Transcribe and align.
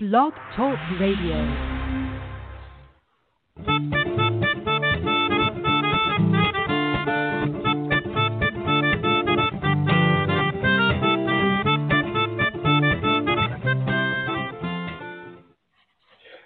Blog 0.00 0.32
Talk 0.56 0.78
Radio. 0.98 1.36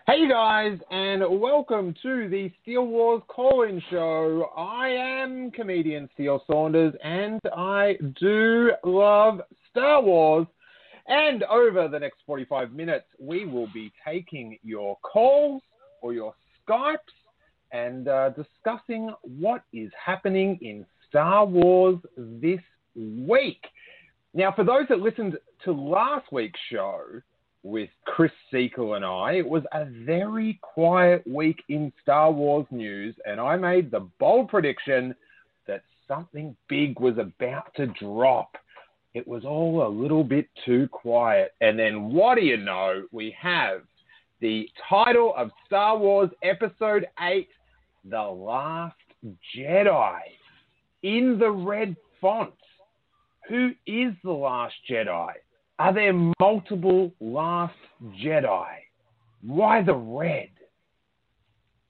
Hey 0.08 0.28
guys, 0.28 0.80
and 0.90 1.22
welcome 1.40 1.94
to 2.02 2.28
the 2.28 2.50
Steele 2.60 2.84
Wars 2.84 3.22
call-in 3.28 3.80
show. 3.88 4.50
I 4.56 4.88
am 4.88 5.52
comedian 5.52 6.10
Steele 6.14 6.42
Saunders, 6.50 6.92
and 7.04 7.38
I 7.56 7.98
do 8.20 8.72
love 8.82 9.42
Star 9.70 10.02
Wars. 10.02 10.48
And 11.06 11.42
over 11.44 11.88
the 11.88 11.98
next 11.98 12.18
45 12.26 12.72
minutes, 12.72 13.06
we 13.18 13.44
will 13.44 13.68
be 13.74 13.92
taking 14.06 14.58
your 14.62 14.96
calls 15.02 15.62
or 16.00 16.12
your 16.12 16.34
Skypes 16.66 16.96
and 17.72 18.08
uh, 18.08 18.30
discussing 18.30 19.12
what 19.22 19.62
is 19.72 19.90
happening 20.02 20.58
in 20.62 20.86
Star 21.08 21.44
Wars 21.44 21.98
this 22.16 22.60
week. 22.96 23.62
Now, 24.32 24.52
for 24.52 24.64
those 24.64 24.86
that 24.88 25.00
listened 25.00 25.38
to 25.64 25.72
last 25.72 26.32
week's 26.32 26.60
show, 26.70 27.20
with 27.64 27.88
Chris 28.04 28.30
Seekle 28.52 28.94
and 28.94 29.04
I. 29.04 29.32
It 29.32 29.48
was 29.48 29.64
a 29.72 29.86
very 29.86 30.60
quiet 30.62 31.26
week 31.26 31.64
in 31.68 31.92
Star 32.02 32.30
Wars 32.30 32.66
news, 32.70 33.16
and 33.24 33.40
I 33.40 33.56
made 33.56 33.90
the 33.90 34.06
bold 34.20 34.48
prediction 34.48 35.14
that 35.66 35.82
something 36.06 36.54
big 36.68 37.00
was 37.00 37.16
about 37.18 37.74
to 37.76 37.86
drop. 37.86 38.56
It 39.14 39.26
was 39.28 39.44
all 39.44 39.86
a 39.86 39.88
little 39.88 40.24
bit 40.24 40.48
too 40.66 40.88
quiet. 40.90 41.52
And 41.60 41.78
then, 41.78 42.12
what 42.12 42.34
do 42.34 42.42
you 42.42 42.56
know? 42.56 43.04
We 43.12 43.34
have 43.40 43.82
the 44.40 44.68
title 44.88 45.32
of 45.36 45.50
Star 45.66 45.96
Wars 45.96 46.30
Episode 46.42 47.06
8 47.20 47.48
The 48.04 48.20
Last 48.20 48.96
Jedi 49.56 50.18
in 51.04 51.38
the 51.38 51.50
red 51.50 51.94
font. 52.20 52.54
Who 53.48 53.70
is 53.86 54.14
the 54.24 54.32
last 54.32 54.74
Jedi? 54.90 55.32
Are 55.78 55.94
there 55.94 56.12
multiple 56.40 57.12
Last 57.20 57.74
Jedi? 58.22 58.66
Why 59.42 59.82
the 59.82 59.94
red? 59.94 60.48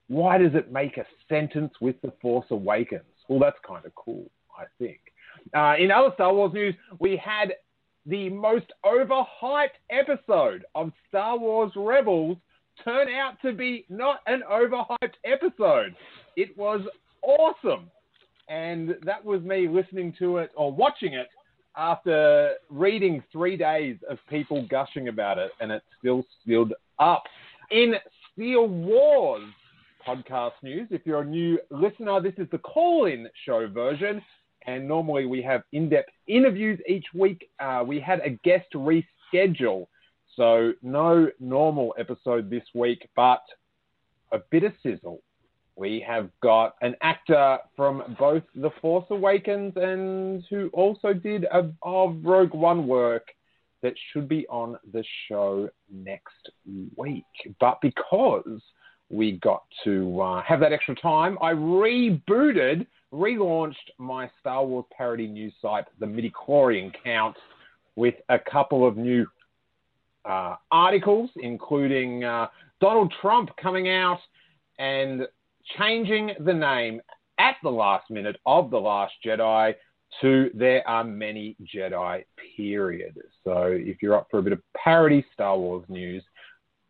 Why 0.09 0.37
does 0.37 0.55
it 0.55 0.71
make 0.71 0.99
a 0.99 1.07
sentence 1.29 1.73
with 1.81 1.97
The 2.03 2.13
Force 2.21 2.47
Awakens? 2.51 3.03
Well, 3.29 3.39
that's 3.39 3.59
kind 3.67 3.87
of 3.87 3.95
cool, 3.95 4.31
I 4.59 4.65
think. 4.79 5.01
Uh, 5.53 5.75
in 5.79 5.91
other 5.91 6.11
Star 6.15 6.33
Wars 6.33 6.53
news, 6.53 6.75
we 6.99 7.17
had 7.17 7.55
the 8.07 8.29
most 8.29 8.67
overhyped 8.85 9.79
episode 9.91 10.65
of 10.75 10.93
Star 11.09 11.39
Wars 11.39 11.73
Rebels 11.77 12.37
turn 12.83 13.09
out 13.09 13.41
to 13.43 13.53
be 13.53 13.85
not 13.89 14.21
an 14.27 14.43
overhyped 14.51 15.15
episode. 15.25 15.95
It 16.37 16.57
was 16.57 16.81
awesome. 17.23 17.91
And 18.49 18.97
that 19.05 19.25
was 19.25 19.43
me 19.43 19.69
listening 19.69 20.15
to 20.19 20.39
it 20.39 20.51
or 20.55 20.73
watching 20.73 21.15
it 21.15 21.29
after 21.77 22.55
reading 22.71 23.23
three 23.33 23.57
days 23.57 23.97
of 24.09 24.19
people 24.29 24.67
gushing 24.71 25.09
about 25.09 25.39
it, 25.39 25.51
and 25.61 25.73
it 25.73 25.83
still 25.99 26.25
sealed 26.47 26.73
up. 26.99 27.25
In 27.71 27.95
Steele 28.33 28.69
Wars 28.69 29.43
podcast 30.07 30.53
news, 30.63 30.89
if 30.91 31.03
you're 31.05 31.23
a 31.23 31.25
new 31.25 31.59
listener, 31.71 32.21
this 32.21 32.35
is 32.37 32.47
the 32.53 32.59
call 32.59 33.07
in 33.07 33.29
show 33.47 33.67
version. 33.67 34.23
And 34.67 34.89
normally 34.89 35.27
we 35.27 35.43
have 35.43 35.63
in 35.73 35.89
depth 35.89 36.11
interviews 36.27 36.81
each 36.89 37.07
week. 37.15 37.49
Uh, 37.61 37.85
we 37.87 38.01
had 38.01 38.21
a 38.21 38.31
guest 38.31 38.67
reschedule. 38.75 39.87
So 40.37 40.73
no 40.83 41.31
normal 41.39 41.95
episode 41.99 42.51
this 42.51 42.65
week, 42.75 43.09
but 43.15 43.43
a 44.33 44.39
bit 44.51 44.65
of 44.65 44.73
sizzle 44.83 45.21
we 45.77 46.05
have 46.07 46.31
got 46.43 46.77
an 46.83 46.95
actor 47.03 47.59
from 47.77 48.17
both 48.19 48.43
The 48.55 48.71
Force 48.81 49.07
Awakens 49.11 49.73
and 49.77 50.45
who 50.49 50.71
also 50.73 51.13
did 51.13 51.45
a, 51.45 51.71
of 51.83 52.17
Rogue 52.23 52.55
One 52.55 52.87
work 52.87 53.27
that 53.83 53.95
should 54.13 54.29
be 54.29 54.47
on 54.49 54.79
the 54.93 55.05
show 55.29 55.69
next 55.93 56.51
week. 56.97 57.25
But 57.61 57.81
because 57.83 58.63
we 59.11 59.33
got 59.33 59.65
to 59.85 60.21
uh, 60.21 60.43
have 60.43 60.61
that 60.61 60.73
extra 60.73 60.95
time, 60.95 61.39
I 61.43 61.53
rebooted, 61.53 62.87
relaunched 63.15 63.91
my 63.99 64.31
Star 64.41 64.65
Wars 64.65 64.87
parody 64.97 65.29
news 65.29 65.53
site, 65.63 65.85
the 66.01 66.07
Midichlorian 66.07 66.93
Count, 67.03 67.37
with 67.97 68.15
a 68.29 68.39
couple 68.39 68.87
of 68.87 68.97
new 68.97 69.27
uh, 70.25 70.55
articles, 70.73 71.31
including 71.37 72.25
uh, 72.25 72.49
Donald 72.81 73.13
Trump 73.21 73.51
coming 73.61 73.89
out 73.89 74.19
and 74.79 75.27
changing 75.79 76.33
the 76.41 76.53
name 76.53 77.01
at 77.39 77.55
the 77.63 77.71
last 77.71 78.11
minute 78.11 78.37
of 78.47 78.71
The 78.71 78.79
Last 78.79 79.13
Jedi 79.25 79.75
to 80.21 80.51
There 80.55 80.87
Are 80.89 81.05
Many 81.05 81.57
Jedi, 81.75 82.25
period. 82.57 83.19
So 83.45 83.69
if 83.69 84.03
you're 84.03 84.17
up 84.17 84.27
for 84.31 84.39
a 84.39 84.43
bit 84.43 84.53
of 84.53 84.61
parody 84.77 85.25
Star 85.33 85.57
Wars 85.59 85.85
news, 85.89 86.23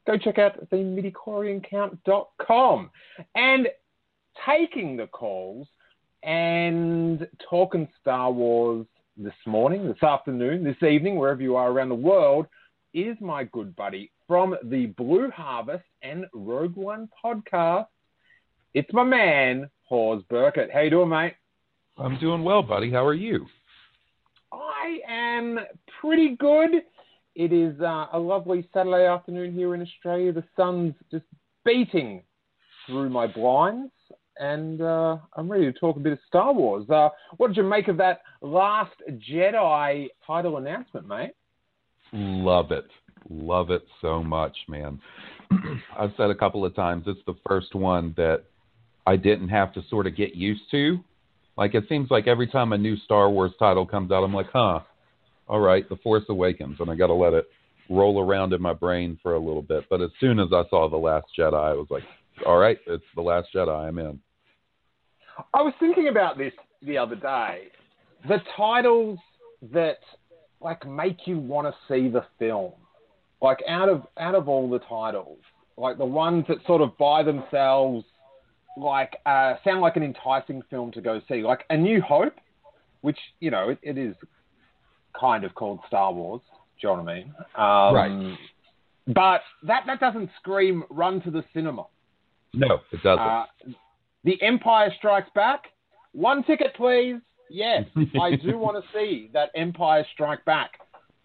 go 0.07 0.17
check 0.17 0.39
out 0.39 0.59
the 0.71 0.77
midichloriancount.com. 0.77 2.91
And 3.35 3.69
taking 4.47 4.97
the 4.97 5.07
calls 5.07 5.69
and 6.25 7.27
talking 7.49 7.89
Star 8.01 8.33
Wars 8.33 8.87
this 9.17 9.35
morning, 9.47 9.87
this 9.87 10.03
afternoon, 10.03 10.65
this 10.65 10.83
evening, 10.89 11.17
wherever 11.17 11.43
you 11.43 11.57
are 11.57 11.71
around 11.71 11.91
the 11.91 11.95
world, 11.95 12.47
is 12.93 13.17
my 13.21 13.45
good 13.45 13.77
buddy 13.77 14.11
from 14.27 14.57
the 14.65 14.87
Blue 14.87 15.31
Harvest 15.31 15.85
and 16.03 16.27
Rogue 16.33 16.77
One 16.77 17.09
podcast, 17.23 17.87
it's 18.73 18.93
my 18.93 19.05
man, 19.05 19.71
Hawes 19.85 20.23
Burkett. 20.29 20.71
How 20.73 20.81
you 20.81 20.91
doing, 20.91 21.09
mate? 21.09 21.35
I'm 21.99 22.19
doing 22.19 22.43
well, 22.43 22.63
buddy. 22.63 22.91
How 22.91 23.05
are 23.05 23.15
you? 23.15 23.47
I 24.53 24.99
am 25.09 25.59
pretty 26.01 26.37
good. 26.37 26.83
It 27.35 27.53
is 27.53 27.81
uh, 27.81 28.07
a 28.13 28.19
lovely 28.19 28.69
Saturday 28.73 29.07
afternoon 29.07 29.53
here 29.53 29.75
in 29.75 29.83
Australia. 29.83 30.33
The 30.33 30.45
sun's 30.57 30.95
just 31.11 31.25
beating 31.65 32.23
through 32.87 33.11
my 33.11 33.27
blinds, 33.27 33.93
and 34.39 34.81
uh, 34.81 35.19
I'm 35.37 35.51
ready 35.51 35.71
to 35.71 35.79
talk 35.79 35.97
a 35.97 36.01
bit 36.01 36.13
of 36.13 36.19
Star 36.27 36.53
Wars. 36.53 36.89
Uh, 36.89 37.09
what 37.37 37.49
did 37.49 37.57
you 37.57 37.63
make 37.63 37.89
of 37.89 37.97
that 37.99 38.23
Last 38.41 38.95
Jedi 39.31 40.09
title 40.27 40.57
announcement, 40.57 41.07
mate? 41.07 41.33
Love 42.13 42.71
it. 42.71 42.87
Love 43.29 43.71
it 43.71 43.83
so 44.01 44.23
much, 44.23 44.57
man. 44.69 45.01
I've 45.99 46.13
said 46.17 46.31
a 46.31 46.35
couple 46.35 46.65
of 46.65 46.75
times 46.75 47.05
it's 47.07 47.21
the 47.27 47.35
first 47.47 47.75
one 47.75 48.15
that 48.17 48.45
I 49.07 49.17
didn't 49.17 49.49
have 49.49 49.73
to 49.75 49.83
sort 49.89 50.07
of 50.07 50.17
get 50.17 50.35
used 50.35 50.63
to. 50.71 50.99
Like 51.57 51.75
it 51.75 51.85
seems 51.89 52.11
like 52.11 52.27
every 52.27 52.47
time 52.47 52.73
a 52.73 52.79
new 52.79 52.97
Star 52.99 53.31
Wars 53.31 53.53
title 53.59 53.87
comes 53.87 54.11
out, 54.11 54.25
I'm 54.25 54.35
like, 54.35 54.51
huh, 54.53 54.81
all 55.47 55.61
right, 55.61 55.89
The 55.89 55.97
Force 55.97 56.25
Awakens, 56.29 56.77
and 56.81 56.91
I 56.91 56.95
got 56.95 57.09
to 57.09 57.15
let 57.15 57.33
it 57.33 57.47
roll 57.91 58.21
around 58.21 58.53
in 58.53 58.63
my 58.63 58.73
brain 58.73 59.19
for 59.23 59.35
a 59.35 59.39
little 59.39 59.63
bit. 59.63 59.85
But 59.91 60.01
as 60.01 60.11
soon 60.21 60.41
as 60.41 60.49
I 60.53 60.63
saw 60.71 60.89
The 60.89 60.97
Last 60.97 61.27
Jedi, 61.39 61.55
I 61.55 61.75
was 61.75 61.87
like, 61.91 62.03
all 62.47 62.59
right, 62.59 62.79
it's 62.87 63.05
The 63.15 63.23
Last 63.23 63.49
Jedi, 63.55 63.89
I'm 63.89 63.99
in. 63.99 64.21
I 65.53 65.63
was 65.63 65.75
thinking 65.81 66.09
about 66.09 66.39
this 66.39 66.53
the 66.83 66.99
other 66.99 67.17
day. 67.17 67.69
The 68.29 68.39
titles 68.57 69.19
that 69.73 69.99
like 70.61 70.87
make 70.87 71.27
you 71.27 71.39
want 71.39 71.67
to 71.67 71.75
see 71.89 72.09
the 72.09 72.25
film, 72.39 72.73
like 73.43 73.59
out 73.69 73.89
of 73.89 74.03
out 74.19 74.35
of 74.35 74.49
all 74.49 74.69
the 74.69 74.81
titles, 74.81 75.39
like 75.77 75.99
the 75.99 76.05
ones 76.05 76.45
that 76.49 76.59
sort 76.67 76.81
of 76.81 76.97
by 76.99 77.23
themselves 77.23 78.05
like 78.77 79.17
uh, 79.27 79.55
sound 79.65 79.81
like 79.81 79.97
an 79.97 80.03
enticing 80.03 80.63
film 80.71 80.91
to 80.93 81.01
go 81.01 81.21
see, 81.29 81.43
like 81.43 81.65
A 81.71 81.77
New 81.77 82.01
Hope, 82.01 82.35
which 83.03 83.19
you 83.41 83.51
know 83.51 83.71
it, 83.71 83.79
it 83.83 83.99
is 83.99 84.15
kind 85.19 85.45
of 85.45 85.55
called 85.55 85.81
Star 85.87 86.13
Wars. 86.13 86.41
Do 86.81 86.89
you 86.89 86.97
know 86.97 87.03
what 87.03 87.11
I 87.11 87.15
mean? 87.15 87.35
Um, 87.57 87.95
right. 87.95 88.39
But 89.07 89.43
that 89.67 89.85
that 89.87 90.01
doesn't 90.01 90.31
scream 90.41 90.85
run 90.91 91.21
to 91.23 91.31
the 91.31 91.45
cinema. 91.53 91.87
No, 92.53 92.81
it 92.93 93.03
doesn't. 93.03 93.19
Uh, 93.19 93.45
the 94.25 94.41
Empire 94.43 94.93
Strikes 94.99 95.31
Back. 95.35 95.65
One 96.13 96.43
ticket, 96.45 96.75
please. 96.75 97.17
Yes, 97.51 97.85
I 98.21 98.37
do 98.37 98.59
want 98.59 98.83
to 98.83 98.99
see 98.99 99.31
that 99.33 99.51
Empire 99.55 100.05
Strike 100.13 100.45
Back. 100.45 100.81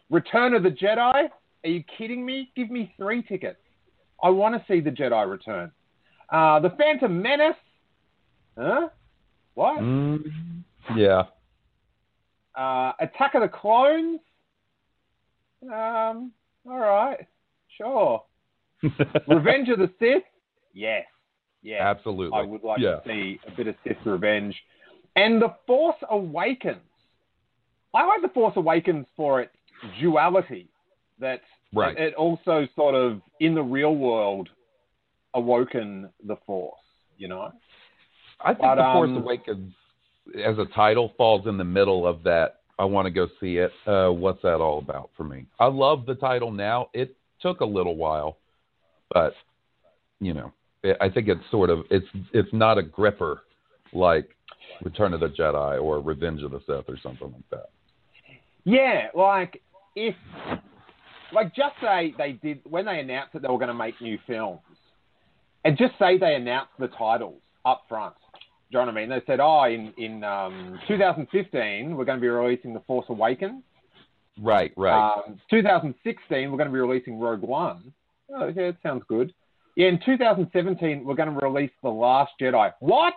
Return 0.09 0.53
of 0.53 0.63
the 0.63 0.69
Jedi. 0.69 1.29
Are 1.63 1.69
you 1.69 1.83
kidding 1.97 2.25
me? 2.25 2.51
Give 2.55 2.69
me 2.69 2.93
three 2.97 3.23
tickets. 3.23 3.59
I 4.21 4.29
want 4.29 4.55
to 4.55 4.71
see 4.71 4.81
the 4.81 4.89
Jedi 4.89 5.29
return. 5.29 5.71
Uh, 6.29 6.59
the 6.59 6.71
Phantom 6.71 7.21
Menace. 7.21 7.55
Huh? 8.57 8.89
What? 9.55 9.79
Mm, 9.79 10.23
yeah. 10.95 11.23
Uh, 12.55 12.93
Attack 12.99 13.35
of 13.35 13.41
the 13.41 13.47
Clones. 13.47 14.19
Um, 15.63 16.31
all 16.65 16.79
right, 16.79 17.25
sure. 17.77 18.23
Revenge 19.27 19.69
of 19.69 19.79
the 19.79 19.91
Sith. 19.99 20.23
Yes, 20.73 21.05
yes. 21.61 21.81
Absolutely. 21.81 22.37
I 22.37 22.43
would 22.43 22.63
like 22.63 22.79
yeah. 22.79 22.97
to 22.97 23.01
see 23.05 23.39
a 23.47 23.51
bit 23.55 23.67
of 23.67 23.75
Sith 23.83 23.97
revenge. 24.05 24.55
And 25.15 25.41
The 25.41 25.55
Force 25.67 25.97
Awakens. 26.09 26.77
I 27.93 28.05
like 28.05 28.21
The 28.21 28.29
Force 28.29 28.53
Awakens 28.55 29.05
for 29.15 29.41
its 29.41 29.51
duality. 29.99 30.69
That 31.19 31.41
Right. 31.73 31.97
it, 31.97 32.09
it 32.09 32.13
also 32.15 32.67
sort 32.75 32.95
of, 32.95 33.21
in 33.39 33.53
the 33.53 33.61
real 33.61 33.95
world, 33.95 34.49
awoken 35.33 36.09
the 36.25 36.35
Force, 36.47 36.79
you 37.17 37.27
know? 37.27 37.51
I 38.39 38.53
think 38.53 38.61
But, 38.61 38.75
The 38.75 38.93
Force 38.93 39.09
um, 39.09 39.17
Awakens 39.17 39.73
as 40.35 40.57
a 40.57 40.65
title 40.73 41.13
falls 41.17 41.47
in 41.47 41.57
the 41.57 41.63
middle 41.63 42.07
of 42.07 42.23
that. 42.23 42.61
I 42.77 42.85
want 42.85 43.05
to 43.05 43.11
go 43.11 43.27
see 43.41 43.57
it. 43.57 43.71
Uh, 43.85 44.09
what's 44.09 44.41
that 44.43 44.55
all 44.55 44.79
about 44.79 45.09
for 45.17 45.23
me? 45.25 45.45
I 45.59 45.65
love 45.65 46.05
the 46.05 46.15
title 46.15 46.51
now. 46.51 46.89
It 46.93 47.15
took 47.41 47.59
a 47.59 47.65
little 47.65 47.97
while, 47.97 48.37
but 49.13 49.33
you 50.21 50.33
know, 50.33 50.53
I 50.83 51.09
think 51.09 51.27
it's 51.27 51.41
sort 51.51 51.69
of 51.69 51.79
it's 51.89 52.07
it's 52.33 52.49
not 52.53 52.77
a 52.77 52.83
gripper 52.83 53.41
like 53.93 54.29
Return 54.81 55.13
of 55.13 55.19
the 55.19 55.27
Jedi 55.27 55.81
or 55.81 55.99
Revenge 55.99 56.41
of 56.43 56.51
the 56.51 56.59
Sith 56.59 56.85
or 56.87 56.97
something 57.01 57.31
like 57.31 57.49
that. 57.51 57.69
Yeah, 58.63 59.07
like 59.13 59.61
if, 59.95 60.15
like, 61.33 61.55
just 61.55 61.75
say 61.81 62.13
they 62.17 62.33
did 62.33 62.61
when 62.69 62.85
they 62.85 62.99
announced 62.99 63.33
that 63.33 63.41
they 63.41 63.47
were 63.47 63.57
going 63.57 63.69
to 63.69 63.73
make 63.73 63.99
new 64.01 64.17
films, 64.25 64.59
and 65.65 65.77
just 65.77 65.93
say 65.99 66.17
they 66.17 66.35
announced 66.35 66.71
the 66.79 66.87
titles 66.87 67.41
up 67.65 67.83
front. 67.89 68.15
Do 68.71 68.77
you 68.77 68.85
know 68.85 68.91
what 68.91 68.97
I 68.97 69.01
mean? 69.01 69.09
They 69.09 69.21
said, 69.25 69.39
"Oh, 69.41 69.63
in 69.63 69.93
in 69.97 70.23
um, 70.23 70.79
2015, 70.87 71.95
we're 71.95 72.05
going 72.05 72.17
to 72.17 72.21
be 72.21 72.27
releasing 72.27 72.73
The 72.73 72.81
Force 72.81 73.07
Awakens. 73.09 73.63
Right, 74.41 74.71
right. 74.77 75.21
Um, 75.27 75.39
2016, 75.49 76.49
we're 76.49 76.57
going 76.57 76.69
to 76.69 76.73
be 76.73 76.79
releasing 76.79 77.19
Rogue 77.19 77.41
One. 77.41 77.91
Oh, 78.33 78.47
yeah, 78.47 78.63
it 78.63 78.77
sounds 78.81 79.03
good. 79.09 79.33
Yeah, 79.79 79.87
in 79.87 79.99
2017, 80.05 81.05
we're 81.05 81.15
going 81.15 81.33
to 81.33 81.45
release 81.45 81.71
The 81.81 81.87
Last 81.87 82.33
Jedi. 82.41 82.73
What? 82.81 83.13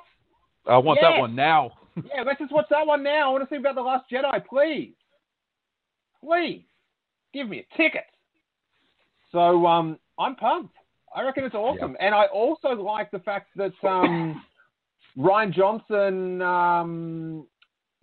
I 0.64 0.78
want 0.78 1.00
yes. 1.02 1.10
that 1.10 1.20
one 1.20 1.34
now. 1.34 1.72
Yeah, 1.96 2.22
let's 2.24 2.38
just 2.38 2.52
watch 2.52 2.66
that 2.70 2.86
one 2.86 3.02
now. 3.02 3.28
I 3.28 3.32
want 3.32 3.46
to 3.46 3.52
see 3.52 3.58
about 3.58 3.74
The 3.74 3.82
Last 3.82 4.04
Jedi, 4.10 4.46
please. 4.46 4.94
Please. 6.24 6.62
Give 7.34 7.48
me 7.48 7.58
a 7.68 7.76
ticket. 7.76 8.04
So 9.32 9.66
um, 9.66 9.98
I'm 10.20 10.36
pumped. 10.36 10.76
I 11.14 11.22
reckon 11.22 11.42
it's 11.44 11.54
awesome. 11.56 11.96
And 11.98 12.14
I 12.14 12.26
also 12.26 12.68
like 12.68 13.10
the 13.10 13.18
fact 13.18 13.48
that 13.56 13.72
um, 13.86 14.42
Rian 15.18 15.52
Johnson 15.52 16.40
um, 16.40 17.46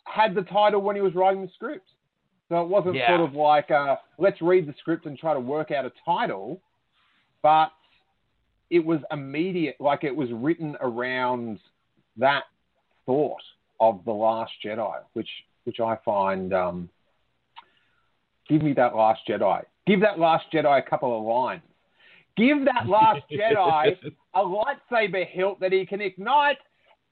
had 0.04 0.36
the 0.36 0.44
title 0.44 0.82
when 0.82 0.98
he 0.98 1.02
was 1.02 1.16
writing 1.16 1.42
the 1.42 1.50
script. 1.56 1.88
So 2.50 2.62
it 2.62 2.68
wasn't 2.68 2.96
Yeah. 2.96 3.08
sort 3.08 3.22
of 3.22 3.34
like, 3.36 3.72
uh, 3.72 3.96
let's 4.18 4.42
read 4.42 4.68
the 4.68 4.76
script 4.80 5.06
and 5.06 5.18
try 5.18 5.34
to 5.34 5.40
work 5.40 5.72
out 5.72 5.86
a 5.86 5.92
title, 6.06 6.62
but 7.42 7.72
it 8.70 8.86
was 8.86 9.00
immediate, 9.12 9.76
like 9.80 10.04
it 10.04 10.16
was 10.16 10.30
written 10.32 10.76
around 10.82 11.60
that 12.18 12.44
thought 13.06 13.42
of 13.80 14.02
the 14.06 14.12
Last 14.12 14.52
Jedi, 14.64 15.00
which 15.14 15.30
which 15.64 15.80
I 15.80 15.98
find. 16.04 16.54
Um, 16.54 16.90
give 18.48 18.62
me 18.62 18.74
that 18.74 18.96
Last 18.96 19.22
Jedi. 19.28 19.64
Give 19.88 20.02
that 20.02 20.20
Last 20.20 20.46
Jedi 20.54 20.80
a 20.80 20.90
couple 20.90 21.18
of 21.18 21.24
lines. 21.24 21.62
Give 22.38 22.66
that 22.66 22.88
Last 22.88 23.22
Jedi 23.32 23.96
a 24.34 24.40
lightsaber 24.40 25.28
hilt 25.28 25.60
that 25.60 25.72
he 25.72 25.86
can 25.86 26.02
ignite 26.02 26.58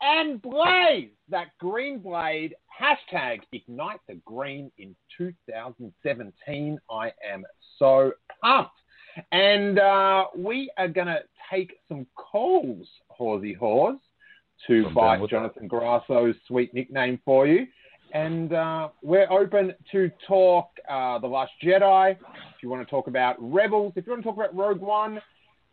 and 0.01 0.41
blaze 0.41 1.09
that 1.29 1.47
green 1.59 1.99
blade. 1.99 2.55
Hashtag 2.79 3.39
ignite 3.51 3.99
the 4.07 4.15
green 4.25 4.71
in 4.77 4.95
2017. 5.17 6.79
I 6.91 7.11
am 7.27 7.43
so 7.79 8.11
pumped. 8.41 8.71
And 9.31 9.79
uh, 9.79 10.25
we 10.35 10.71
are 10.77 10.87
going 10.87 11.07
to 11.07 11.19
take 11.51 11.79
some 11.87 12.05
calls, 12.15 12.87
Horsey 13.09 13.53
Hors, 13.53 13.97
to 14.67 14.73
I'm 14.73 14.83
down 14.83 14.93
bite 14.93 15.21
with 15.21 15.31
Jonathan 15.31 15.67
Grasso's 15.67 16.35
sweet 16.47 16.73
nickname 16.73 17.19
for 17.23 17.47
you. 17.47 17.67
And 18.13 18.53
uh, 18.53 18.89
we're 19.01 19.29
open 19.29 19.73
to 19.91 20.09
talk 20.27 20.69
uh, 20.89 21.19
The 21.19 21.27
Last 21.27 21.51
Jedi. 21.63 22.11
If 22.11 22.63
you 22.63 22.69
want 22.69 22.85
to 22.85 22.89
talk 22.89 23.07
about 23.07 23.35
Rebels, 23.39 23.93
if 23.95 24.05
you 24.05 24.13
want 24.13 24.23
to 24.23 24.29
talk 24.29 24.37
about 24.37 24.55
Rogue 24.55 24.79
One, 24.79 25.19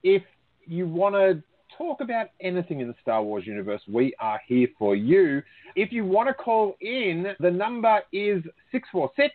if 0.03 0.23
you 0.67 0.89
want 0.89 1.15
to 1.15 1.43
talk 1.79 2.01
about 2.01 2.29
anything 2.41 2.81
in 2.81 2.89
the 2.89 2.95
Star 3.01 3.23
Wars 3.23 3.47
universe, 3.47 3.81
we 3.89 4.15
are 4.19 4.41
here 4.47 4.69
for 4.79 4.97
you. 4.97 5.43
If 5.77 5.93
you 5.93 6.05
want 6.05 6.29
to 6.29 6.35
call 6.35 6.77
in, 6.81 7.35
the 7.41 7.51
number 7.51 8.01
is 8.13 8.43
646 8.73 9.33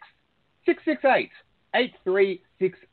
668 0.65 1.29
8360. 1.75 2.48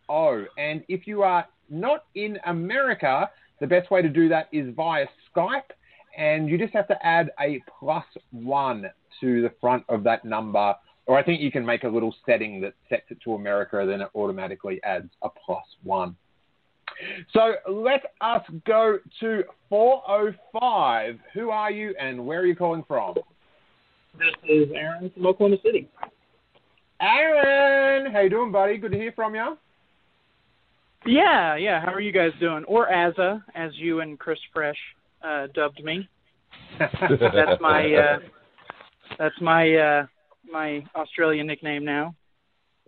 Oh. 0.08 0.44
And 0.58 0.84
if 0.88 1.06
you 1.06 1.22
are 1.22 1.46
not 1.68 2.04
in 2.14 2.38
America, 2.46 3.30
the 3.60 3.66
best 3.66 3.90
way 3.90 4.02
to 4.02 4.08
do 4.08 4.28
that 4.28 4.48
is 4.52 4.72
via 4.74 5.06
Skype. 5.34 5.70
And 6.16 6.48
you 6.48 6.56
just 6.56 6.72
have 6.72 6.88
to 6.88 7.06
add 7.06 7.30
a 7.40 7.62
plus 7.78 8.04
one 8.30 8.86
to 9.20 9.42
the 9.42 9.50
front 9.60 9.84
of 9.88 10.02
that 10.04 10.24
number. 10.24 10.74
Or 11.06 11.18
I 11.18 11.22
think 11.22 11.40
you 11.40 11.52
can 11.52 11.64
make 11.64 11.84
a 11.84 11.88
little 11.88 12.14
setting 12.24 12.60
that 12.62 12.74
sets 12.88 13.04
it 13.10 13.18
to 13.24 13.34
America, 13.34 13.84
then 13.86 14.00
it 14.00 14.08
automatically 14.14 14.80
adds 14.82 15.10
a 15.22 15.28
plus 15.28 15.64
one. 15.82 16.16
So 17.32 17.54
let 17.68 18.02
us 18.20 18.42
go 18.66 18.98
to 19.20 19.44
405. 19.68 21.18
Who 21.34 21.50
are 21.50 21.70
you 21.70 21.94
and 22.00 22.26
where 22.26 22.40
are 22.40 22.46
you 22.46 22.56
calling 22.56 22.84
from? 22.88 23.14
This 24.18 24.34
is 24.48 24.68
Aaron 24.74 25.10
from 25.10 25.26
Oklahoma 25.26 25.58
City. 25.62 25.88
Aaron, 27.00 28.12
how 28.12 28.20
you 28.20 28.30
doing, 28.30 28.52
buddy? 28.52 28.78
Good 28.78 28.92
to 28.92 28.98
hear 28.98 29.12
from 29.12 29.34
you. 29.34 29.56
Yeah, 31.04 31.56
yeah. 31.56 31.80
How 31.80 31.92
are 31.92 32.00
you 32.00 32.12
guys 32.12 32.30
doing? 32.40 32.64
Or 32.64 32.88
Azza, 32.88 33.42
as 33.54 33.70
you 33.76 34.00
and 34.00 34.18
Chris 34.18 34.38
Fresh 34.52 34.78
uh, 35.22 35.46
dubbed 35.54 35.82
me. 35.84 36.08
That's 36.78 37.60
my 37.60 37.94
uh, 37.94 38.18
that's 39.18 39.34
my 39.40 39.74
uh, 39.74 40.06
my 40.50 40.84
Australian 40.94 41.46
nickname 41.46 41.84
now. 41.84 42.14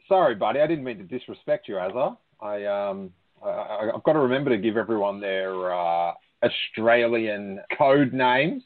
Sorry, 0.09 0.35
buddy. 0.35 0.61
I 0.61 0.67
didn't 0.67 0.85
mean 0.85 0.99
to 0.99 1.05
disrespect 1.05 1.69
you, 1.69 1.75
Azza. 1.75 2.17
I 2.41 2.65
um, 2.65 3.11
I, 3.45 3.49
I, 3.49 3.91
I've 3.95 4.03
got 4.05 4.15
to 4.15 4.21
remember 4.21 4.51
to 4.51 4.59
give 4.59 4.77
everyone 4.77 5.21
their 5.21 5.73
uh, 5.73 6.13
Australian 6.43 7.61
code 7.77 8.13
names 8.13 8.63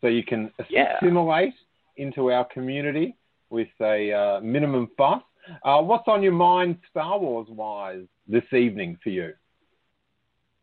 so 0.00 0.08
you 0.08 0.24
can 0.24 0.50
Yeah. 0.68 0.96
assimilate 1.00 1.54
into 1.96 2.32
our 2.32 2.44
community 2.46 3.14
with 3.52 3.68
a 3.80 4.12
uh, 4.12 4.40
minimum 4.40 4.88
fuss. 4.96 5.22
Uh, 5.64 5.82
what's 5.82 6.08
on 6.08 6.22
your 6.22 6.32
mind, 6.32 6.78
Star 6.90 7.18
Wars 7.18 7.46
wise, 7.50 8.06
this 8.26 8.44
evening 8.52 8.98
for 9.02 9.10
you? 9.10 9.32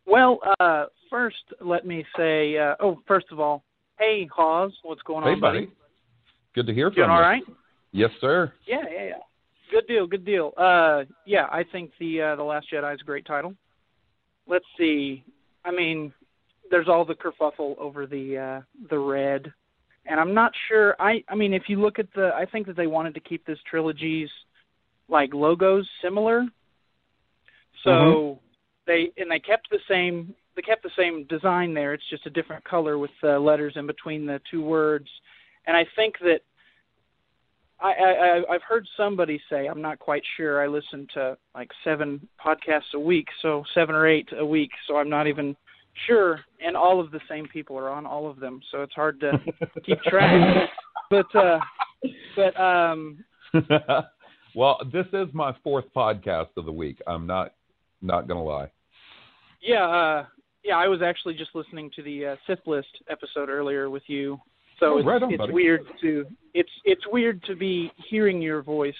Well, 0.06 0.40
uh, 0.60 0.86
first, 1.10 1.44
let 1.62 1.86
me 1.86 2.04
say. 2.18 2.58
Uh, 2.58 2.76
oh, 2.80 3.00
first 3.08 3.28
of 3.32 3.40
all, 3.40 3.64
hey 4.00 4.28
Hawes, 4.34 4.74
what's 4.84 5.02
going 5.04 5.24
hey, 5.24 5.32
on, 5.32 5.40
buddy. 5.40 5.70
Good 6.56 6.66
to 6.68 6.74
hear 6.74 6.90
Doing 6.90 7.06
from 7.06 7.12
all 7.12 7.18
you. 7.18 7.24
All 7.24 7.30
right? 7.30 7.44
Yes, 7.92 8.10
sir. 8.20 8.52
Yeah, 8.66 8.84
yeah, 8.92 9.06
yeah. 9.06 9.14
Good 9.72 9.88
deal, 9.88 10.08
good 10.08 10.26
deal. 10.26 10.54
Uh, 10.58 11.04
yeah, 11.26 11.46
I 11.52 11.64
think 11.72 11.92
the 12.00 12.22
uh, 12.22 12.36
the 12.36 12.44
Last 12.44 12.68
Jedi 12.74 12.94
is 12.94 13.02
a 13.02 13.06
great 13.06 13.26
title. 13.26 13.54
Let's 14.48 14.66
see. 14.80 15.24
I 15.64 15.72
mean, 15.72 16.12
there's 16.72 16.88
all 16.88 17.06
the 17.06 17.14
kerfuffle 17.14 17.78
over 17.78 18.08
the 18.08 18.38
uh, 18.38 18.62
the 18.90 18.98
red, 18.98 19.54
and 20.06 20.20
I'm 20.20 20.34
not 20.34 20.52
sure. 20.68 20.96
I 21.00 21.24
I 21.30 21.36
mean, 21.36 21.54
if 21.54 21.64
you 21.68 21.80
look 21.82 22.00
at 22.00 22.12
the, 22.14 22.32
I 22.36 22.46
think 22.46 22.68
that 22.68 22.76
they 22.76 22.88
wanted 22.88 23.14
to 23.16 23.20
keep 23.20 23.46
this 23.46 23.60
trilogy's 23.70 24.30
like 25.08 25.34
logos 25.34 25.88
similar. 26.02 26.46
So 27.84 27.92
Mhm. 27.92 28.40
they 28.86 29.12
and 29.18 29.32
they 29.32 29.40
kept 29.40 29.70
the 29.70 29.80
same 29.88 30.36
they 30.56 30.62
kept 30.62 30.84
the 30.84 30.90
same 30.98 31.24
design 31.26 31.74
there. 31.74 31.94
It's 31.94 32.10
just 32.10 32.26
a 32.26 32.30
different 32.30 32.64
color 32.66 32.98
with 32.98 33.12
uh, 33.24 33.40
letters 33.40 33.78
in 33.78 33.88
between 33.88 34.26
the 34.26 34.42
two 34.52 34.62
words. 34.62 35.10
And 35.66 35.78
I 35.78 35.86
think 35.96 36.20
that 36.20 36.42
I 37.80 37.94
I- 37.94 38.54
I've 38.54 38.64
heard 38.64 38.88
somebody 38.98 39.42
say 39.50 39.68
I'm 39.68 39.82
not 39.82 40.00
quite 40.00 40.26
sure. 40.36 40.62
I 40.62 40.68
listen 40.68 41.08
to 41.14 41.38
like 41.56 41.72
seven 41.84 42.28
podcasts 42.40 42.94
a 42.94 43.00
week, 43.00 43.30
so 43.42 43.64
seven 43.74 43.96
or 43.96 44.06
eight 44.08 44.32
a 44.34 44.46
week. 44.46 44.72
So 44.86 44.98
I'm 44.98 45.10
not 45.10 45.28
even 45.28 45.56
sure. 46.08 46.40
And 46.66 46.76
all 46.76 47.00
of 47.00 47.12
the 47.12 47.20
same 47.30 47.48
people 47.48 47.78
are 47.78 47.90
on 47.90 48.06
all 48.06 48.30
of 48.30 48.40
them, 48.40 48.60
so 48.72 48.82
it's 48.82 48.94
hard 48.94 49.20
to 49.22 49.32
keep 49.86 50.02
track. 50.04 50.70
But 51.10 51.34
uh, 51.36 51.60
but 52.36 52.60
um, 52.60 53.24
well, 54.56 54.80
this 54.92 55.06
is 55.14 55.28
my 55.34 55.56
fourth 55.64 55.86
podcast 55.96 56.50
of 56.58 56.66
the 56.66 56.72
week. 56.72 57.00
I'm 57.08 57.26
not 57.28 57.54
not 58.02 58.28
gonna 58.28 58.44
lie. 58.44 58.72
yeah, 59.62 59.84
uh, 59.86 60.26
yeah. 60.64 60.76
I 60.78 60.88
was 60.88 61.02
actually 61.02 61.36
just 61.36 61.52
listening 61.56 61.92
to 61.96 62.04
the 62.04 62.26
uh, 62.28 62.36
Sith 62.48 62.66
List 62.66 62.88
episode 63.10 63.50
earlier 63.50 63.90
with 63.90 64.04
you. 64.08 64.40
So 64.80 64.94
Oh, 64.94 64.98
it's, 65.00 65.08
right 65.08 65.22
on, 65.22 65.34
it's 65.34 65.44
weird 65.52 65.82
to 66.02 66.26
it's 66.54 66.72
it's 66.86 67.02
weird 67.12 67.44
to 67.44 67.56
be 67.56 67.92
hearing 68.10 68.42
your 68.42 68.62
voice 68.62 68.94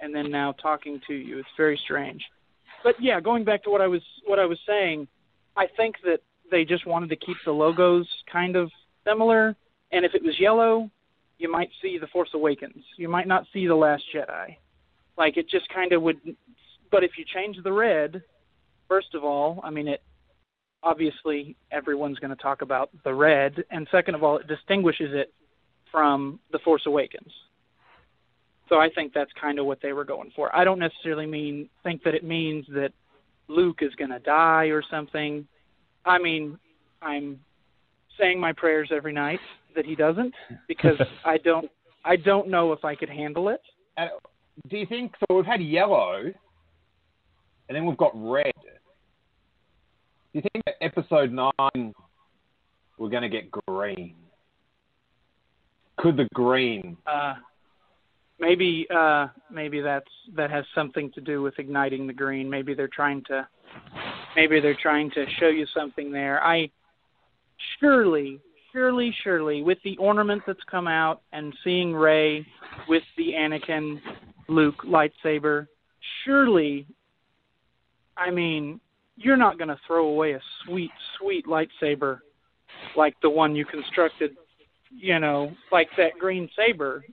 and 0.00 0.14
then 0.14 0.30
now 0.30 0.52
talking 0.52 1.00
to 1.08 1.14
you. 1.14 1.38
It's 1.38 1.48
very 1.56 1.80
strange. 1.84 2.22
but 2.84 2.94
yeah, 3.00 3.18
going 3.20 3.44
back 3.44 3.64
to 3.64 3.70
what 3.70 3.80
I 3.80 3.86
was 3.88 4.02
what 4.26 4.38
I 4.38 4.44
was 4.46 4.58
saying, 4.68 5.08
I 5.56 5.66
think 5.76 5.96
that 6.04 6.18
they 6.50 6.64
just 6.64 6.86
wanted 6.86 7.10
to 7.10 7.16
keep 7.16 7.36
the 7.44 7.52
logos 7.52 8.08
kind 8.30 8.56
of 8.56 8.70
similar. 9.06 9.56
And 9.92 10.04
if 10.04 10.14
it 10.14 10.22
was 10.22 10.38
yellow, 10.38 10.90
you 11.38 11.50
might 11.50 11.70
see 11.82 11.98
the 11.98 12.06
Force 12.08 12.30
Awakens. 12.34 12.84
You 12.96 13.08
might 13.08 13.28
not 13.28 13.46
see 13.52 13.66
the 13.66 13.74
Last 13.74 14.04
Jedi. 14.14 14.56
Like 15.16 15.36
it 15.36 15.48
just 15.48 15.68
kind 15.68 15.92
of 15.92 16.02
would. 16.02 16.18
But 16.90 17.04
if 17.04 17.12
you 17.18 17.24
change 17.34 17.56
the 17.62 17.72
red, 17.72 18.22
first 18.88 19.14
of 19.14 19.24
all, 19.24 19.60
I 19.62 19.70
mean 19.70 19.88
it. 19.88 20.02
Obviously, 20.82 21.56
everyone's 21.72 22.18
going 22.20 22.30
to 22.30 22.40
talk 22.40 22.62
about 22.62 22.90
the 23.02 23.12
red, 23.12 23.64
and 23.70 23.88
second 23.90 24.14
of 24.14 24.22
all, 24.22 24.36
it 24.36 24.46
distinguishes 24.46 25.10
it 25.12 25.32
from 25.90 26.38
the 26.52 26.60
Force 26.60 26.82
Awakens. 26.86 27.32
So 28.68 28.76
I 28.76 28.90
think 28.90 29.12
that's 29.12 29.30
kind 29.40 29.58
of 29.58 29.66
what 29.66 29.80
they 29.82 29.92
were 29.92 30.04
going 30.04 30.30
for. 30.36 30.54
I 30.54 30.64
don't 30.64 30.78
necessarily 30.78 31.26
mean 31.26 31.68
think 31.82 32.02
that 32.04 32.14
it 32.14 32.22
means 32.22 32.66
that 32.68 32.92
Luke 33.48 33.78
is 33.80 33.94
going 33.94 34.10
to 34.10 34.18
die 34.18 34.66
or 34.66 34.82
something. 34.88 35.46
I 36.06 36.18
mean, 36.18 36.58
I'm 37.02 37.40
saying 38.18 38.40
my 38.40 38.52
prayers 38.52 38.90
every 38.94 39.12
night 39.12 39.40
that 39.74 39.84
he 39.84 39.94
doesn't 39.94 40.34
because 40.68 41.00
I 41.24 41.38
don't 41.38 41.70
I 42.04 42.16
don't 42.16 42.48
know 42.48 42.72
if 42.72 42.84
I 42.84 42.94
could 42.94 43.08
handle 43.08 43.48
it. 43.48 43.60
Uh, 43.98 44.08
do 44.68 44.78
you 44.78 44.86
think 44.86 45.12
so? 45.20 45.36
We've 45.36 45.44
had 45.44 45.60
yellow, 45.60 46.22
and 47.68 47.76
then 47.76 47.84
we've 47.84 47.96
got 47.96 48.12
red. 48.14 48.52
Do 50.32 50.40
you 50.40 50.42
think 50.52 50.64
that 50.66 50.76
episode 50.80 51.32
nine 51.32 51.94
we're 52.98 53.08
going 53.08 53.22
to 53.22 53.28
get 53.28 53.50
green? 53.50 54.14
Could 55.98 56.16
the 56.16 56.28
green? 56.32 56.96
Uh, 57.06 57.34
maybe 58.38 58.86
uh, 58.94 59.28
maybe 59.50 59.80
that's 59.80 60.10
that 60.34 60.50
has 60.50 60.64
something 60.74 61.10
to 61.12 61.20
do 61.20 61.42
with 61.42 61.58
igniting 61.58 62.06
the 62.06 62.12
green. 62.12 62.48
Maybe 62.48 62.74
they're 62.74 62.88
trying 62.88 63.22
to 63.24 63.46
maybe 64.34 64.60
they're 64.60 64.78
trying 64.80 65.10
to 65.12 65.24
show 65.38 65.48
you 65.48 65.66
something 65.74 66.10
there. 66.12 66.42
I 66.42 66.70
surely 67.80 68.40
surely 68.72 69.14
surely 69.24 69.62
with 69.62 69.78
the 69.84 69.96
ornament 69.98 70.42
that's 70.46 70.58
come 70.70 70.86
out 70.86 71.22
and 71.32 71.54
seeing 71.64 71.94
Rey 71.94 72.46
with 72.88 73.02
the 73.16 73.32
Anakin 73.32 74.00
Luke 74.48 74.82
lightsaber, 74.84 75.66
surely 76.24 76.86
I 78.16 78.30
mean, 78.30 78.80
you're 79.16 79.36
not 79.36 79.58
going 79.58 79.68
to 79.68 79.78
throw 79.86 80.08
away 80.08 80.32
a 80.32 80.40
sweet 80.64 80.90
sweet 81.18 81.46
lightsaber 81.46 82.20
like 82.96 83.14
the 83.22 83.30
one 83.30 83.56
you 83.56 83.64
constructed, 83.64 84.36
you 84.90 85.18
know, 85.18 85.54
like 85.72 85.88
that 85.96 86.12
green 86.18 86.48
saber 86.56 87.04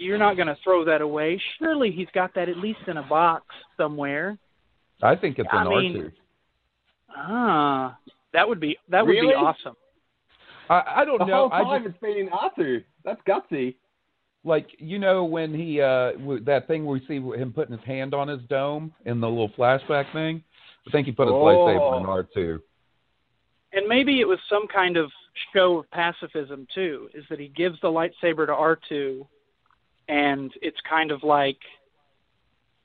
you're 0.00 0.18
not 0.18 0.34
going 0.36 0.48
to 0.48 0.56
throw 0.64 0.84
that 0.84 1.00
away. 1.02 1.40
Surely 1.58 1.90
he's 1.90 2.08
got 2.14 2.34
that 2.34 2.48
at 2.48 2.56
least 2.56 2.80
in 2.86 2.96
a 2.96 3.02
box 3.02 3.44
somewhere. 3.76 4.38
I 5.02 5.14
think 5.16 5.38
it's 5.38 5.48
I 5.52 5.62
an 5.62 5.68
mean, 5.68 5.94
R2. 5.96 6.12
Ah, 7.16 7.98
that 8.32 8.48
would 8.48 8.60
be 8.60 8.76
that 8.88 9.04
would 9.04 9.10
Really? 9.12 9.28
be 9.28 9.34
awesome. 9.34 9.74
I, 10.68 10.82
I 10.98 11.04
don't 11.04 11.18
The 11.18 11.24
know. 11.26 11.48
whole 11.48 11.52
I 11.52 11.62
time 11.64 11.82
just 11.84 11.94
it's 11.96 12.00
been 12.02 12.16
in 12.16 12.28
R2. 12.28 12.84
That's 13.04 13.20
gutsy. 13.26 13.74
like 14.44 14.68
you 14.78 14.98
know 14.98 15.24
when 15.24 15.52
he 15.54 15.80
uh 15.80 16.12
that 16.44 16.64
thing 16.68 16.84
where 16.84 16.94
we 17.00 17.06
see 17.06 17.16
him 17.38 17.52
putting 17.52 17.76
his 17.76 17.84
hand 17.86 18.14
on 18.14 18.28
his 18.28 18.40
dome 18.48 18.92
in 19.06 19.20
the 19.20 19.28
little 19.28 19.50
flashback 19.50 20.12
thing. 20.12 20.42
I 20.86 20.90
think 20.90 21.06
he 21.06 21.12
put 21.12 21.26
his 21.26 21.32
Oh. 21.34 21.44
lightsaber 21.44 22.00
in 22.00 22.06
R2. 22.06 22.60
And 23.72 23.86
maybe 23.86 24.20
it 24.20 24.26
was 24.28 24.38
some 24.48 24.66
kind 24.68 24.96
of 24.96 25.10
show 25.54 25.78
of 25.78 25.90
pacifism 25.90 26.66
too. 26.74 27.08
Is 27.14 27.24
that 27.30 27.38
he 27.40 27.48
gives 27.48 27.80
the 27.80 27.88
lightsaber 27.88 28.46
to 28.46 28.54
R 28.54 28.78
two, 28.88 29.26
and 30.10 30.52
it's 30.60 30.76
kind 30.88 31.12
of 31.12 31.22
like, 31.22 31.58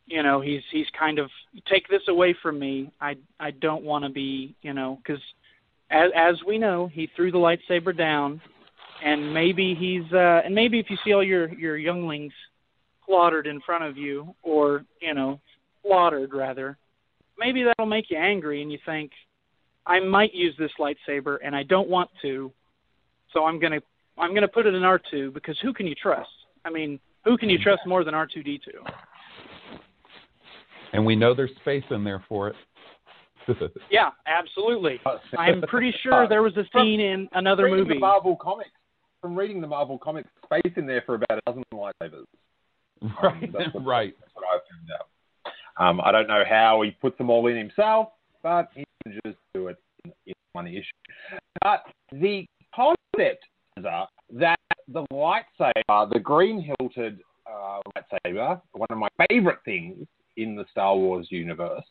you 0.06 0.22
know, 0.22 0.42
he's 0.42 0.62
he's 0.72 0.86
kind 0.98 1.18
of 1.18 1.30
take 1.68 1.88
this 1.88 2.04
away 2.08 2.36
from 2.42 2.60
me. 2.60 2.92
I 3.02 3.16
I 3.40 3.52
don't 3.52 3.84
want 3.84 4.06
to 4.06 4.12
be, 4.12 4.56
you 4.62 4.74
know, 4.74 5.00
because 5.02 5.22
as 5.90 6.12
as 6.16 6.36
we 6.48 6.60
know, 6.60 6.88
he 6.88 7.10
threw 7.16 7.32
the 7.32 7.40
lightsaber 7.40 7.98
down, 7.98 8.40
and 9.04 9.34
maybe 9.34 9.74
he's 9.74 10.10
uh 10.14 10.42
and 10.46 10.54
maybe 10.54 10.80
if 10.80 10.90
you 10.90 10.98
see 11.04 11.14
all 11.14 11.24
your 11.24 11.52
your 11.54 11.78
younglings 11.78 12.34
slaughtered 13.08 13.48
in 13.48 13.60
front 13.62 13.84
of 13.84 13.98
you, 13.98 14.36
or 14.44 14.86
you 15.02 15.16
know, 15.16 15.40
slaughtered 15.82 16.32
rather, 16.32 16.78
maybe 17.40 17.64
that'll 17.64 17.88
make 17.88 18.12
you 18.12 18.18
angry, 18.18 18.62
and 18.62 18.72
you 18.72 18.78
think, 18.86 19.12
I 19.88 20.00
might 20.00 20.34
use 20.34 20.56
this 20.60 20.72
lightsaber, 20.80 21.38
and 21.44 21.56
I 21.56 21.64
don't 21.64 21.90
want 21.90 22.12
to, 22.22 22.52
so 23.34 23.46
I'm 23.46 23.60
gonna 23.60 23.82
I'm 24.16 24.36
gonna 24.36 24.48
put 24.48 24.68
it 24.68 24.76
in 24.76 24.84
R 24.84 25.02
two 25.10 25.32
because 25.32 25.58
who 25.64 25.74
can 25.74 25.88
you 25.88 25.96
trust? 25.96 26.30
I 26.64 26.70
mean, 26.70 27.00
who 27.26 27.38
can 27.38 27.50
you 27.50 27.58
trust 27.58 27.82
more 27.86 28.04
than 28.04 28.14
R 28.14 28.28
two 28.32 28.44
D 28.44 28.60
two? 28.64 28.80
And 30.94 31.06
we 31.06 31.16
know 31.16 31.34
there's 31.34 31.52
space 31.62 31.84
in 31.92 32.04
there 32.04 32.24
for 32.30 32.48
it. 32.50 32.56
Yeah, 33.92 34.10
absolutely. 34.26 35.00
I'm 35.38 35.62
pretty 35.64 35.94
sure 36.02 36.28
there 36.28 36.42
was 36.42 36.58
a 36.58 36.64
scene 36.76 37.00
in 37.00 37.30
another 37.34 37.66
reading 37.66 37.80
movie. 37.80 37.94
the 37.94 38.00
Marvel 38.00 38.36
comics. 38.36 38.72
From 39.22 39.38
reading 39.38 39.62
the 39.62 39.68
Marvel 39.68 40.00
comics, 40.00 40.28
space 40.46 40.74
in 40.76 40.88
there 40.88 41.04
for 41.06 41.14
about 41.14 41.38
a 41.38 41.42
dozen 41.46 41.64
lightsabers. 41.72 42.26
right, 43.22 43.54
That's 43.54 43.72
what- 43.76 43.86
right. 43.86 44.16
That's 44.20 44.32
what 44.34 44.46
I 44.46 44.58
found 44.58 44.90
out. 45.00 45.90
Um, 45.90 46.02
I 46.04 46.12
don't 46.12 46.28
know 46.28 46.44
how 46.50 46.82
he 46.82 46.90
puts 46.92 47.20
them 47.20 47.30
all 47.30 47.46
in 47.46 47.56
himself, 47.56 48.08
but 48.42 48.70
he 48.74 48.84
can 49.04 49.20
just 49.24 49.38
do 49.54 49.68
it 49.68 49.78
in, 50.06 50.12
in 50.26 50.34
one 50.54 50.68
issue. 50.68 50.82
But 51.62 51.84
the 52.14 52.48
concept 52.74 53.44
uh, 53.78 54.06
that 54.34 54.58
the 54.88 55.06
lightsaber, 55.12 56.12
the 56.12 56.20
green 56.20 56.74
hilted 56.80 57.20
uh, 57.50 57.80
lightsaber, 57.96 58.62
one 58.74 58.88
of 58.90 58.98
my 58.98 59.10
favorite 59.30 59.60
things 59.66 60.06
in 60.38 60.56
the 60.56 60.66
Star 60.72 60.96
Wars 60.96 61.28
universe, 61.30 61.84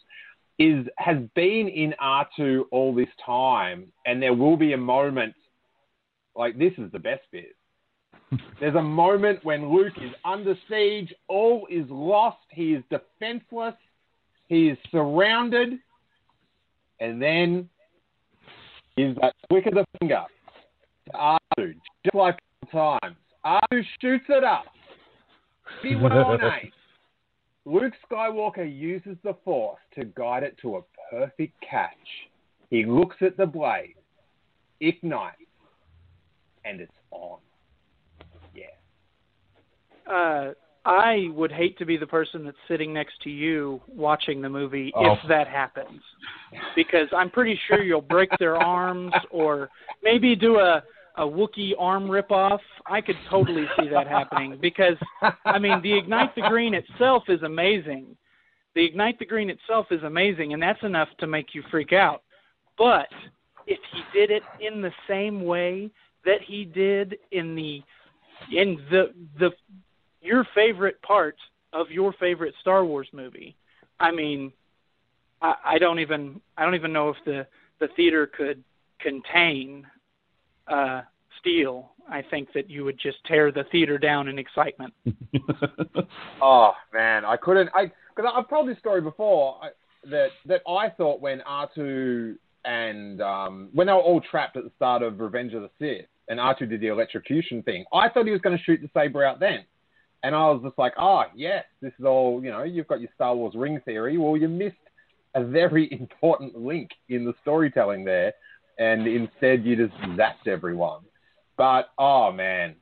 is 0.59 0.87
has 0.99 1.17
been 1.35 1.69
in 1.69 1.95
R2 2.01 2.65
all 2.71 2.95
this 2.95 3.09
time, 3.25 3.87
and 4.07 4.23
there 4.23 4.35
will 4.35 4.57
be 4.57 4.73
a 4.73 4.79
moment 4.79 5.35
like 6.37 6.59
this 6.59 6.73
is 6.79 6.91
the 6.93 6.99
best 6.99 7.23
bit. 7.33 7.57
There's 8.61 8.77
a 8.77 8.83
moment 8.83 9.45
when 9.45 9.73
Luke 9.75 9.95
is 10.01 10.13
under 10.25 10.55
siege, 10.69 11.13
all 11.29 11.67
is 11.71 11.87
lost, 11.89 12.39
he 12.51 12.73
is 12.73 12.85
defenseless, 12.91 13.75
he 14.49 14.69
is 14.69 14.79
surrounded, 14.91 15.79
and 17.01 17.21
then 17.21 17.69
gives 18.97 19.17
that 19.21 19.35
flick 19.49 19.67
of 19.67 19.75
the 19.75 19.85
finger 19.99 20.23
to 21.07 21.13
R2, 21.13 21.75
just 22.05 22.15
like 22.15 22.39
times. 22.67 23.17
R2 23.45 23.83
shoots 24.01 24.25
it 24.29 24.45
up. 24.45 24.65
B108. 25.85 26.71
Luke 27.67 27.95
Skywalker 28.11 28.71
uses 28.71 29.17
the 29.25 29.35
Force 29.45 29.81
to 29.99 30.05
guide 30.05 30.43
it 30.43 30.57
to 30.63 30.77
a 30.77 30.81
perfect 31.11 31.55
catch. 31.69 31.91
He 32.69 32.85
looks 32.85 33.17
at 33.23 33.37
the 33.37 33.47
blade, 33.47 33.95
ignites, 34.81 35.37
and 36.65 36.81
it's 36.81 36.93
on. 37.11 37.39
Yeah. 38.55 40.13
uh, 40.13 40.53
I 40.87 41.29
would 41.35 41.51
hate 41.51 41.79
to 41.79 41.87
be 41.87 41.97
the 41.97 42.07
person 42.07 42.45
that's 42.45 42.57
sitting 42.69 42.93
next 42.93 43.15
to 43.23 43.31
you 43.31 43.81
watching 43.89 44.43
the 44.43 44.51
movie 44.51 44.93
Oh. 44.95 45.13
if 45.13 45.19
that 45.29 45.49
happens, 45.49 46.03
because 46.77 47.09
I'm 47.17 47.31
pretty 47.31 47.59
sure 47.67 47.83
you'll 47.83 48.03
break 48.03 48.29
their 48.39 48.57
arms 48.63 49.15
or 49.31 49.71
maybe 50.03 50.37
do 50.37 50.59
a 50.59 50.83
a 51.17 51.23
Wookiee 51.23 51.75
arm 51.79 52.05
ripoff. 52.05 52.61
I 52.87 53.01
could 53.01 53.17
totally 53.31 53.67
see 53.79 53.89
that 53.89 54.07
happening 54.07 54.59
because 54.61 54.97
I 55.45 55.59
mean 55.59 55.81
the 55.83 55.97
ignite 55.97 56.35
the 56.35 56.43
green 56.43 56.75
itself 56.75 57.25
is 57.29 57.43
amazing. 57.43 58.17
The 58.75 58.85
ignite 58.85 59.19
the 59.19 59.27
green 59.27 59.51
itself 59.51 59.87
is 59.91 60.03
amazing, 60.03 60.53
and 60.53 60.63
that's 60.63 60.83
enough 60.83 61.09
to 61.21 61.27
make 61.27 61.55
you 61.55 61.63
freak 61.71 61.93
out. 61.93 62.23
But 62.77 63.09
if 63.67 63.79
he 63.93 64.03
did 64.19 64.31
it 64.31 64.43
in 64.61 64.81
the 64.81 64.93
same 65.09 65.45
way 65.45 65.91
that 66.25 66.41
he 66.43 66.65
did 66.65 67.17
in 67.31 67.55
the 67.55 67.83
in 68.53 68.79
the 68.91 69.13
the 69.39 69.51
your 70.21 70.47
favorite 70.55 71.01
part 71.03 71.37
of 71.73 71.91
your 71.91 72.13
favorite 72.15 72.55
Star 72.61 72.85
Wars 72.85 73.09
movie. 73.13 73.57
I 74.01 74.11
mean, 74.11 74.53
I, 75.43 75.55
I 75.65 75.79
don't 75.79 75.99
even 75.99 76.41
I 76.57 76.65
don't 76.65 76.75
even 76.75 76.93
know 76.93 77.11
if 77.11 77.17
the 77.25 77.47
the 77.81 77.89
theater 77.97 78.27
could 78.27 78.63
contain 79.01 79.87
uh, 80.69 81.03
Steele. 81.41 81.91
I 82.09 82.23
think 82.31 82.53
that 82.55 82.69
you 82.69 82.85
would 82.85 82.99
just 83.01 83.17
tear 83.27 83.51
the 83.51 83.65
theater 83.73 83.97
down 83.97 84.29
in 84.29 84.39
excitement. 84.39 84.93
Oh 86.43 86.73
man, 86.93 87.25
I 87.25 87.37
couldn't. 87.37 87.71
I 87.75 87.91
because 88.15 88.31
I've 88.35 88.49
told 88.49 88.69
this 88.69 88.79
story 88.79 89.01
before 89.01 89.59
I, 89.63 89.69
that 90.11 90.29
that 90.47 90.63
I 90.69 90.91
thought 90.91 91.21
when 91.21 91.41
R 91.43 91.69
two 91.75 92.37
and 92.65 93.21
um, 93.23 93.71
when 93.73 93.87
they 93.87 93.93
were 93.93 93.99
all 94.01 94.21
trapped 94.21 94.57
at 94.57 94.65
the 94.65 94.73
start 94.77 95.03
of 95.03 95.21
Revenge 95.21 95.55
of 95.55 95.63
the 95.63 95.71
Sith, 95.79 96.07
and 96.29 96.39
R 96.39 96.55
two 96.59 96.67
did 96.67 96.81
the 96.81 96.89
electrocution 96.89 97.63
thing, 97.63 97.85
I 97.93 98.09
thought 98.09 98.27
he 98.27 98.33
was 98.33 98.41
going 98.41 98.57
to 98.57 98.63
shoot 98.63 98.81
the 98.83 98.91
saber 98.93 99.25
out 99.25 99.41
then, 99.41 99.65
and 100.23 100.35
I 100.35 100.51
was 100.51 100.63
just 100.63 100.79
like, 100.79 100.95
oh 100.99 101.25
yes, 101.35 101.65
this 101.81 101.93
is 101.99 102.05
all 102.05 102.43
you 102.43 102.51
know. 102.51 102.63
You've 102.63 102.89
got 102.89 103.01
your 103.01 103.11
Star 103.15 103.35
Wars 103.35 103.55
ring 103.57 103.81
theory. 103.85 104.19
Well, 104.19 104.37
you 104.37 104.49
missed 104.49 104.77
a 105.35 105.45
very 105.45 105.91
important 105.99 106.57
link 106.59 106.91
in 107.09 107.25
the 107.25 107.35
storytelling 107.43 108.05
there, 108.05 108.35
and 108.79 109.07
instead 109.07 109.65
you 109.65 109.77
just 109.77 109.95
zapped 110.19 110.47
everyone. 110.47 111.03
But 111.57 111.91
oh 111.99 112.33
man, 112.33 112.75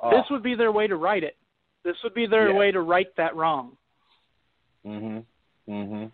oh, 0.00 0.10
This 0.10 0.24
would 0.30 0.42
be 0.42 0.54
their 0.54 0.72
way 0.72 0.86
to 0.86 0.96
right 0.96 1.22
it. 1.22 1.36
This 1.84 1.96
would 2.04 2.14
be 2.14 2.26
their 2.26 2.50
Yeah. 2.50 2.56
way 2.56 2.70
to 2.72 2.80
right 2.80 3.14
that 3.16 3.34
wrong. 3.36 3.76
Mhm. 4.84 5.24
Mhm. 5.68 6.10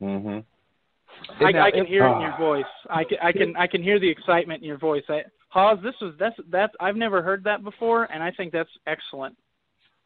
Mhm. 0.00 0.44
I, 1.40 1.52
now, 1.52 1.64
I 1.64 1.70
can 1.70 1.80
if- 1.82 1.88
hear 1.88 2.06
it 2.06 2.12
in 2.12 2.20
your 2.22 2.36
voice. 2.38 2.64
I 2.88 3.04
can, 3.04 3.18
I 3.20 3.32
can 3.32 3.56
I 3.56 3.66
can 3.66 3.82
hear 3.82 3.98
the 3.98 4.08
excitement 4.08 4.62
in 4.62 4.68
your 4.68 4.78
voice. 4.78 5.04
I, 5.08 5.24
Hawes, 5.48 5.80
this 5.82 5.94
was 6.00 6.14
that's 6.18 6.36
that 6.48 6.70
I've 6.80 6.96
never 6.96 7.22
heard 7.22 7.44
that 7.44 7.62
before, 7.64 8.04
and 8.04 8.22
I 8.22 8.30
think 8.30 8.52
that's 8.52 8.70
excellent. 8.86 9.36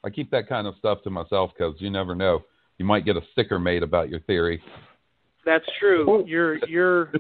I 0.03 0.11
keep 0.11 0.31
that 0.31 0.49
kind 0.49 0.67
of 0.67 0.75
stuff 0.77 1.03
to 1.03 1.11
myself 1.11 1.53
because 1.57 1.81
you 1.81 1.91
never 1.91 2.15
know. 2.15 2.45
You 2.79 2.85
might 2.85 3.05
get 3.05 3.17
a 3.17 3.23
sticker 3.33 3.59
made 3.59 3.83
about 3.83 4.09
your 4.09 4.21
theory. 4.21 4.63
That's 5.45 5.65
true. 5.79 6.07
Well- 6.07 6.27
You're 6.27 6.57
you're 6.67 7.13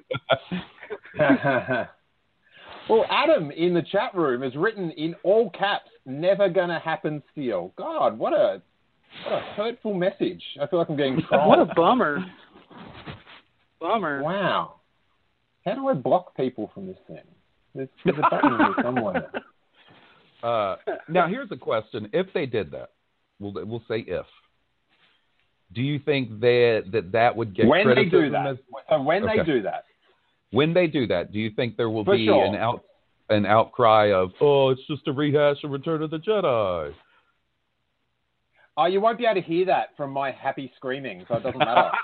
well, 2.88 3.04
Adam 3.10 3.50
in 3.50 3.74
the 3.74 3.82
chat 3.90 4.14
room 4.14 4.42
has 4.42 4.54
written 4.56 4.90
in 4.92 5.14
all 5.22 5.50
caps, 5.50 5.90
"Never 6.06 6.48
gonna 6.48 6.78
happen." 6.78 7.22
Steele. 7.32 7.72
God, 7.76 8.18
what 8.18 8.32
a 8.32 8.60
what 9.24 9.32
a 9.32 9.40
hurtful 9.56 9.94
message. 9.94 10.42
I 10.60 10.66
feel 10.66 10.78
like 10.80 10.88
I'm 10.88 10.96
getting 10.96 11.20
trolled. 11.28 11.48
what 11.48 11.58
a 11.60 11.66
bummer. 11.74 12.24
Bummer. 13.80 14.22
Wow. 14.22 14.76
How 15.64 15.74
do 15.74 15.88
I 15.88 15.94
block 15.94 16.36
people 16.36 16.70
from 16.74 16.86
this 16.86 16.96
thing? 17.06 17.18
There's, 17.74 17.88
there's 18.04 18.18
a 18.18 18.30
button 18.30 18.58
here 18.58 18.74
somewhere. 18.82 19.30
Uh, 20.42 20.76
now, 21.08 21.26
here's 21.26 21.50
a 21.52 21.56
question: 21.56 22.08
If 22.12 22.26
they 22.34 22.46
did 22.46 22.70
that, 22.72 22.90
we'll 23.40 23.52
we'll 23.66 23.82
say 23.88 24.00
if. 24.06 24.26
Do 25.72 25.82
you 25.82 25.98
think 25.98 26.40
that 26.40 26.84
that, 26.92 27.12
that 27.12 27.36
would 27.36 27.54
get 27.54 27.66
When 27.66 27.88
they 27.94 28.04
do 28.04 28.30
that, 28.30 28.46
as- 28.46 28.58
so 28.88 29.02
when 29.02 29.26
they 29.26 29.42
do 29.42 29.62
that, 29.62 29.84
when 30.50 30.72
they 30.74 30.86
do 30.86 31.06
that, 31.08 31.32
do 31.32 31.38
you 31.38 31.50
think 31.50 31.76
there 31.76 31.90
will 31.90 32.04
For 32.04 32.16
be 32.16 32.26
sure. 32.26 32.44
an 32.44 32.54
out 32.54 32.84
an 33.30 33.46
outcry 33.46 34.12
of 34.12 34.32
oh, 34.40 34.70
it's 34.70 34.86
just 34.86 35.08
a 35.08 35.12
rehash 35.12 35.62
of 35.64 35.70
Return 35.70 36.02
of 36.02 36.10
the 36.10 36.18
Jedi? 36.18 36.94
oh, 38.76 38.86
you 38.86 39.00
won't 39.00 39.18
be 39.18 39.24
able 39.24 39.40
to 39.40 39.46
hear 39.46 39.64
that 39.66 39.96
from 39.96 40.10
my 40.10 40.30
happy 40.30 40.70
screaming, 40.76 41.24
so 41.28 41.36
it 41.36 41.42
doesn't 41.42 41.58
matter. 41.58 41.90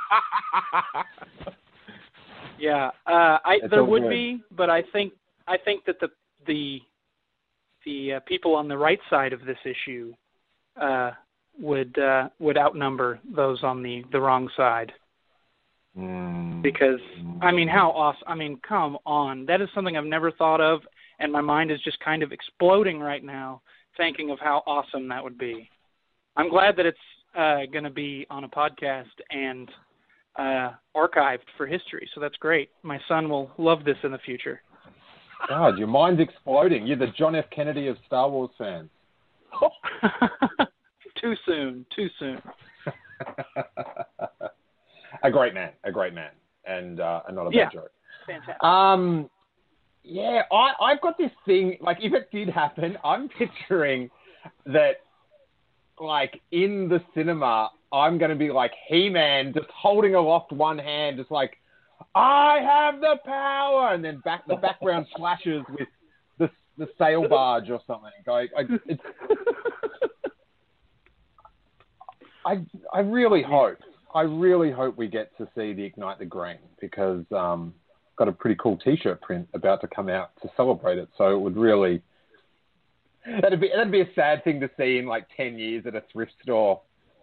Yeah, 2.58 2.88
uh, 3.06 3.38
I 3.42 3.58
there 3.70 3.84
would 3.84 4.02
good. 4.02 4.10
be, 4.10 4.42
but 4.50 4.68
I 4.68 4.82
think 4.92 5.14
I 5.48 5.56
think 5.56 5.84
that 5.86 5.98
the 5.98 6.08
the 6.46 6.80
the 7.86 8.14
uh, 8.14 8.20
people 8.26 8.54
on 8.54 8.68
the 8.68 8.76
right 8.76 9.00
side 9.08 9.32
of 9.32 9.40
this 9.46 9.56
issue 9.64 10.12
uh, 10.80 11.12
would 11.59 11.99
uh, 11.99 12.28
would 12.38 12.59
outnumber 12.59 13.19
those 13.35 13.62
on 13.62 13.83
the 13.83 14.04
the 14.12 14.21
wrong 14.21 14.49
side 14.57 14.92
Mm. 15.99 16.62
because 16.62 17.00
I 17.42 17.50
mean 17.50 17.66
how 17.66 17.90
awesome 17.90 18.23
I 18.28 18.37
mean 18.37 18.61
come 18.66 18.97
on 19.04 19.45
that 19.47 19.61
is 19.61 19.69
something 19.75 19.97
I've 19.97 20.04
never 20.04 20.30
thought 20.30 20.61
of 20.61 20.83
and 21.19 21.33
my 21.33 21.40
mind 21.40 21.73
is 21.73 21.80
just 21.83 21.99
kind 21.99 22.23
of 22.23 22.30
exploding 22.30 23.00
right 23.00 23.25
now 23.25 23.61
thinking 23.97 24.30
of 24.30 24.38
how 24.38 24.62
awesome 24.66 25.09
that 25.09 25.23
would 25.23 25.37
be. 25.37 25.69
I'm 26.37 26.49
glad 26.49 26.76
that 26.76 26.87
it's 26.87 26.99
uh, 27.37 27.66
going 27.73 27.85
to 27.85 27.90
be 27.90 28.26
on 28.30 28.45
a 28.45 28.49
podcast 28.49 29.07
and 29.30 29.69
uh, 30.37 30.71
archived 30.97 31.40
for 31.57 31.66
history, 31.66 32.09
so 32.14 32.21
that's 32.21 32.37
great. 32.37 32.71
My 32.83 32.99
son 33.09 33.28
will 33.28 33.50
love 33.59 33.85
this 33.85 33.97
in 34.04 34.12
the 34.12 34.19
future. 34.19 34.62
God, 35.49 35.78
your 35.78 35.88
mind's 35.88 36.21
exploding. 36.21 36.87
You're 36.87 36.99
the 36.99 37.09
John 37.19 37.35
F. 37.35 37.47
Kennedy 37.54 37.88
of 37.88 37.97
Star 38.07 38.30
Wars 38.30 38.50
fans. 38.57 38.88
too 41.20 41.34
soon, 41.46 41.86
too 41.94 42.08
soon. 42.18 42.42
a 45.22 45.30
great 45.30 45.54
man, 45.54 45.70
a 45.84 45.92
great 45.92 46.14
man, 46.14 46.30
and 46.66 47.00
uh, 47.00 47.22
and 47.26 47.36
not 47.36 47.46
a 47.46 47.50
bad 47.50 47.56
Yeah. 47.56 47.68
joke. 47.70 47.90
Fantastic. 48.26 48.62
Um, 48.62 49.30
yeah, 50.02 50.42
I, 50.50 50.72
I've 50.80 51.00
got 51.00 51.18
this 51.18 51.30
thing. 51.44 51.76
Like, 51.80 51.98
if 52.00 52.12
it 52.12 52.30
did 52.32 52.48
happen, 52.48 52.96
I'm 53.04 53.28
picturing 53.28 54.10
that, 54.66 54.96
like, 55.98 56.40
in 56.50 56.88
the 56.88 57.02
cinema, 57.14 57.70
I'm 57.92 58.18
going 58.18 58.30
to 58.30 58.36
be 58.36 58.50
like 58.50 58.72
He-Man, 58.88 59.52
just 59.52 59.68
holding 59.74 60.14
aloft 60.14 60.52
one 60.52 60.78
hand, 60.78 61.18
just 61.18 61.30
like, 61.30 61.56
I 62.14 62.60
have 62.62 63.00
the 63.00 63.16
power, 63.24 63.92
and 63.92 64.02
then 64.02 64.21
back 64.25 64.47
the 64.49 64.56
background 64.56 65.06
flashes 65.16 65.62
with 65.68 65.88
the 66.38 66.50
the 66.78 66.88
sail 66.99 67.28
barge 67.28 67.68
or 67.68 67.80
something. 67.86 68.10
I, 68.26 68.49
I, 68.56 68.64
it's, 68.86 69.02
I, 72.44 72.64
I 72.92 73.00
really 73.00 73.42
hope, 73.42 73.78
I 74.14 74.22
really 74.22 74.70
hope 74.70 74.96
we 74.96 75.08
get 75.08 75.36
to 75.38 75.48
see 75.54 75.72
the 75.72 75.84
Ignite 75.84 76.18
the 76.18 76.24
Green 76.24 76.58
because 76.80 77.24
um, 77.32 77.74
got 78.16 78.28
a 78.28 78.32
pretty 78.32 78.56
cool 78.60 78.76
T-shirt 78.78 79.20
print 79.20 79.48
about 79.54 79.80
to 79.80 79.88
come 79.88 80.08
out 80.08 80.30
to 80.42 80.50
celebrate 80.56 80.98
it. 80.98 81.08
So 81.16 81.34
it 81.34 81.40
would 81.40 81.56
really 81.56 82.02
that'd 83.40 83.60
be 83.60 83.70
that'd 83.74 83.92
be 83.92 84.00
a 84.00 84.08
sad 84.14 84.44
thing 84.44 84.60
to 84.60 84.70
see 84.78 84.98
in 84.98 85.06
like 85.06 85.26
ten 85.36 85.58
years 85.58 85.84
at 85.86 85.94
a 85.94 86.02
thrift 86.12 86.32
store. 86.42 86.80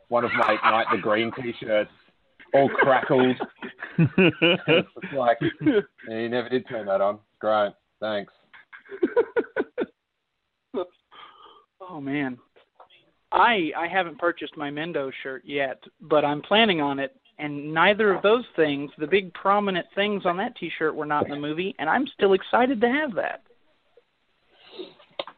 One 0.09 0.23
of 0.23 0.31
my 0.33 0.53
Ignite 0.53 0.87
the 0.91 0.97
Green 0.97 1.31
T-shirts 1.35 1.91
all 2.53 2.69
crackled. 2.69 3.35
like 5.15 5.37
you 5.41 6.29
never 6.29 6.49
did 6.49 6.67
turn 6.67 6.85
that 6.85 7.01
on. 7.01 7.19
Great, 7.39 7.73
thanks. 7.99 8.33
oh 11.81 11.99
man, 11.99 12.37
I 13.31 13.71
I 13.77 13.87
haven't 13.87 14.19
purchased 14.19 14.57
my 14.57 14.69
Mendo 14.69 15.11
shirt 15.23 15.43
yet, 15.45 15.83
but 16.01 16.23
I'm 16.23 16.41
planning 16.41 16.81
on 16.81 16.99
it. 16.99 17.15
And 17.39 17.71
neither 17.73 18.11
of 18.11 18.23
those 18.23 18.45
things, 18.55 18.89
the 18.97 19.05
big 19.05 19.31
prominent 19.35 19.85
things 19.93 20.25
on 20.25 20.37
that 20.37 20.55
T-shirt, 20.55 20.95
were 20.95 21.05
not 21.05 21.25
in 21.25 21.31
the 21.31 21.37
movie, 21.37 21.75
and 21.77 21.87
I'm 21.87 22.07
still 22.07 22.33
excited 22.33 22.81
to 22.81 22.89
have 22.89 23.13
that. 23.13 23.43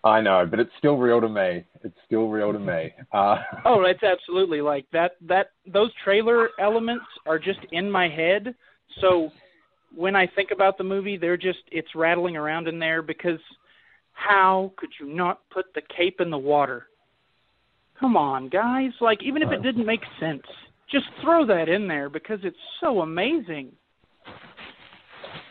I 0.04 0.22
know, 0.22 0.46
but 0.50 0.62
it's 0.62 0.72
still 0.78 0.96
real 0.96 1.20
to 1.20 1.28
me. 1.28 1.66
It's 1.84 1.98
still 2.06 2.30
real 2.30 2.54
to 2.54 2.60
me. 2.60 2.94
Uh, 3.12 3.38
Oh, 3.66 3.84
it's 3.84 4.04
absolutely 4.04 4.62
like 4.62 4.86
that. 4.94 5.14
That 5.28 5.52
those 5.68 5.92
trailer 6.04 6.50
elements 6.58 7.06
are 7.26 7.38
just 7.38 7.60
in 7.72 7.92
my 7.92 8.08
head. 8.08 8.56
So 9.02 9.30
when 9.94 10.16
I 10.16 10.26
think 10.26 10.52
about 10.52 10.78
the 10.78 10.84
movie, 10.86 11.18
they're 11.18 11.38
just 11.38 11.60
it's 11.72 11.96
rattling 11.96 12.38
around 12.38 12.68
in 12.68 12.80
there 12.80 13.02
because 13.02 13.40
how 14.14 14.72
could 14.78 14.90
you 15.00 15.14
not 15.14 15.42
put 15.50 15.66
the 15.76 15.82
cape 15.96 16.22
in 16.22 16.30
the 16.30 16.38
water? 16.38 16.88
Come 18.00 18.16
on, 18.16 18.50
guys! 18.50 18.92
Like 19.02 19.22
even 19.24 19.42
if 19.42 19.52
it 19.52 19.62
didn't 19.62 19.86
make 19.86 20.02
sense, 20.20 20.44
just 20.92 21.06
throw 21.22 21.46
that 21.46 21.70
in 21.70 21.88
there 21.88 22.10
because 22.10 22.40
it's 22.44 22.58
so 22.82 23.02
amazing. 23.02 23.72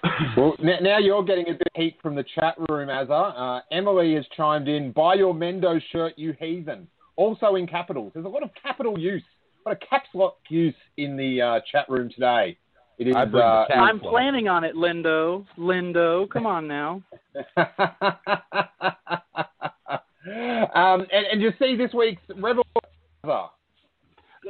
Well, 0.37 0.54
now, 0.61 0.76
now 0.80 0.98
you're 0.98 1.24
getting 1.24 1.48
a 1.48 1.52
bit 1.52 1.62
of 1.74 1.80
heat 1.80 1.96
from 2.02 2.14
the 2.14 2.24
chat 2.34 2.54
room, 2.68 2.88
Azza. 2.88 3.32
Uh, 3.37 3.61
Emily 3.72 4.14
has 4.14 4.24
chimed 4.37 4.68
in. 4.68 4.92
Buy 4.92 5.14
your 5.14 5.34
Mendo 5.34 5.80
shirt, 5.92 6.12
you 6.16 6.34
heathen. 6.40 6.87
Also 7.16 7.56
in 7.56 7.66
capitals. 7.66 8.12
There's 8.14 8.26
a 8.26 8.28
lot 8.28 8.42
of 8.44 8.50
capital 8.61 8.98
use, 8.98 9.22
a 9.64 9.68
lot 9.68 9.76
of 9.80 9.88
caps 9.88 10.08
lock 10.14 10.37
use 10.48 10.74
in 10.96 11.16
the 11.16 11.40
uh, 11.42 11.61
chat 11.70 11.88
room 11.88 12.11
today. 12.11 12.56
It 12.98 13.08
is. 13.08 13.14
uh, 13.14 13.18
I'm 13.18 14.00
Well. 14.00 14.11
planning 14.12 14.48
on 14.48 14.64
it, 14.64 14.74
Lindo. 14.74 15.44
Lindo, 15.56 16.28
come 16.30 16.46
on 16.46 16.66
now. 16.68 17.02
um, 20.74 21.06
and, 21.12 21.26
and 21.32 21.42
you 21.42 21.52
see 21.58 21.76
this 21.76 21.92
week's 21.92 22.22
Rebel. 22.36 22.64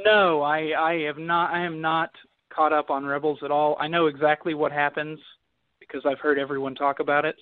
No, 0.05 0.41
I 0.41 0.71
I 0.77 1.01
have 1.05 1.17
not. 1.17 1.51
I 1.51 1.63
am 1.63 1.81
not 1.81 2.11
caught 2.53 2.73
up 2.73 2.89
on 2.89 3.05
Rebels 3.05 3.39
at 3.43 3.51
all. 3.51 3.77
I 3.79 3.87
know 3.87 4.07
exactly 4.07 4.53
what 4.53 4.71
happens 4.71 5.19
because 5.79 6.01
I've 6.05 6.19
heard 6.19 6.37
everyone 6.37 6.75
talk 6.75 6.99
about 6.99 7.25
it, 7.25 7.35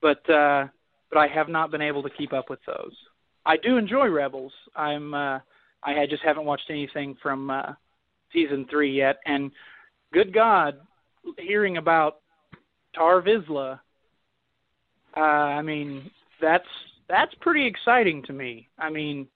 but 0.00 0.28
uh, 0.30 0.66
but 1.10 1.18
I 1.18 1.26
have 1.28 1.48
not 1.48 1.70
been 1.70 1.82
able 1.82 2.02
to 2.02 2.10
keep 2.10 2.32
up 2.32 2.50
with 2.50 2.60
those. 2.66 2.94
I 3.46 3.56
do 3.56 3.76
enjoy 3.76 4.08
Rebels. 4.08 4.52
I'm 4.76 5.14
uh, 5.14 5.38
I 5.82 6.06
just 6.08 6.22
haven't 6.22 6.44
watched 6.44 6.70
anything 6.70 7.16
from 7.22 7.50
uh, 7.50 7.72
season 8.32 8.66
three 8.70 8.96
yet, 8.96 9.18
and 9.26 9.50
good 10.12 10.32
God, 10.32 10.76
hearing 11.38 11.76
about 11.76 12.18
Tar 12.94 13.22
Vizsla, 13.22 13.80
uh, 15.16 15.20
I 15.20 15.62
mean 15.62 16.10
that's 16.40 16.64
that's 17.10 17.34
pretty 17.40 17.66
exciting 17.66 18.22
to 18.24 18.32
me. 18.32 18.68
I 18.78 18.88
mean. 18.90 19.28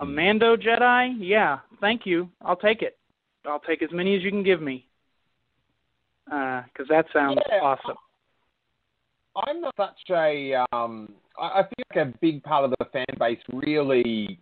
A 0.00 0.06
Mando 0.06 0.56
Jedi? 0.56 1.16
Yeah, 1.18 1.58
thank 1.80 2.06
you. 2.06 2.28
I'll 2.42 2.56
take 2.56 2.82
it. 2.82 2.96
I'll 3.44 3.58
take 3.60 3.82
as 3.82 3.90
many 3.92 4.16
as 4.16 4.22
you 4.22 4.30
can 4.30 4.44
give 4.44 4.62
me. 4.62 4.86
Because 6.26 6.86
that 6.88 7.06
sounds 7.12 7.40
Yeah. 7.50 7.60
awesome. 7.60 7.96
I'm 9.34 9.60
not 9.60 9.74
such 9.76 10.10
a. 10.10 10.54
Um, 10.72 11.12
I 11.38 11.60
I 11.60 11.62
feel 11.62 11.84
like 11.94 12.08
a 12.08 12.18
big 12.20 12.42
part 12.44 12.64
of 12.64 12.70
the 12.78 12.84
fan 12.86 13.06
base 13.18 13.40
really, 13.52 14.38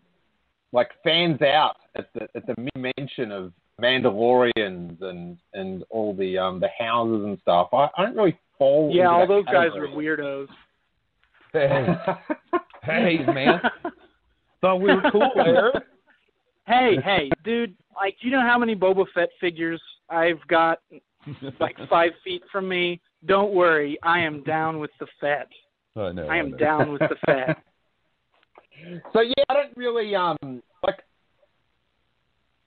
like, 0.73 0.91
fans 1.03 1.41
out 1.43 1.77
at 1.95 2.13
the 2.13 2.29
at 2.35 2.47
the 2.47 2.55
mention 2.77 3.33
of 3.33 3.53
Mandalorians 3.81 5.01
and 5.03 5.39
and 5.55 5.85
all 5.91 6.15
the 6.15 6.37
um 6.37 6.61
the 6.61 6.71
houses 6.79 7.25
and 7.25 7.39
stuff. 7.41 7.69
I, 7.73 7.89
I 7.97 8.05
don't 8.05 8.17
really 8.17 8.39
fall. 8.59 8.91
Yeah, 8.93 9.05
into 9.05 9.13
all 9.13 9.21
that 9.21 9.29
those 9.29 9.45
guys 9.47 9.71
are 9.75 9.89
weirdos. 9.89 10.49
Hey, 11.57 11.97
hey, 12.83 13.33
man. 13.33 13.61
Thought 14.61 14.81
we 14.81 14.95
were 14.95 15.11
cool, 15.11 15.31
Eric. 15.37 15.75
hey, 16.67 16.97
hey, 17.03 17.31
dude, 17.45 17.75
like, 17.95 18.17
do 18.21 18.29
you 18.29 18.33
know 18.35 18.43
how 18.43 18.59
many 18.59 18.77
Boba 18.77 19.07
Fett 19.15 19.31
figures 19.41 19.81
I've 20.11 20.47
got 20.49 20.81
like 21.59 21.77
five 21.91 22.13
feet 22.23 22.43
from 22.53 22.69
me? 22.69 23.01
Don't 23.25 23.55
worry, 23.55 23.99
I 24.03 24.21
am 24.21 24.43
down 24.45 24.79
with 24.79 24.91
the 25.01 25.07
Fett. 25.21 25.49
I 25.97 26.13
know. 26.13 26.27
I 26.27 26.37
am 26.37 26.51
know. 26.51 26.57
down 26.59 26.93
with 26.93 27.01
the 27.01 27.17
Fett. 27.25 27.57
so 29.15 29.21
yeah, 29.21 29.45
I 29.49 29.55
don't 29.55 29.77
really 29.77 30.15
um 30.15 30.63
like. 30.83 31.01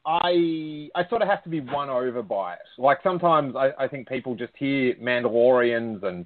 I 0.06 0.90
I 0.96 1.08
sort 1.10 1.22
of 1.22 1.28
have 1.28 1.44
to 1.44 1.50
be 1.50 1.60
won 1.60 1.90
over 1.90 2.24
by 2.24 2.54
it. 2.54 2.60
Like 2.80 2.98
sometimes 3.04 3.56
I, 3.56 3.72
I 3.78 3.88
think 3.88 4.08
people 4.08 4.34
just 4.34 4.54
hear 4.58 4.96
Mandalorians 4.96 6.04
and 6.04 6.26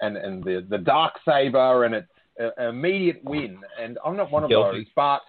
and 0.00 0.16
and 0.16 0.42
the 0.42 0.66
the 0.68 0.78
dark 0.78 1.14
saber 1.24 1.84
and 1.84 1.94
it's 1.94 2.08
an 2.38 2.68
immediate 2.68 3.22
win, 3.24 3.58
and 3.80 3.98
I'm 4.04 4.16
not 4.16 4.30
one 4.30 4.44
of 4.44 4.50
Guilty. 4.50 4.78
those. 4.78 4.86
But 4.96 5.20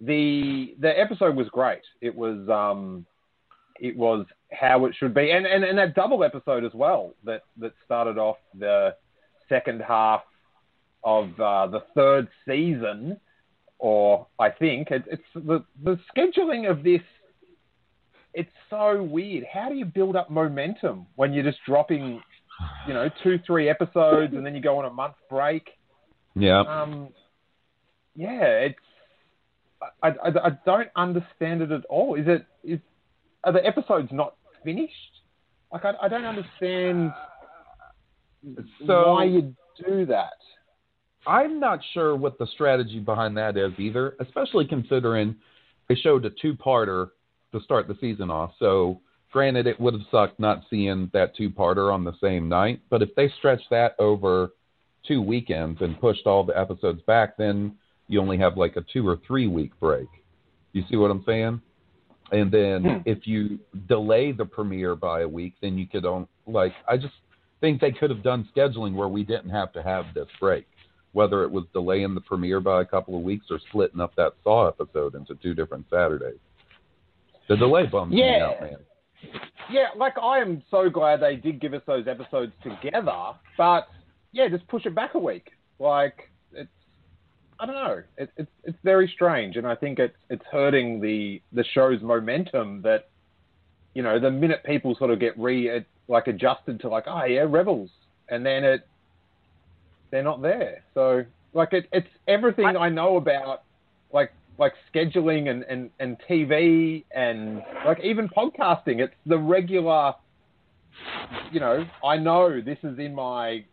the 0.00 0.74
the 0.80 0.98
episode 0.98 1.36
was 1.36 1.48
great. 1.48 1.82
It 2.00 2.14
was 2.14 2.48
um 2.48 3.06
it 3.80 3.96
was 3.96 4.26
how 4.52 4.84
it 4.86 4.94
should 4.96 5.14
be, 5.14 5.30
and 5.30 5.46
and, 5.46 5.64
and 5.64 5.78
that 5.78 5.94
double 5.94 6.24
episode 6.24 6.64
as 6.64 6.72
well 6.74 7.14
that 7.24 7.42
that 7.58 7.72
started 7.84 8.18
off 8.18 8.36
the 8.58 8.94
second 9.48 9.82
half 9.82 10.22
of 11.04 11.38
uh, 11.40 11.66
the 11.66 11.80
third 11.94 12.28
season, 12.48 13.18
or 13.78 14.26
I 14.38 14.50
think 14.50 14.90
it, 14.90 15.04
it's 15.10 15.22
the 15.34 15.64
the 15.82 15.98
scheduling 16.14 16.70
of 16.70 16.82
this. 16.82 17.02
It's 18.34 18.50
so 18.70 19.02
weird. 19.02 19.44
How 19.52 19.68
do 19.68 19.74
you 19.74 19.84
build 19.84 20.16
up 20.16 20.30
momentum 20.30 21.06
when 21.16 21.34
you're 21.34 21.44
just 21.44 21.58
dropping, 21.66 22.22
you 22.86 22.94
know, 22.94 23.08
two 23.22 23.38
three 23.46 23.68
episodes 23.68 24.34
and 24.34 24.44
then 24.44 24.54
you 24.54 24.60
go 24.60 24.78
on 24.78 24.84
a 24.84 24.90
month 24.90 25.14
break? 25.28 25.68
Yeah. 26.34 26.60
Um, 26.60 27.08
yeah, 28.14 28.42
it's 28.42 28.78
I, 30.02 30.08
I, 30.08 30.28
I 30.28 30.50
don't 30.64 30.88
understand 30.96 31.62
it 31.62 31.72
at 31.72 31.84
all. 31.86 32.14
Is 32.14 32.26
it 32.26 32.46
is 32.64 32.80
are 33.44 33.52
the 33.52 33.64
episodes 33.66 34.08
not 34.12 34.36
finished? 34.64 34.92
Like 35.72 35.84
I, 35.84 35.92
I 36.02 36.08
don't 36.08 36.24
understand 36.24 37.12
So- 38.86 39.12
why 39.12 39.24
you 39.24 39.54
do 39.86 40.06
that. 40.06 40.32
I'm 41.26 41.60
not 41.60 41.78
sure 41.94 42.16
what 42.16 42.36
the 42.38 42.48
strategy 42.48 42.98
behind 42.98 43.36
that 43.36 43.56
is 43.56 43.72
either, 43.78 44.16
especially 44.20 44.66
considering 44.66 45.36
they 45.88 45.94
showed 45.94 46.24
a 46.24 46.30
two-parter 46.30 47.10
to 47.52 47.60
start 47.60 47.86
the 47.86 47.96
season 48.00 48.28
off. 48.28 48.52
So, 48.58 49.00
granted, 49.32 49.66
it 49.66 49.80
would 49.80 49.94
have 49.94 50.02
sucked 50.10 50.38
not 50.38 50.62
seeing 50.70 51.10
that 51.12 51.34
two-parter 51.36 51.92
on 51.92 52.04
the 52.04 52.12
same 52.20 52.48
night, 52.48 52.80
but 52.90 53.02
if 53.02 53.14
they 53.14 53.28
stretched 53.38 53.70
that 53.70 53.94
over 53.98 54.52
two 55.06 55.20
weekends 55.20 55.80
and 55.80 56.00
pushed 56.00 56.26
all 56.26 56.44
the 56.44 56.58
episodes 56.58 57.02
back, 57.02 57.36
then 57.36 57.74
you 58.08 58.20
only 58.20 58.38
have 58.38 58.56
like 58.56 58.76
a 58.76 58.84
two 58.92 59.06
or 59.06 59.18
three-week 59.26 59.72
break. 59.80 60.08
You 60.72 60.84
see 60.88 60.96
what 60.96 61.10
I'm 61.10 61.24
saying? 61.24 61.60
And 62.30 62.50
then 62.50 62.84
Hmm. 62.84 62.98
if 63.04 63.26
you 63.26 63.58
delay 63.88 64.32
the 64.32 64.44
premiere 64.44 64.94
by 64.94 65.22
a 65.22 65.28
week, 65.28 65.54
then 65.60 65.76
you 65.76 65.86
could 65.86 66.06
on 66.06 66.26
like 66.46 66.72
I 66.88 66.96
just 66.96 67.14
think 67.60 67.80
they 67.80 67.92
could 67.92 68.10
have 68.10 68.22
done 68.22 68.48
scheduling 68.56 68.94
where 68.94 69.08
we 69.08 69.22
didn't 69.22 69.50
have 69.50 69.72
to 69.72 69.82
have 69.82 70.06
this 70.14 70.28
break 70.40 70.66
whether 71.12 71.42
it 71.44 71.50
was 71.50 71.64
delaying 71.72 72.14
the 72.14 72.20
premiere 72.20 72.60
by 72.60 72.82
a 72.82 72.84
couple 72.84 73.16
of 73.16 73.22
weeks 73.22 73.46
or 73.50 73.58
splitting 73.68 74.00
up 74.00 74.14
that 74.16 74.32
Saw 74.42 74.68
episode 74.68 75.14
into 75.14 75.34
two 75.36 75.54
different 75.54 75.86
Saturdays. 75.90 76.38
The 77.48 77.56
delay 77.56 77.86
bums 77.86 78.12
me 78.12 78.40
out, 78.40 78.60
man. 78.60 78.76
Yeah, 79.70 79.88
like 79.96 80.18
I 80.18 80.38
am 80.38 80.62
so 80.70 80.90
glad 80.90 81.20
they 81.20 81.36
did 81.36 81.60
give 81.60 81.74
us 81.74 81.82
those 81.86 82.06
episodes 82.06 82.52
together, 82.62 83.32
but 83.56 83.88
yeah, 84.32 84.48
just 84.48 84.66
push 84.68 84.86
it 84.86 84.94
back 84.94 85.14
a 85.14 85.18
week. 85.18 85.50
Like 85.78 86.30
it's, 86.52 86.70
I 87.58 87.66
don't 87.66 87.74
know, 87.74 88.02
it, 88.18 88.30
it's 88.36 88.50
it's 88.64 88.78
very 88.84 89.10
strange, 89.14 89.56
and 89.56 89.66
I 89.66 89.74
think 89.74 89.98
it's 89.98 90.16
it's 90.28 90.44
hurting 90.50 91.00
the 91.00 91.40
the 91.52 91.64
show's 91.72 92.02
momentum. 92.02 92.82
That 92.82 93.08
you 93.94 94.02
know, 94.02 94.18
the 94.18 94.30
minute 94.30 94.62
people 94.64 94.94
sort 94.96 95.10
of 95.10 95.20
get 95.20 95.38
re 95.38 95.84
like 96.08 96.26
adjusted 96.26 96.80
to 96.80 96.88
like, 96.88 97.04
oh 97.06 97.24
yeah, 97.24 97.44
Rebels, 97.48 97.90
and 98.28 98.44
then 98.44 98.64
it 98.64 98.86
they're 100.10 100.22
not 100.22 100.42
there. 100.42 100.84
So 100.94 101.24
like 101.54 101.72
it, 101.72 101.88
it's 101.92 102.08
everything 102.28 102.66
I, 102.66 102.88
know 102.88 103.16
about 103.16 103.62
like 104.12 104.32
like 104.58 104.72
scheduling 104.94 105.48
and, 105.48 105.64
and, 105.64 105.90
and 105.98 106.16
TV 106.28 107.04
and 107.14 107.62
like 107.86 108.00
even 108.02 108.28
podcasting. 108.28 109.00
It's 109.00 109.14
the 109.26 109.38
regular 109.38 110.14
you 111.50 111.58
know, 111.58 111.86
I 112.04 112.18
know 112.18 112.60
this 112.60 112.78
is 112.82 112.98
in 112.98 113.14
my 113.14 113.64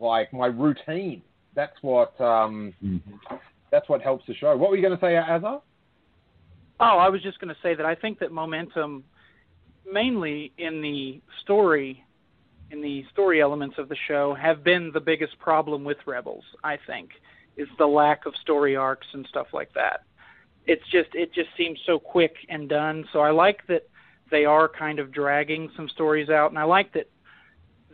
like 0.00 0.32
my 0.32 0.46
routine. 0.46 1.22
That's 1.54 1.76
what 1.82 2.18
um 2.20 2.74
that's 3.70 3.88
what 3.88 4.00
helps 4.02 4.26
the 4.26 4.34
show. 4.34 4.56
What 4.56 4.70
were 4.70 4.76
you 4.76 4.82
gonna 4.82 4.98
say, 5.00 5.14
Azza? 5.14 5.60
Oh, 6.78 6.98
I 6.98 7.08
was 7.08 7.22
just 7.22 7.38
going 7.40 7.54
to 7.54 7.60
say 7.62 7.74
that 7.74 7.86
I 7.86 7.94
think 7.94 8.18
that 8.18 8.32
momentum, 8.32 9.04
mainly 9.90 10.52
in 10.58 10.82
the 10.82 11.22
story, 11.42 12.04
in 12.70 12.82
the 12.82 13.04
story 13.12 13.40
elements 13.40 13.76
of 13.78 13.88
the 13.88 13.96
show, 14.06 14.34
have 14.34 14.62
been 14.62 14.90
the 14.92 15.00
biggest 15.00 15.38
problem 15.38 15.84
with 15.84 15.96
Rebels. 16.06 16.44
I 16.62 16.78
think 16.86 17.10
is 17.56 17.68
the 17.78 17.86
lack 17.86 18.26
of 18.26 18.34
story 18.42 18.76
arcs 18.76 19.06
and 19.14 19.26
stuff 19.30 19.46
like 19.54 19.72
that. 19.74 20.02
It's 20.66 20.82
just 20.90 21.08
it 21.14 21.32
just 21.32 21.48
seems 21.56 21.78
so 21.86 21.98
quick 21.98 22.34
and 22.48 22.68
done. 22.68 23.06
So 23.12 23.20
I 23.20 23.30
like 23.30 23.66
that 23.68 23.88
they 24.30 24.44
are 24.44 24.68
kind 24.68 24.98
of 24.98 25.12
dragging 25.12 25.70
some 25.76 25.88
stories 25.88 26.28
out, 26.28 26.50
and 26.50 26.58
I 26.58 26.64
like 26.64 26.92
that 26.94 27.08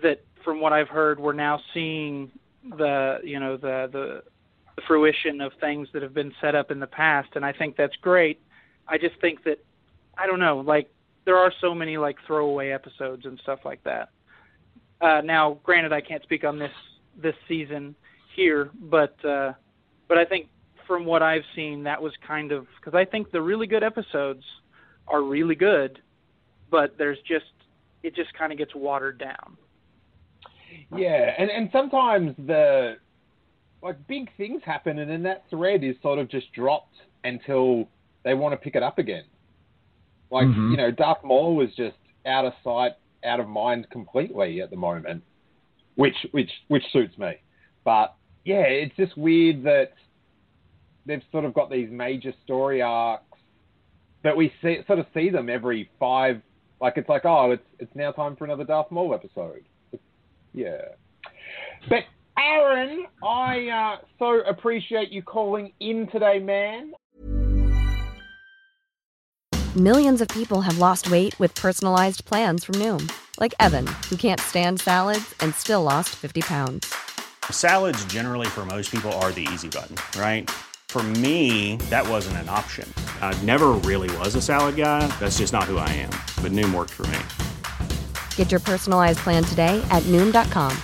that 0.02 0.22
from 0.44 0.60
what 0.60 0.72
I've 0.72 0.88
heard, 0.88 1.20
we're 1.20 1.32
now 1.32 1.60
seeing 1.74 2.30
the 2.76 3.18
you 3.22 3.38
know 3.40 3.56
the 3.56 3.88
the 3.92 4.82
fruition 4.86 5.40
of 5.40 5.52
things 5.60 5.88
that 5.92 6.02
have 6.02 6.14
been 6.14 6.32
set 6.40 6.54
up 6.54 6.70
in 6.70 6.80
the 6.80 6.86
past, 6.86 7.28
and 7.34 7.44
I 7.44 7.52
think 7.52 7.76
that's 7.76 7.96
great. 7.96 8.40
I 8.88 8.98
just 8.98 9.20
think 9.20 9.44
that 9.44 9.58
I 10.16 10.26
don't 10.26 10.40
know, 10.40 10.60
like 10.60 10.90
there 11.24 11.36
are 11.36 11.52
so 11.60 11.74
many 11.74 11.98
like 11.98 12.16
throwaway 12.26 12.70
episodes 12.70 13.26
and 13.26 13.38
stuff 13.42 13.60
like 13.64 13.82
that. 13.84 14.10
Uh, 15.00 15.20
now, 15.20 15.58
granted, 15.62 15.92
I 15.92 16.00
can't 16.00 16.22
speak 16.22 16.44
on 16.44 16.58
this 16.58 16.72
this 17.20 17.34
season 17.48 17.94
here, 18.34 18.70
but 18.74 19.22
uh, 19.24 19.52
but 20.08 20.18
I 20.18 20.24
think 20.24 20.48
from 20.92 21.06
what 21.06 21.22
I've 21.22 21.44
seen, 21.56 21.84
that 21.84 22.02
was 22.02 22.12
kind 22.26 22.52
of 22.52 22.66
because 22.78 22.94
I 22.94 23.06
think 23.06 23.30
the 23.30 23.40
really 23.40 23.66
good 23.66 23.82
episodes 23.82 24.44
are 25.08 25.22
really 25.22 25.54
good, 25.54 25.98
but 26.70 26.98
there's 26.98 27.16
just 27.26 27.46
it 28.02 28.14
just 28.14 28.34
kind 28.34 28.52
of 28.52 28.58
gets 28.58 28.74
watered 28.74 29.18
down. 29.18 29.56
Yeah, 30.94 31.32
and 31.38 31.50
and 31.50 31.70
sometimes 31.72 32.34
the 32.46 32.96
like 33.82 34.06
big 34.06 34.28
things 34.36 34.60
happen, 34.66 34.98
and 34.98 35.10
then 35.10 35.22
that 35.22 35.44
thread 35.48 35.82
is 35.82 35.96
sort 36.02 36.18
of 36.18 36.28
just 36.28 36.52
dropped 36.52 36.94
until 37.24 37.88
they 38.22 38.34
want 38.34 38.52
to 38.52 38.58
pick 38.58 38.74
it 38.74 38.82
up 38.82 38.98
again. 38.98 39.24
Like 40.30 40.46
Mhm. 40.46 40.72
you 40.72 40.76
know, 40.76 40.90
Darth 40.90 41.24
Maul 41.24 41.56
was 41.56 41.74
just 41.74 41.96
out 42.26 42.44
of 42.44 42.52
sight, 42.62 42.92
out 43.24 43.40
of 43.40 43.48
mind 43.48 43.88
completely 43.88 44.60
at 44.60 44.68
the 44.68 44.76
moment, 44.76 45.22
which 45.94 46.16
which 46.32 46.50
which 46.68 46.84
suits 46.92 47.16
me. 47.16 47.36
But 47.82 48.14
yeah, 48.44 48.64
it's 48.64 48.94
just 48.96 49.16
weird 49.16 49.62
that 49.62 49.92
they've 51.06 51.22
sort 51.30 51.44
of 51.44 51.54
got 51.54 51.70
these 51.70 51.90
major 51.90 52.32
story 52.44 52.82
arcs, 52.82 53.24
but 54.22 54.36
we 54.36 54.52
see, 54.62 54.78
sort 54.86 54.98
of 54.98 55.06
see 55.14 55.30
them 55.30 55.48
every 55.48 55.90
five. 55.98 56.40
Like 56.80 56.94
it's 56.96 57.08
like, 57.08 57.24
oh, 57.24 57.52
it's 57.52 57.66
it's 57.78 57.94
now 57.94 58.12
time 58.12 58.36
for 58.36 58.44
another 58.44 58.64
Darth 58.64 58.90
Maul 58.90 59.14
episode. 59.14 59.64
It's, 59.92 60.02
yeah, 60.52 60.82
but 61.88 62.04
Aaron, 62.38 63.06
I 63.22 63.68
uh, 63.68 64.04
so 64.18 64.40
appreciate 64.42 65.10
you 65.10 65.22
calling 65.22 65.72
in 65.80 66.08
today, 66.08 66.38
man. 66.38 66.92
Millions 69.76 70.20
of 70.20 70.28
people 70.28 70.60
have 70.60 70.76
lost 70.76 71.10
weight 71.10 71.38
with 71.40 71.54
personalized 71.54 72.26
plans 72.26 72.62
from 72.62 72.74
Noom, 72.74 73.10
like 73.40 73.54
Evan, 73.58 73.86
who 74.10 74.16
can't 74.16 74.38
stand 74.38 74.80
salads 74.82 75.34
and 75.40 75.54
still 75.54 75.82
lost 75.82 76.10
50 76.10 76.42
pounds. 76.42 76.94
Salads, 77.50 78.04
generally, 78.04 78.46
for 78.46 78.66
most 78.66 78.90
people, 78.90 79.10
are 79.12 79.32
the 79.32 79.48
easy 79.52 79.68
button, 79.68 79.96
right? 80.20 80.50
For 80.92 81.02
me, 81.02 81.76
that 81.88 82.06
wasn't 82.06 82.36
an 82.36 82.50
option. 82.50 82.86
I 83.22 83.32
never 83.44 83.68
really 83.70 84.14
was 84.18 84.34
a 84.34 84.42
salad 84.42 84.76
guy. 84.76 85.06
That's 85.18 85.38
just 85.38 85.50
not 85.50 85.64
who 85.64 85.78
I 85.78 85.88
am. 85.88 86.10
But 86.42 86.52
Noom 86.52 86.74
worked 86.74 86.90
for 86.90 87.06
me. 87.06 87.18
Get 88.36 88.50
your 88.50 88.60
personalized 88.60 89.20
plan 89.20 89.42
today 89.42 89.82
at 89.90 90.02
Noom.com. 90.12 90.76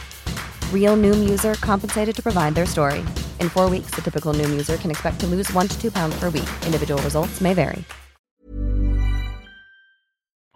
Real 0.72 0.96
Noom 0.96 1.28
user 1.28 1.56
compensated 1.56 2.16
to 2.16 2.22
provide 2.22 2.54
their 2.54 2.64
story. 2.64 3.00
In 3.38 3.50
four 3.50 3.68
weeks, 3.68 3.90
the 3.94 4.00
typical 4.00 4.32
Noom 4.32 4.48
user 4.48 4.78
can 4.78 4.90
expect 4.90 5.20
to 5.20 5.26
lose 5.26 5.52
one 5.52 5.68
to 5.68 5.78
two 5.78 5.90
pounds 5.90 6.18
per 6.18 6.30
week. 6.30 6.48
Individual 6.64 7.02
results 7.02 7.42
may 7.42 7.52
vary. 7.52 7.84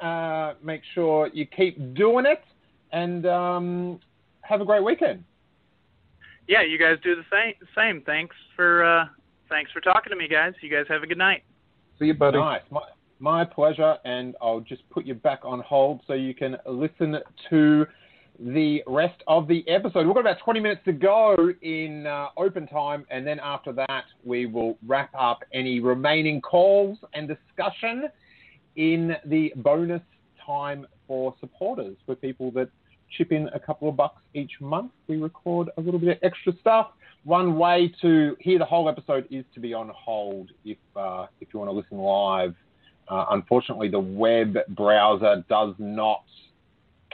Uh, 0.01 0.55
make 0.63 0.81
sure 0.95 1.29
you 1.35 1.45
keep 1.45 1.93
doing 1.93 2.25
it, 2.25 2.43
and 2.91 3.27
um, 3.27 4.01
have 4.41 4.63
a 4.63 4.65
great 4.65 4.83
weekend. 4.83 5.25
Yeah, 6.49 6.63
you 6.63 6.79
guys 6.79 6.97
do 7.05 7.15
the 7.15 7.27
same. 7.31 7.53
Same. 7.77 8.01
Thanks 8.01 8.35
for 8.57 8.83
uh, 8.83 9.09
thanks 9.53 9.71
for 9.71 9.81
talking 9.81 10.11
to 10.11 10.17
me, 10.17 10.27
guys. 10.27 10.55
You 10.63 10.71
guys 10.71 10.87
have 10.89 11.03
a 11.03 11.07
good 11.07 11.19
night. 11.19 11.45
See 11.99 12.07
you, 12.07 12.15
buddy. 12.15 12.39
Nice, 12.39 12.63
my, 12.71 12.81
my 13.21 13.45
pleasure, 13.45 13.97
and 14.05 14.35
I'll 14.41 14.61
just 14.61 14.89
put 14.89 15.05
you 15.05 15.15
back 15.15 15.41
on 15.45 15.61
hold 15.61 16.01
so 16.07 16.15
you 16.15 16.35
can 16.35 16.57
listen 16.67 17.19
to 17.51 17.87
the 18.41 18.83
rest 18.87 19.23
of 19.27 19.47
the 19.47 19.63
episode. 19.69 20.07
We've 20.07 20.15
got 20.15 20.21
about 20.21 20.39
20 20.43 20.59
minutes 20.59 20.81
to 20.87 20.93
go 20.93 21.37
in 21.61 22.07
uh, 22.07 22.29
open 22.39 22.67
time, 22.67 23.05
and 23.11 23.27
then 23.27 23.39
after 23.41 23.73
that, 23.75 24.05
we 24.25 24.47
will 24.47 24.79
wrap 24.87 25.11
up 25.15 25.41
any 25.53 25.81
remaining 25.81 26.41
calls 26.41 26.97
and 27.13 27.29
discussion 27.29 28.09
in 28.77 29.15
the 29.27 29.53
bonus 29.57 30.01
time 30.45 30.87
for 31.07 31.35
supporters, 31.41 31.97
for 32.07 32.15
people 32.15 32.51
that 32.53 32.71
chip 33.19 33.33
in 33.33 33.49
a 33.55 33.61
couple 33.61 33.91
of 33.91 33.97
bucks 33.97 34.23
each 34.33 34.53
month. 34.61 34.93
We 35.09 35.19
record 35.19 35.69
a 35.77 35.81
little 35.83 36.01
bit 36.01 36.17
of 36.17 36.19
extra 36.23 36.55
stuff. 36.59 36.93
One 37.25 37.57
way 37.57 37.93
to 38.03 38.37
hear 38.41 38.59
the 38.59 38.65
whole 38.65 38.89
episode 38.89 39.27
is 39.31 39.45
to 39.55 39.61
be 39.61 39.73
on 39.75 39.91
hold 39.95 40.51
if 40.65 40.79
uh, 40.97 41.27
if 41.41 41.49
you 41.53 41.61
want 41.61 41.71
to 41.71 41.77
listen 41.77 41.99
live 41.99 42.55
Uh, 43.09 43.27
unfortunately, 43.31 43.89
the 43.89 44.01
web 44.01 44.57
browser 44.71 45.45
does 45.49 45.75
not 45.79 46.25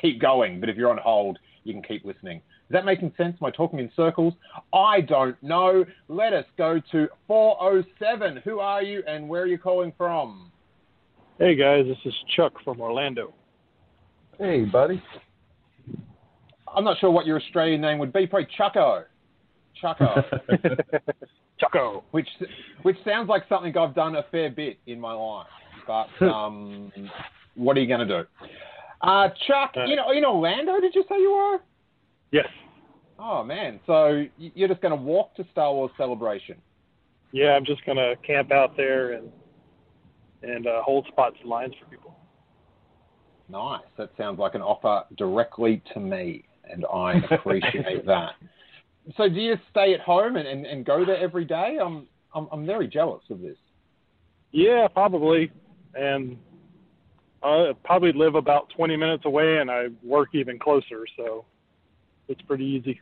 keep 0.00 0.20
going, 0.20 0.60
but 0.60 0.68
if 0.68 0.76
you're 0.76 0.90
on 0.90 0.98
hold, 0.98 1.38
you 1.64 1.72
can 1.72 1.82
keep 1.82 2.04
listening. 2.04 2.38
Is 2.38 2.72
that 2.72 2.84
making 2.84 3.12
sense? 3.16 3.36
Am 3.40 3.46
I 3.46 3.50
talking 3.50 3.78
in 3.78 3.90
circles? 3.96 4.34
I 4.72 5.00
don't 5.00 5.42
know. 5.42 5.84
Let 6.08 6.32
us 6.32 6.44
go 6.56 6.80
to 6.92 7.08
407. 7.26 8.42
Who 8.44 8.60
are 8.60 8.82
you 8.82 9.02
and 9.06 9.28
where 9.28 9.42
are 9.42 9.46
you 9.46 9.58
calling 9.58 9.92
from? 9.96 10.52
Hey 11.38 11.54
guys, 11.54 11.86
this 11.86 11.98
is 12.04 12.14
Chuck 12.36 12.52
from 12.64 12.80
Orlando. 12.80 13.32
Hey, 14.38 14.64
buddy. 14.64 15.02
I'm 16.74 16.84
not 16.84 16.98
sure 16.98 17.10
what 17.10 17.26
your 17.26 17.40
Australian 17.40 17.80
name 17.80 17.98
would 17.98 18.12
be. 18.12 18.26
Probably 18.26 18.48
Chucko. 18.58 19.04
Chucko. 19.82 20.24
Chucko. 21.60 22.02
which 22.12 22.28
which 22.82 22.96
sounds 23.04 23.28
like 23.28 23.42
something 23.48 23.76
I've 23.76 23.94
done 23.94 24.16
a 24.16 24.24
fair 24.30 24.50
bit 24.50 24.78
in 24.86 25.00
my 25.00 25.12
life. 25.12 25.46
But 25.86 26.08
um, 26.26 26.92
what 27.54 27.76
are 27.76 27.80
you 27.80 27.88
going 27.88 28.06
to 28.06 28.22
do? 28.22 28.28
Uh, 29.00 29.28
Chuck, 29.46 29.72
Uh, 29.76 29.84
you 29.84 29.96
know, 29.96 30.10
in 30.10 30.24
Orlando, 30.24 30.80
did 30.80 30.94
you 30.94 31.04
say 31.08 31.16
you 31.18 31.32
were? 31.32 31.58
Yes. 32.32 32.46
Oh 33.18 33.42
man, 33.42 33.80
so 33.86 34.24
you're 34.38 34.68
just 34.68 34.80
going 34.80 34.96
to 34.96 35.02
walk 35.02 35.34
to 35.36 35.44
Star 35.50 35.72
Wars 35.74 35.90
Celebration? 35.96 36.56
Yeah, 37.32 37.50
I'm 37.50 37.64
just 37.64 37.84
gonna 37.84 38.14
camp 38.26 38.52
out 38.52 38.76
there 38.76 39.12
and 39.12 39.30
and 40.42 40.66
uh, 40.66 40.82
hold 40.82 41.06
spots 41.08 41.36
and 41.40 41.50
lines 41.50 41.74
for 41.78 41.84
people. 41.90 42.16
Nice. 43.50 43.82
That 43.98 44.10
sounds 44.16 44.38
like 44.38 44.54
an 44.54 44.62
offer 44.62 45.04
directly 45.16 45.82
to 45.94 46.00
me, 46.00 46.44
and 46.70 46.86
I 46.92 47.14
appreciate 47.30 48.06
that. 48.06 48.30
So, 49.16 49.28
do 49.28 49.40
you 49.40 49.56
stay 49.70 49.94
at 49.94 50.00
home 50.00 50.36
and, 50.36 50.46
and, 50.46 50.66
and 50.66 50.84
go 50.84 51.04
there 51.04 51.16
every 51.16 51.44
day? 51.44 51.78
I'm, 51.82 52.06
I'm 52.34 52.48
I'm 52.52 52.66
very 52.66 52.86
jealous 52.86 53.22
of 53.30 53.40
this. 53.40 53.56
Yeah, 54.52 54.86
probably. 54.88 55.50
And 55.94 56.36
I 57.42 57.72
probably 57.84 58.12
live 58.12 58.34
about 58.34 58.68
20 58.76 58.96
minutes 58.96 59.24
away, 59.24 59.58
and 59.58 59.70
I 59.70 59.86
work 60.02 60.30
even 60.34 60.58
closer, 60.58 61.06
so 61.16 61.44
it's 62.28 62.42
pretty 62.42 62.64
easy. 62.64 63.00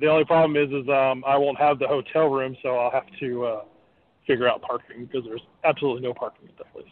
The 0.00 0.06
only 0.06 0.24
problem 0.24 0.56
is, 0.56 0.70
is 0.70 0.88
um, 0.88 1.24
I 1.26 1.36
won't 1.36 1.58
have 1.58 1.78
the 1.78 1.86
hotel 1.86 2.28
room, 2.28 2.56
so 2.62 2.76
I'll 2.76 2.90
have 2.90 3.06
to 3.20 3.44
uh, 3.44 3.64
figure 4.26 4.48
out 4.48 4.62
parking 4.62 5.06
because 5.06 5.24
there's 5.24 5.42
absolutely 5.64 6.02
no 6.02 6.14
parking 6.14 6.48
at 6.48 6.58
that 6.58 6.72
place. 6.72 6.86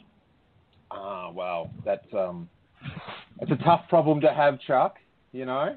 Ah, 0.91 1.31
well, 1.31 1.71
that's 1.85 2.07
um, 2.13 2.49
that's 3.39 3.53
a 3.53 3.65
tough 3.65 3.83
problem 3.89 4.21
to 4.21 4.33
have, 4.33 4.61
Chuck. 4.61 4.97
You 5.33 5.47
know, 5.47 5.77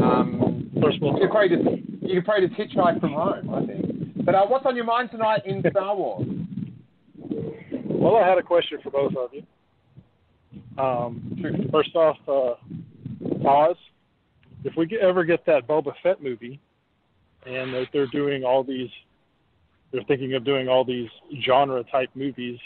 um, 0.00 0.70
First 0.80 0.96
of 0.98 1.02
all, 1.04 1.18
could 1.18 1.30
probably 1.30 1.56
just 1.56 1.93
you 2.04 2.16
could 2.16 2.24
probably 2.24 2.48
just 2.48 2.60
hitchhike 2.60 3.00
from 3.00 3.12
home, 3.12 3.54
I 3.54 3.66
think. 3.66 4.24
But 4.24 4.34
uh, 4.34 4.46
what's 4.46 4.66
on 4.66 4.76
your 4.76 4.84
mind 4.84 5.10
tonight 5.10 5.42
in 5.46 5.62
Star 5.70 5.96
Wars? 5.96 6.26
Well, 7.84 8.16
I 8.16 8.28
had 8.28 8.38
a 8.38 8.42
question 8.42 8.78
for 8.82 8.90
both 8.90 9.16
of 9.16 9.30
you. 9.32 9.42
Um, 10.82 11.68
first 11.72 11.94
off, 11.94 12.16
uh, 12.28 13.48
Oz, 13.48 13.76
if 14.64 14.74
we 14.76 14.86
ever 15.00 15.24
get 15.24 15.46
that 15.46 15.66
Boba 15.66 15.92
Fett 16.02 16.22
movie, 16.22 16.60
and 17.46 17.74
that 17.74 17.86
they're 17.92 18.06
doing 18.08 18.44
all 18.44 18.62
these, 18.64 18.90
they're 19.92 20.04
thinking 20.08 20.34
of 20.34 20.44
doing 20.44 20.68
all 20.68 20.84
these 20.84 21.08
genre 21.44 21.82
type 21.84 22.10
movies, 22.14 22.58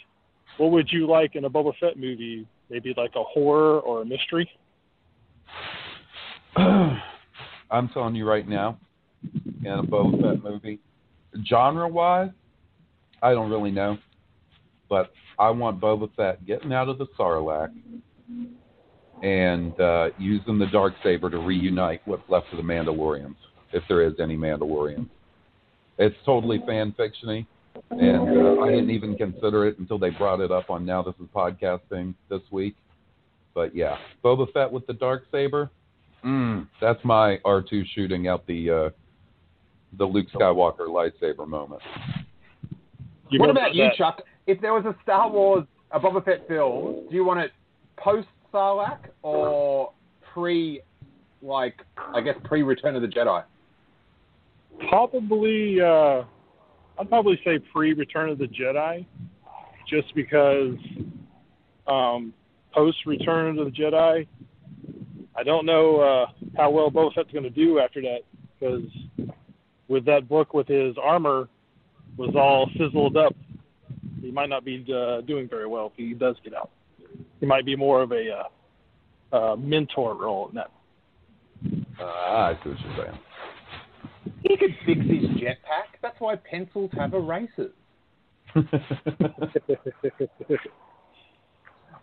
what 0.56 0.70
would 0.70 0.88
you 0.90 1.06
like 1.06 1.36
in 1.36 1.44
a 1.44 1.50
Boba 1.50 1.72
Fett 1.78 1.96
movie? 1.96 2.46
Maybe 2.70 2.94
like 2.96 3.12
a 3.16 3.22
horror 3.22 3.80
or 3.80 4.02
a 4.02 4.04
mystery? 4.04 4.50
I'm 6.56 7.88
telling 7.92 8.14
you 8.14 8.26
right 8.26 8.46
now, 8.46 8.78
in 9.22 9.66
a 9.66 9.82
Boba 9.82 10.20
Fett 10.20 10.42
movie, 10.42 10.78
genre 11.46 11.88
wise, 11.88 12.30
I 13.22 13.32
don't 13.32 13.50
really 13.50 13.70
know, 13.70 13.98
but 14.88 15.12
I 15.38 15.50
want 15.50 15.80
Boba 15.80 16.10
Fett 16.16 16.44
getting 16.46 16.72
out 16.72 16.88
of 16.88 16.98
the 16.98 17.06
Sarlacc 17.18 17.70
and 19.22 19.78
uh, 19.80 20.10
using 20.18 20.58
the 20.58 20.66
dark 20.66 20.94
saber 21.02 21.30
to 21.30 21.38
reunite 21.38 22.02
what's 22.04 22.28
left 22.28 22.46
of 22.52 22.56
the 22.56 22.62
Mandalorians, 22.62 23.36
if 23.72 23.82
there 23.88 24.02
is 24.02 24.14
any 24.20 24.36
Mandalorians. 24.36 25.08
It's 25.98 26.16
totally 26.24 26.62
fan 26.66 26.94
fictiony, 26.96 27.46
and 27.90 28.38
uh, 28.38 28.62
I 28.62 28.70
didn't 28.70 28.90
even 28.90 29.16
consider 29.16 29.66
it 29.66 29.78
until 29.78 29.98
they 29.98 30.10
brought 30.10 30.40
it 30.40 30.52
up 30.52 30.70
on 30.70 30.86
Now 30.86 31.02
This 31.02 31.14
Is 31.20 31.26
Podcasting 31.34 32.14
this 32.30 32.42
week. 32.52 32.76
But 33.54 33.74
yeah, 33.74 33.96
Boba 34.24 34.52
Fett 34.52 34.70
with 34.70 34.86
the 34.86 34.92
dark 34.92 35.24
saber. 35.32 35.70
Mm, 36.24 36.68
that's 36.80 37.04
my 37.04 37.38
R2 37.44 37.84
shooting 37.94 38.28
out 38.28 38.46
the 38.46 38.70
uh, 38.70 38.90
the 39.96 40.04
Luke 40.04 40.26
Skywalker 40.34 40.88
lightsaber 40.88 41.46
moment. 41.46 41.82
You 43.30 43.40
what 43.40 43.50
about 43.50 43.74
you, 43.74 43.84
that. 43.84 43.94
Chuck? 43.94 44.22
If 44.46 44.60
there 44.60 44.72
was 44.72 44.84
a 44.84 44.96
Star 45.02 45.30
Wars, 45.30 45.64
a 45.90 46.00
Boba 46.00 46.24
Fett 46.24 46.46
film, 46.48 47.06
do 47.08 47.14
you 47.14 47.24
want 47.24 47.40
it 47.40 47.52
post 47.96 48.28
Sarlacc 48.52 48.98
or 49.22 49.92
pre, 50.32 50.80
like 51.42 51.80
I 52.14 52.20
guess 52.20 52.34
pre 52.44 52.62
Return 52.62 52.96
of 52.96 53.02
the 53.02 53.08
Jedi? 53.08 53.44
Probably, 54.88 55.80
uh, 55.80 56.22
I'd 56.98 57.08
probably 57.08 57.40
say 57.44 57.58
pre 57.72 57.92
Return 57.92 58.30
of 58.30 58.38
the 58.38 58.46
Jedi, 58.46 59.04
just 59.88 60.14
because 60.14 60.76
um, 61.86 62.32
post 62.72 62.98
Return 63.06 63.58
of 63.58 63.66
the 63.66 63.72
Jedi, 63.72 64.26
I 65.36 65.42
don't 65.42 65.66
know 65.66 66.00
uh, 66.00 66.26
how 66.56 66.70
well 66.70 66.90
Boba 66.90 67.14
Fett's 67.14 67.32
going 67.32 67.44
to 67.44 67.50
do 67.50 67.78
after 67.78 68.00
that, 68.02 68.20
because 68.58 68.88
with 69.88 70.04
that 70.04 70.28
book 70.28 70.54
with 70.54 70.68
his 70.68 70.96
armor 71.02 71.48
was 72.16 72.34
all 72.36 72.70
sizzled 72.78 73.16
up, 73.16 73.34
he 74.20 74.30
might 74.30 74.48
not 74.48 74.64
be 74.64 74.84
uh, 74.94 75.20
doing 75.22 75.48
very 75.48 75.66
well 75.66 75.86
if 75.86 75.92
he 75.96 76.14
does 76.14 76.36
get 76.44 76.54
out. 76.54 76.70
He 77.40 77.46
might 77.46 77.64
be 77.64 77.76
more 77.76 78.02
of 78.02 78.12
a 78.12 78.46
uh, 79.32 79.36
uh, 79.36 79.56
mentor 79.56 80.14
role 80.14 80.48
in 80.48 80.54
that. 80.56 80.70
Uh, 82.00 82.04
I 82.04 82.58
see 82.62 82.70
what 82.70 82.80
you're 82.80 83.06
saying. 83.06 83.18
He 84.42 84.56
could 84.56 84.74
fix 84.86 85.00
his 85.00 85.30
jetpack. 85.40 85.98
That's 86.02 86.20
why 86.20 86.36
pencils 86.36 86.90
have 86.96 87.14
erasers. 87.14 87.72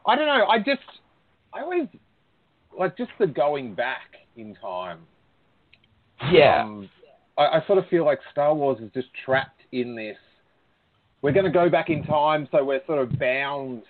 I 0.08 0.16
don't 0.16 0.28
know. 0.28 0.46
I 0.48 0.60
just, 0.60 0.82
I 1.54 1.62
always 1.62 1.88
like 2.78 2.98
just 2.98 3.12
the 3.20 3.28
going 3.28 3.74
back 3.74 4.16
in 4.36 4.56
time. 4.56 5.00
yeah. 6.32 6.64
Um, 6.64 6.90
I, 7.38 7.44
I 7.44 7.64
sort 7.68 7.80
of 7.80 7.88
feel 7.88 8.06
like 8.06 8.20
Star 8.32 8.54
Wars 8.54 8.80
is 8.82 8.92
just 8.94 9.08
trapped 9.26 9.62
in 9.72 9.96
this. 9.96 10.18
We're 11.22 11.32
going 11.32 11.46
to 11.46 11.52
go 11.52 11.70
back 11.70 11.90
in 11.90 12.04
time, 12.04 12.48
so 12.52 12.64
we're 12.64 12.86
sort 12.86 13.00
of 13.00 13.18
bound 13.18 13.84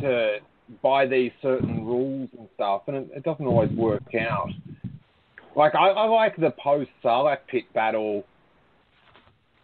to 0.00 0.38
by 0.82 1.06
these 1.06 1.30
certain 1.40 1.84
rules 1.86 2.28
and 2.36 2.48
stuff, 2.54 2.82
and 2.88 2.96
it, 2.96 3.08
it 3.16 3.22
doesn't 3.22 3.46
always 3.46 3.70
work 3.70 4.14
out. 4.14 4.50
Like 5.54 5.74
I, 5.74 5.88
I 5.88 6.04
like 6.06 6.36
the 6.36 6.50
post 6.62 6.90
Sarlacc 7.04 7.38
pit 7.48 7.64
battle, 7.72 8.24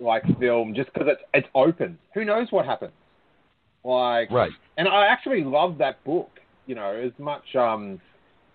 like 0.01 0.23
film, 0.39 0.75
just 0.75 0.93
because 0.93 1.09
it's 1.11 1.23
it's 1.35 1.49
open. 1.55 1.99
Who 2.15 2.25
knows 2.25 2.47
what 2.51 2.67
happens? 2.67 2.93
Like 3.85 4.31
Right. 4.31 4.53
and 4.79 4.89
I 4.89 5.07
actually 5.07 5.43
love 5.45 5.79
that 5.79 6.03
book. 6.05 6.31
You 6.67 6.77
know, 6.77 6.95
as 6.95 7.13
much 7.19 7.57
um, 7.57 8.01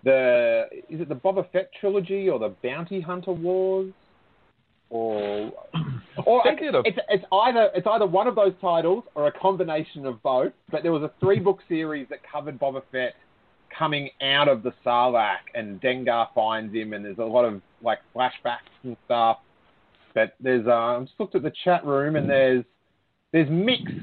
the 0.04 0.66
is 0.90 1.02
it 1.02 1.10
the 1.10 1.16
Boba 1.16 1.50
Fett 1.52 1.70
trilogy 1.80 2.30
or 2.30 2.40
the 2.40 2.54
Bounty 2.64 3.02
Hunter 3.02 3.32
Wars, 3.32 3.92
or 4.90 5.52
or 6.26 6.44
did 6.60 6.76
a- 6.76 6.82
it's 6.86 6.98
it's 7.10 7.26
either 7.32 7.70
it's 7.76 7.88
either 7.88 8.06
one 8.06 8.28
of 8.28 8.36
those 8.36 8.54
titles 8.62 9.04
or 9.16 9.28
a 9.28 9.32
combination 9.32 10.06
of 10.06 10.22
both. 10.24 10.54
But 10.72 10.84
there 10.84 10.92
was 10.92 11.04
a 11.04 11.12
three 11.20 11.40
book 11.40 11.60
series 11.68 12.08
that 12.10 12.20
covered 12.32 12.60
Boba 12.60 12.82
Fett 12.92 13.16
coming 13.78 14.10
out 14.22 14.48
of 14.48 14.64
the 14.64 14.74
Sarlacc, 14.86 15.38
and 15.54 15.82
Dengar 15.82 16.28
finds 16.34 16.74
him, 16.74 16.94
and 16.94 17.04
there's 17.04 17.18
a 17.20 17.24
lot 17.24 17.46
of 17.46 17.62
like 17.82 18.00
flashbacks 18.16 18.72
and 18.84 18.96
stuff. 19.06 19.38
But 20.14 20.34
there's 20.40 20.66
uh, 20.68 20.72
I 20.72 21.00
just 21.02 21.14
looked 21.20 21.36
at 21.36 21.44
the 21.44 21.54
chat 21.64 21.86
room, 21.86 22.16
and 22.16 22.30
there's 22.30 22.64
there's 23.32 23.50
mixed. 23.50 23.94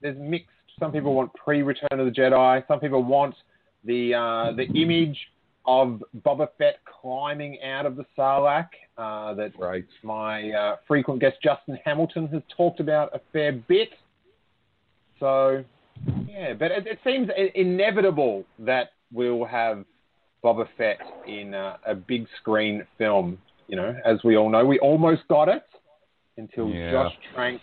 There's 0.00 0.18
mixed. 0.18 0.48
Some 0.80 0.90
people 0.90 1.14
want 1.14 1.32
pre-Return 1.34 2.00
of 2.00 2.06
the 2.06 2.12
Jedi. 2.12 2.66
Some 2.66 2.80
people 2.80 3.04
want 3.04 3.34
the 3.84 4.14
uh, 4.14 4.52
the 4.56 4.64
image 4.80 5.16
of 5.66 6.02
Boba 6.24 6.48
Fett 6.58 6.76
climbing 7.00 7.58
out 7.62 7.86
of 7.86 7.96
the 7.96 8.04
Sarlacc 8.16 8.68
uh, 8.98 9.34
that 9.34 9.52
Right. 9.58 9.84
my 10.02 10.50
uh, 10.50 10.76
frequent 10.88 11.20
guest 11.20 11.36
Justin 11.42 11.78
Hamilton 11.84 12.26
has 12.28 12.42
talked 12.56 12.80
about 12.80 13.14
a 13.14 13.20
fair 13.32 13.52
bit. 13.52 13.90
So, 15.20 15.64
yeah, 16.26 16.54
but 16.54 16.70
it, 16.72 16.86
it 16.86 16.98
seems 17.04 17.28
inevitable 17.54 18.44
that 18.58 18.90
we'll 19.12 19.44
have 19.44 19.84
Boba 20.44 20.66
Fett 20.76 20.98
in 21.28 21.54
uh, 21.54 21.76
a 21.86 21.94
big 21.94 22.26
screen 22.40 22.84
film. 22.98 23.38
You 23.68 23.76
know, 23.76 23.94
as 24.04 24.18
we 24.24 24.36
all 24.36 24.50
know, 24.50 24.66
we 24.66 24.78
almost 24.80 25.22
got 25.28 25.48
it 25.48 25.62
until 26.36 26.68
Yeah. 26.68 26.90
Josh 26.90 27.12
Trank. 27.34 27.60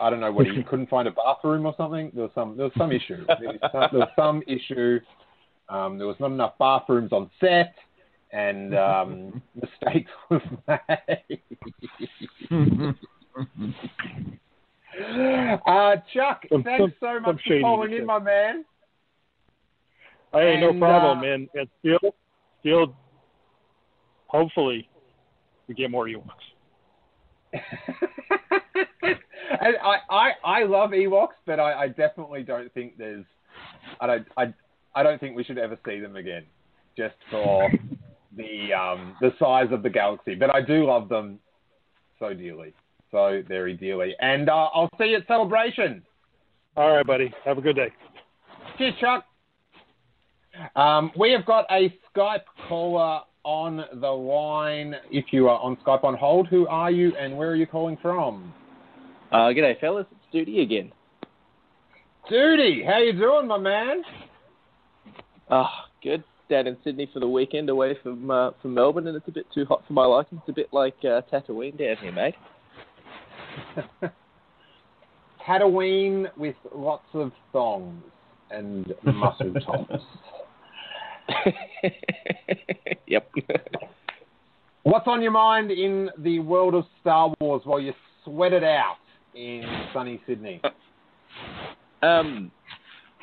I 0.00 0.10
don't 0.10 0.20
know 0.20 0.32
what 0.32 0.46
he 0.46 0.62
couldn't 0.62 0.88
find 0.88 1.06
a 1.06 1.12
bathroom 1.12 1.66
or 1.66 1.74
something. 1.76 2.10
There 2.14 2.24
was 2.24 2.32
some 2.34 2.56
there 2.56 2.64
was 2.64 2.72
some 2.76 2.90
issue. 2.90 3.24
There 3.26 3.50
was 3.52 3.58
some, 3.70 3.88
there 3.92 4.00
was 4.00 4.08
some 4.16 4.42
issue. 4.46 4.98
Um, 5.68 5.98
there 5.98 6.06
was 6.06 6.16
not 6.20 6.30
enough 6.30 6.54
bathrooms 6.58 7.12
on 7.12 7.30
set, 7.40 7.74
and 8.32 8.74
um, 8.76 9.42
mistakes 9.54 10.10
were 10.30 10.40
made. 10.68 11.40
Uh, 15.66 15.96
Chuck, 16.12 16.44
Some- 16.50 16.62
thanks 16.62 16.94
so 17.00 17.20
much 17.20 17.40
for 17.46 17.60
calling 17.60 17.92
in, 17.92 18.06
my 18.06 18.18
man. 18.18 18.64
Hey, 20.32 20.58
no 20.60 20.70
And, 20.70 20.80
problem, 20.80 21.18
uh, 21.18 21.20
man. 21.20 21.48
And 21.54 21.68
still, 21.80 22.14
still, 22.60 22.96
hopefully, 24.26 24.88
we 25.68 25.74
get 25.74 25.90
more 25.90 26.06
Ewoks. 26.06 26.24
and 27.52 27.62
I, 29.82 29.96
I, 30.10 30.30
I 30.44 30.62
love 30.64 30.90
Ewoks, 30.90 31.34
but 31.46 31.60
I, 31.60 31.82
I 31.82 31.88
definitely 31.88 32.42
don't 32.42 32.72
think 32.74 32.96
there's, 32.96 33.24
I 34.00 34.06
don't, 34.06 34.26
I, 34.36 34.54
I 34.94 35.02
don't 35.02 35.20
think 35.20 35.36
we 35.36 35.44
should 35.44 35.58
ever 35.58 35.78
see 35.86 36.00
them 36.00 36.16
again, 36.16 36.44
just 36.96 37.16
for 37.30 37.70
the 38.36 38.72
um, 38.72 39.16
the 39.20 39.32
size 39.38 39.68
of 39.72 39.82
the 39.82 39.90
galaxy. 39.90 40.34
But 40.34 40.54
I 40.54 40.60
do 40.60 40.86
love 40.86 41.08
them 41.08 41.38
so 42.18 42.32
dearly, 42.32 42.74
so 43.10 43.42
very 43.46 43.74
dearly. 43.74 44.14
And 44.20 44.48
uh, 44.48 44.68
I'll 44.74 44.90
see 44.98 45.06
you 45.06 45.16
at 45.16 45.26
Celebration. 45.26 46.02
All 46.76 46.96
right, 46.96 47.06
buddy. 47.06 47.32
Have 47.44 47.58
a 47.58 47.60
good 47.60 47.76
day. 47.76 47.92
Cheers, 48.78 48.94
Chuck. 49.00 49.24
Um, 50.76 51.10
we 51.18 51.32
have 51.32 51.44
got 51.46 51.66
a 51.70 51.92
Skype 52.14 52.44
caller 52.68 53.20
on 53.44 53.84
the 54.00 54.08
line. 54.08 54.94
If 55.10 55.26
you 55.32 55.48
are 55.48 55.58
on 55.60 55.76
Skype 55.84 56.04
on 56.04 56.14
hold, 56.14 56.48
who 56.48 56.66
are 56.66 56.90
you 56.90 57.14
and 57.16 57.36
where 57.36 57.50
are 57.50 57.56
you 57.56 57.66
calling 57.66 57.96
from? 58.00 58.52
Uh, 59.30 59.48
g'day, 59.48 59.78
fellas. 59.80 60.06
It's 60.10 60.32
Duty 60.32 60.62
again. 60.62 60.92
Duty, 62.28 62.82
how 62.86 62.98
you 62.98 63.12
doing, 63.12 63.46
my 63.46 63.58
man? 63.58 64.02
Oh, 65.50 65.66
good. 66.02 66.24
Down 66.50 66.66
in 66.66 66.76
Sydney 66.84 67.08
for 67.12 67.20
the 67.20 67.28
weekend, 67.28 67.70
away 67.70 67.96
from 68.02 68.30
uh, 68.30 68.50
from 68.60 68.74
Melbourne, 68.74 69.06
and 69.06 69.16
it's 69.16 69.28
a 69.28 69.32
bit 69.32 69.46
too 69.54 69.64
hot 69.64 69.82
for 69.86 69.94
my 69.94 70.04
liking. 70.04 70.38
It's 70.38 70.48
a 70.48 70.52
bit 70.52 70.68
like 70.72 70.96
uh, 71.02 71.22
Tatooine 71.32 71.78
down 71.78 71.96
here, 72.02 72.12
mate. 72.12 72.34
Tatooine 75.46 76.26
with 76.36 76.56
lots 76.74 77.06
of 77.14 77.32
thongs 77.52 78.02
and 78.50 78.92
muscle 79.04 79.54
tops. 79.66 80.02
yep. 83.06 83.30
What's 84.82 85.06
on 85.06 85.22
your 85.22 85.32
mind 85.32 85.70
in 85.70 86.10
the 86.18 86.40
world 86.40 86.74
of 86.74 86.84
Star 87.00 87.32
Wars 87.40 87.62
while 87.64 87.80
you 87.80 87.94
sweat 88.24 88.52
it 88.52 88.64
out 88.64 88.96
in 89.34 89.62
sunny 89.92 90.20
Sydney? 90.26 90.60
um, 92.02 92.50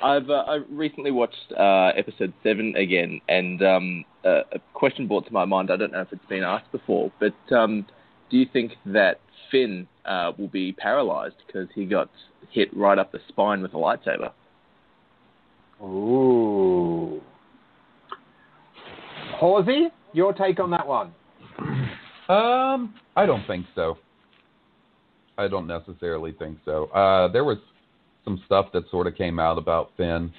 I've 0.03 0.29
uh, 0.29 0.43
I 0.47 0.55
recently 0.69 1.11
watched 1.11 1.53
uh, 1.57 1.91
episode 1.95 2.33
seven 2.43 2.75
again, 2.75 3.21
and 3.29 3.61
um, 3.61 4.05
uh, 4.25 4.41
a 4.53 4.59
question 4.73 5.07
brought 5.07 5.25
to 5.27 5.33
my 5.33 5.45
mind. 5.45 5.69
I 5.71 5.77
don't 5.77 5.91
know 5.91 6.01
if 6.01 6.11
it's 6.11 6.25
been 6.27 6.43
asked 6.43 6.71
before, 6.71 7.11
but 7.19 7.55
um, 7.55 7.85
do 8.29 8.37
you 8.37 8.45
think 8.51 8.73
that 8.87 9.19
Finn 9.51 9.87
uh, 10.05 10.31
will 10.37 10.47
be 10.47 10.71
paralyzed 10.73 11.35
because 11.45 11.67
he 11.75 11.85
got 11.85 12.09
hit 12.51 12.75
right 12.75 12.97
up 12.97 13.11
the 13.11 13.19
spine 13.27 13.61
with 13.61 13.73
a 13.73 13.77
lightsaber? 13.77 14.31
Ooh. 15.83 17.21
Horsey, 19.35 19.87
your 20.13 20.33
take 20.33 20.59
on 20.59 20.71
that 20.71 20.87
one? 20.87 21.13
Um, 22.29 22.93
I 23.17 23.25
don't 23.25 23.45
think 23.45 23.65
so. 23.75 23.97
I 25.37 25.49
don't 25.49 25.67
necessarily 25.67 26.31
think 26.31 26.59
so. 26.63 26.85
Uh, 26.85 27.27
there 27.29 27.43
was 27.43 27.57
some 28.25 28.41
stuff 28.45 28.67
that 28.73 28.89
sort 28.91 29.07
of 29.07 29.15
came 29.15 29.39
out 29.39 29.57
about 29.57 29.91
Finn 29.97 30.31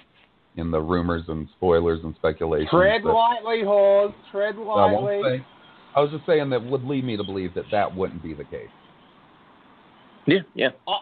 in 0.57 0.71
the 0.71 0.81
rumors 0.81 1.23
and 1.29 1.49
spoilers 1.57 2.01
and 2.05 2.15
speculation. 2.17 2.69
Tread 2.71 3.03
that- 3.05 3.09
lightly, 3.13 3.63
Hors. 3.65 4.13
Tread 4.31 4.55
I 4.57 4.59
won't 4.59 5.05
lightly. 5.05 5.39
say. 5.39 5.47
I 5.95 6.01
was 6.01 6.11
just 6.11 6.25
saying 6.27 6.49
that 6.51 6.63
would 6.65 6.85
lead 6.85 7.05
me 7.05 7.17
to 7.17 7.25
believe 7.25 7.55
that 7.55 7.65
that 7.71 7.95
wouldn't 7.95 8.23
be 8.23 8.33
the 8.35 8.45
case. 8.45 8.69
Yeah, 10.27 10.39
yeah. 10.55 10.69
I, 10.89 10.99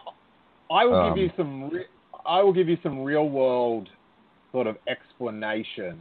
I 0.81 0.85
will 0.85 0.95
Um, 0.95 1.15
give 1.15 1.23
you 1.23 1.31
some. 1.37 1.69
Re- 1.69 1.85
I 2.25 2.41
will 2.41 2.53
give 2.53 2.67
you 2.69 2.77
some 2.83 3.03
real 3.03 3.29
world 3.29 3.89
sort 4.51 4.67
of 4.67 4.77
explanation. 4.87 5.97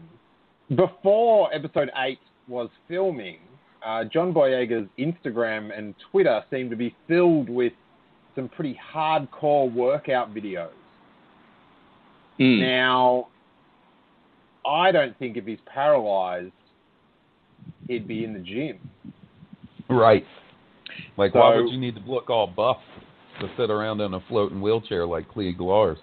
Before 0.74 1.52
episode 1.54 1.90
eight 2.04 2.18
was 2.48 2.68
filming, 2.88 3.38
uh, 3.84 4.04
John 4.04 4.32
Boyega's 4.32 4.88
Instagram 4.98 5.76
and 5.76 5.94
Twitter 6.10 6.42
seemed 6.50 6.70
to 6.70 6.76
be 6.76 6.94
filled 7.08 7.48
with 7.48 7.72
some 8.34 8.48
pretty 8.48 8.78
hardcore 8.94 9.72
workout 9.72 10.34
videos. 10.34 10.70
Mm. 12.38 12.60
Now, 12.60 13.28
I 14.66 14.92
don't 14.92 15.18
think 15.18 15.36
if 15.36 15.44
he's 15.44 15.58
paralyzed, 15.66 16.52
he'd 17.88 18.08
be 18.08 18.24
in 18.24 18.32
the 18.32 18.38
gym. 18.40 18.78
Right. 19.88 20.24
Like, 21.16 21.34
why 21.34 21.56
would 21.56 21.70
you 21.70 21.78
need 21.78 21.96
to 21.96 22.00
look 22.10 22.30
all 22.30 22.46
buff 22.46 22.78
to 23.40 23.48
sit 23.56 23.70
around 23.70 24.00
in 24.00 24.14
a 24.14 24.20
floating 24.28 24.60
wheelchair 24.60 25.06
like 25.06 25.28
Cliegg 25.30 25.58
Lars? 25.58 25.98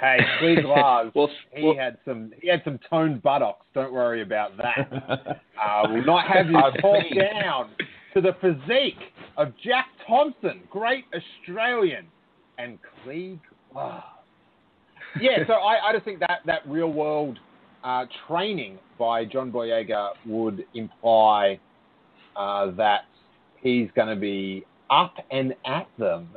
Hey, 0.00 0.18
Cliegg 0.40 0.62
Glass, 0.64 1.06
Well, 1.14 1.28
he 1.54 1.62
well- 1.64 1.76
had 1.76 1.98
some. 2.04 2.32
He 2.40 2.48
had 2.48 2.62
some 2.64 2.80
toned 2.90 3.22
buttocks. 3.22 3.64
Don't 3.74 3.92
worry 3.92 4.22
about 4.22 4.56
that. 4.56 5.42
Uh, 5.62 5.86
will 5.92 6.04
not 6.04 6.26
have 6.26 6.50
you 6.50 6.56
I've 6.56 6.74
talk 6.80 7.04
seen. 7.08 7.18
down 7.20 7.70
to 8.14 8.20
the 8.20 8.32
physique 8.40 8.98
of 9.36 9.52
Jack 9.64 9.86
Thompson, 10.06 10.62
great 10.70 11.04
Australian, 11.14 12.06
and 12.58 12.78
Cliegg 13.04 13.40
Lars. 13.74 14.02
Yeah, 15.20 15.46
so 15.46 15.54
I, 15.54 15.88
I 15.88 15.92
just 15.92 16.04
think 16.04 16.20
that 16.20 16.40
that 16.46 16.62
real 16.66 16.92
world 16.92 17.38
uh, 17.84 18.06
training 18.26 18.78
by 18.98 19.24
John 19.24 19.50
Boyega 19.50 20.10
would 20.26 20.64
imply 20.74 21.58
uh, 22.36 22.70
that 22.72 23.02
he's 23.60 23.88
going 23.94 24.08
to 24.08 24.20
be 24.20 24.64
up 24.90 25.14
and 25.30 25.54
at 25.66 25.86
them 25.98 26.28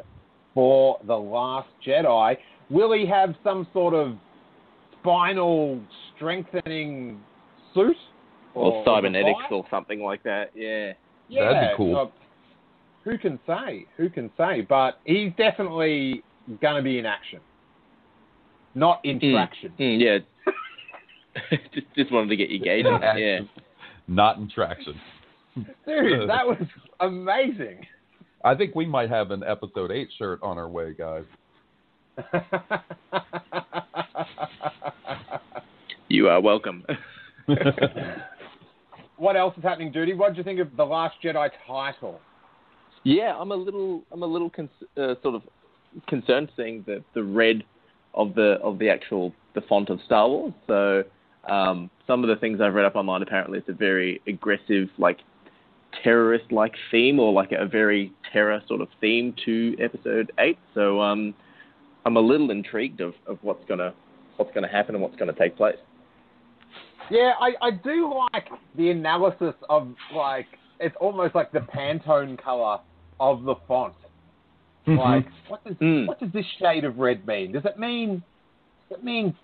for 0.54 1.00
the 1.06 1.16
Last 1.16 1.70
Jedi. 1.86 2.38
Will 2.70 2.94
he 2.94 3.06
have 3.06 3.36
some 3.44 3.68
sort 3.74 3.94
of 3.94 4.16
spinal 5.02 5.82
strengthening 6.16 7.20
suit? 7.74 7.98
or 8.56 8.84
cybernetics 8.86 9.44
or 9.52 9.66
something 9.70 10.02
like 10.02 10.24
that. 10.24 10.52
Yeah. 10.56 10.94
Yeah, 11.28 11.52
That'd 11.52 11.70
be 11.72 11.76
cool. 11.78 11.96
uh, 11.98 12.06
who 13.04 13.18
can 13.18 13.40
say? 13.48 13.86
Who 13.98 14.10
can 14.10 14.30
say? 14.38 14.62
But 14.62 15.00
he's 15.06 15.32
definitely 15.38 16.24
going 16.62 16.76
to 16.78 16.82
be 16.82 17.00
in 17.00 17.06
action, 17.06 17.40
not 18.76 19.00
in 19.04 19.20
Mm. 19.20 19.34
traction. 19.34 19.74
Mm, 19.80 20.00
yeah. 20.02 20.18
just 21.74 21.88
just 21.96 22.12
wanted 22.12 22.30
to 22.30 22.36
get 22.36 22.50
you 22.50 22.60
gauge. 22.60 22.86
Yeah. 22.86 23.40
Not 24.08 24.38
in 24.38 24.50
traction. 24.50 25.00
Dude, 25.56 26.30
that 26.30 26.46
was 26.48 26.58
amazing. 27.00 27.86
I 28.44 28.54
think 28.56 28.76
we 28.76 28.86
might 28.86 29.10
have 29.10 29.32
an 29.32 29.44
episode 29.44 29.90
eight 29.92 30.10
shirt 30.18 30.40
on 30.44 30.58
our 30.58 30.70
way, 30.70 30.94
guys. 30.94 31.24
You 36.08 36.30
are 36.30 36.40
welcome. 36.40 36.86
What 39.18 39.36
else 39.36 39.56
is 39.58 39.64
happening, 39.64 39.92
Duty? 39.92 40.14
What 40.14 40.34
do 40.34 40.38
you 40.38 40.44
think 40.44 40.60
of 40.60 40.76
the 40.76 40.86
Last 40.86 41.16
Jedi 41.24 41.50
title? 41.68 42.20
Yeah, 43.04 43.36
I'm 43.38 43.52
a 43.52 43.56
little, 43.56 44.04
I'm 44.12 44.24
a 44.24 44.28
little 44.28 44.50
con- 44.50 44.70
uh, 44.98 45.16
sort 45.22 45.36
of 45.36 45.44
concerned 46.08 46.50
seeing 46.58 46.84
the, 46.86 47.04
the 47.14 47.24
red 47.24 47.64
of 48.14 48.34
the 48.34 48.54
of 48.64 48.80
the 48.80 48.90
actual 48.90 49.34
the 49.54 49.62
font 49.62 49.90
of 49.90 50.00
Star 50.06 50.28
Wars. 50.28 50.54
So 50.68 51.04
um, 51.48 51.90
some 52.08 52.24
of 52.24 52.30
the 52.30 52.36
things 52.38 52.60
I've 52.62 52.74
read 52.74 52.86
up 52.86 52.96
online 52.96 53.22
apparently 53.22 53.60
it's 53.60 53.70
a 53.70 53.74
very 53.74 54.22
aggressive, 54.28 54.90
like 54.98 55.20
terrorist 56.04 56.52
like 56.52 56.74
theme 56.92 57.20
or 57.20 57.32
like 57.32 57.52
a 57.52 57.66
very 57.66 58.12
terror 58.34 58.62
sort 58.68 58.82
of 58.82 58.88
theme 59.00 59.36
to 59.46 59.76
Episode 59.80 60.32
Eight. 60.40 60.58
So 60.74 61.02
um, 61.02 61.34
I'm 62.06 62.18
a 62.18 62.22
little 62.22 62.52
intrigued 62.52 63.02
of, 63.02 63.14
of 63.28 63.38
what's 63.42 63.64
gonna 63.66 63.94
what's 64.38 64.54
gonna 64.54 64.72
happen 64.72 64.96
and 64.96 65.02
what's 65.02 65.16
gonna 65.16 65.34
take 65.34 65.56
place. 65.56 65.78
Yeah, 67.12 67.34
I, 67.40 67.54
I 67.62 67.72
do 67.72 68.14
like 68.34 68.48
the 68.76 68.90
analysis 68.90 69.54
of 69.70 69.94
like 70.14 70.48
it's 70.80 70.96
almost 71.00 71.36
like 71.36 71.52
the 71.52 71.60
Pantone 71.60 72.42
color 72.42 72.80
of 73.20 73.44
the 73.44 73.56
font. 73.68 73.94
Like, 74.88 75.26
what 75.48 75.64
does 75.64 75.76
Mm. 75.78 76.08
what 76.08 76.20
does 76.20 76.32
this 76.32 76.46
shade 76.60 76.84
of 76.84 76.98
red 76.98 77.26
mean? 77.26 77.52
Does 77.52 77.66
it 77.66 77.80
mean 77.80 78.22
does 78.90 79.00
it 79.00 79.04
mean 79.04 79.36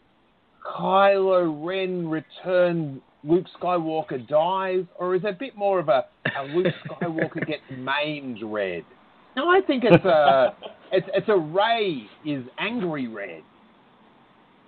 Kylo 0.64 1.66
Ren 1.66 2.08
return 2.08 3.02
Luke 3.24 3.46
Skywalker 3.60 4.28
dies, 4.28 4.86
or 5.00 5.16
is 5.16 5.24
it 5.24 5.30
a 5.30 5.34
bit 5.34 5.56
more 5.56 5.80
of 5.80 5.90
a, 5.90 6.06
a 6.40 6.44
Luke 6.44 6.74
Skywalker 6.90 7.46
gets 7.48 7.64
maimed 7.76 8.40
red? 8.44 8.84
No, 9.36 9.50
I 9.50 9.62
think 9.66 9.84
it's 9.84 10.06
a 10.06 10.56
it's 10.92 11.08
it's 11.14 11.30
a 11.30 11.38
Rey 11.38 12.08
is 12.26 12.44
angry 12.60 13.08
red. 13.08 13.42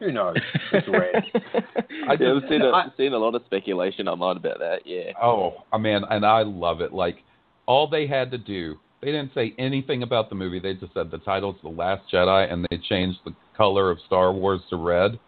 Who 0.03 0.11
knows? 0.11 0.35
It's 0.71 0.87
red. 0.87 1.23
I 2.09 2.13
yeah, 2.19 2.33
I've 2.35 2.49
seen 2.49 2.61
a, 2.61 2.69
I- 2.71 2.87
seen 2.97 3.13
a 3.13 3.17
lot 3.17 3.35
of 3.35 3.41
speculation 3.45 4.07
online 4.07 4.37
about 4.37 4.59
that. 4.59 4.79
Yeah. 4.85 5.11
Oh, 5.21 5.63
I 5.71 5.77
mean, 5.77 6.01
and 6.09 6.25
I 6.25 6.41
love 6.43 6.81
it. 6.81 6.91
Like, 6.93 7.17
all 7.65 7.87
they 7.87 8.05
had 8.07 8.31
to 8.31 8.37
do, 8.37 8.75
they 9.01 9.07
didn't 9.07 9.31
say 9.33 9.53
anything 9.57 10.03
about 10.03 10.29
the 10.29 10.35
movie. 10.35 10.59
They 10.59 10.73
just 10.73 10.93
said 10.93 11.09
the 11.11 11.19
title's 11.19 11.55
The 11.63 11.69
Last 11.69 12.03
Jedi, 12.11 12.51
and 12.51 12.65
they 12.69 12.77
changed 12.89 13.19
the 13.25 13.33
color 13.55 13.89
of 13.91 13.99
Star 14.07 14.33
Wars 14.33 14.59
to 14.69 14.75
red. 14.75 15.19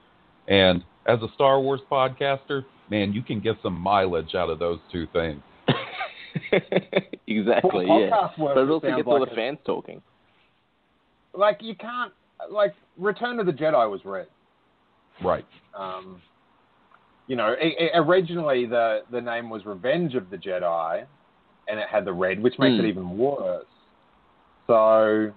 And 0.48 0.84
as 1.08 1.20
a 1.22 1.28
Star 1.36 1.60
Wars 1.62 1.80
podcaster, 1.90 2.66
man, 2.90 3.14
you 3.14 3.22
can 3.22 3.40
get 3.40 3.56
some 3.64 3.80
mileage 3.80 4.36
out 4.36 4.50
of 4.50 4.60
those 4.60 4.80
two 4.92 5.08
things. 5.14 5.42
exactly. 7.28 7.86
For 7.86 8.00
Yeah. 8.00 8.10
podcast 8.10 8.38
work, 8.40 8.56
But 8.56 8.62
it 8.62 8.64
it 8.64 8.70
also 8.70 8.88
sounds 8.88 8.98
gets 8.98 9.08
all 9.08 9.20
like 9.20 9.30
the 9.30 9.34
it. 9.34 9.38
fans 9.38 9.58
talking. 9.66 10.02
like 11.34 11.58
you 11.62 11.76
can't 11.76 12.12
like 12.52 12.74
Return 12.98 13.40
of 13.40 13.46
the 13.46 13.52
Jedi 13.54 13.90
was 13.90 14.02
red. 14.06 14.28
Right. 15.24 15.46
Um, 15.78 16.22
you 17.28 17.36
know, 17.36 17.56
i 17.62 17.74
i 17.94 17.98
originally 17.98 18.66
the 18.66 19.02
the 19.12 19.22
name 19.22 19.50
was 19.50 19.66
Revenge 19.66 20.16
of 20.16 20.30
the 20.30 20.38
Jedi, 20.38 21.06
and 21.68 21.80
it 21.80 21.88
had 21.90 22.06
the 22.06 22.14
red, 22.14 22.42
which 22.42 22.56
makes 22.60 22.76
Hmm. 22.80 22.86
it 22.86 22.90
even 22.90 23.18
worse. 23.18 23.66
So, 24.68 25.32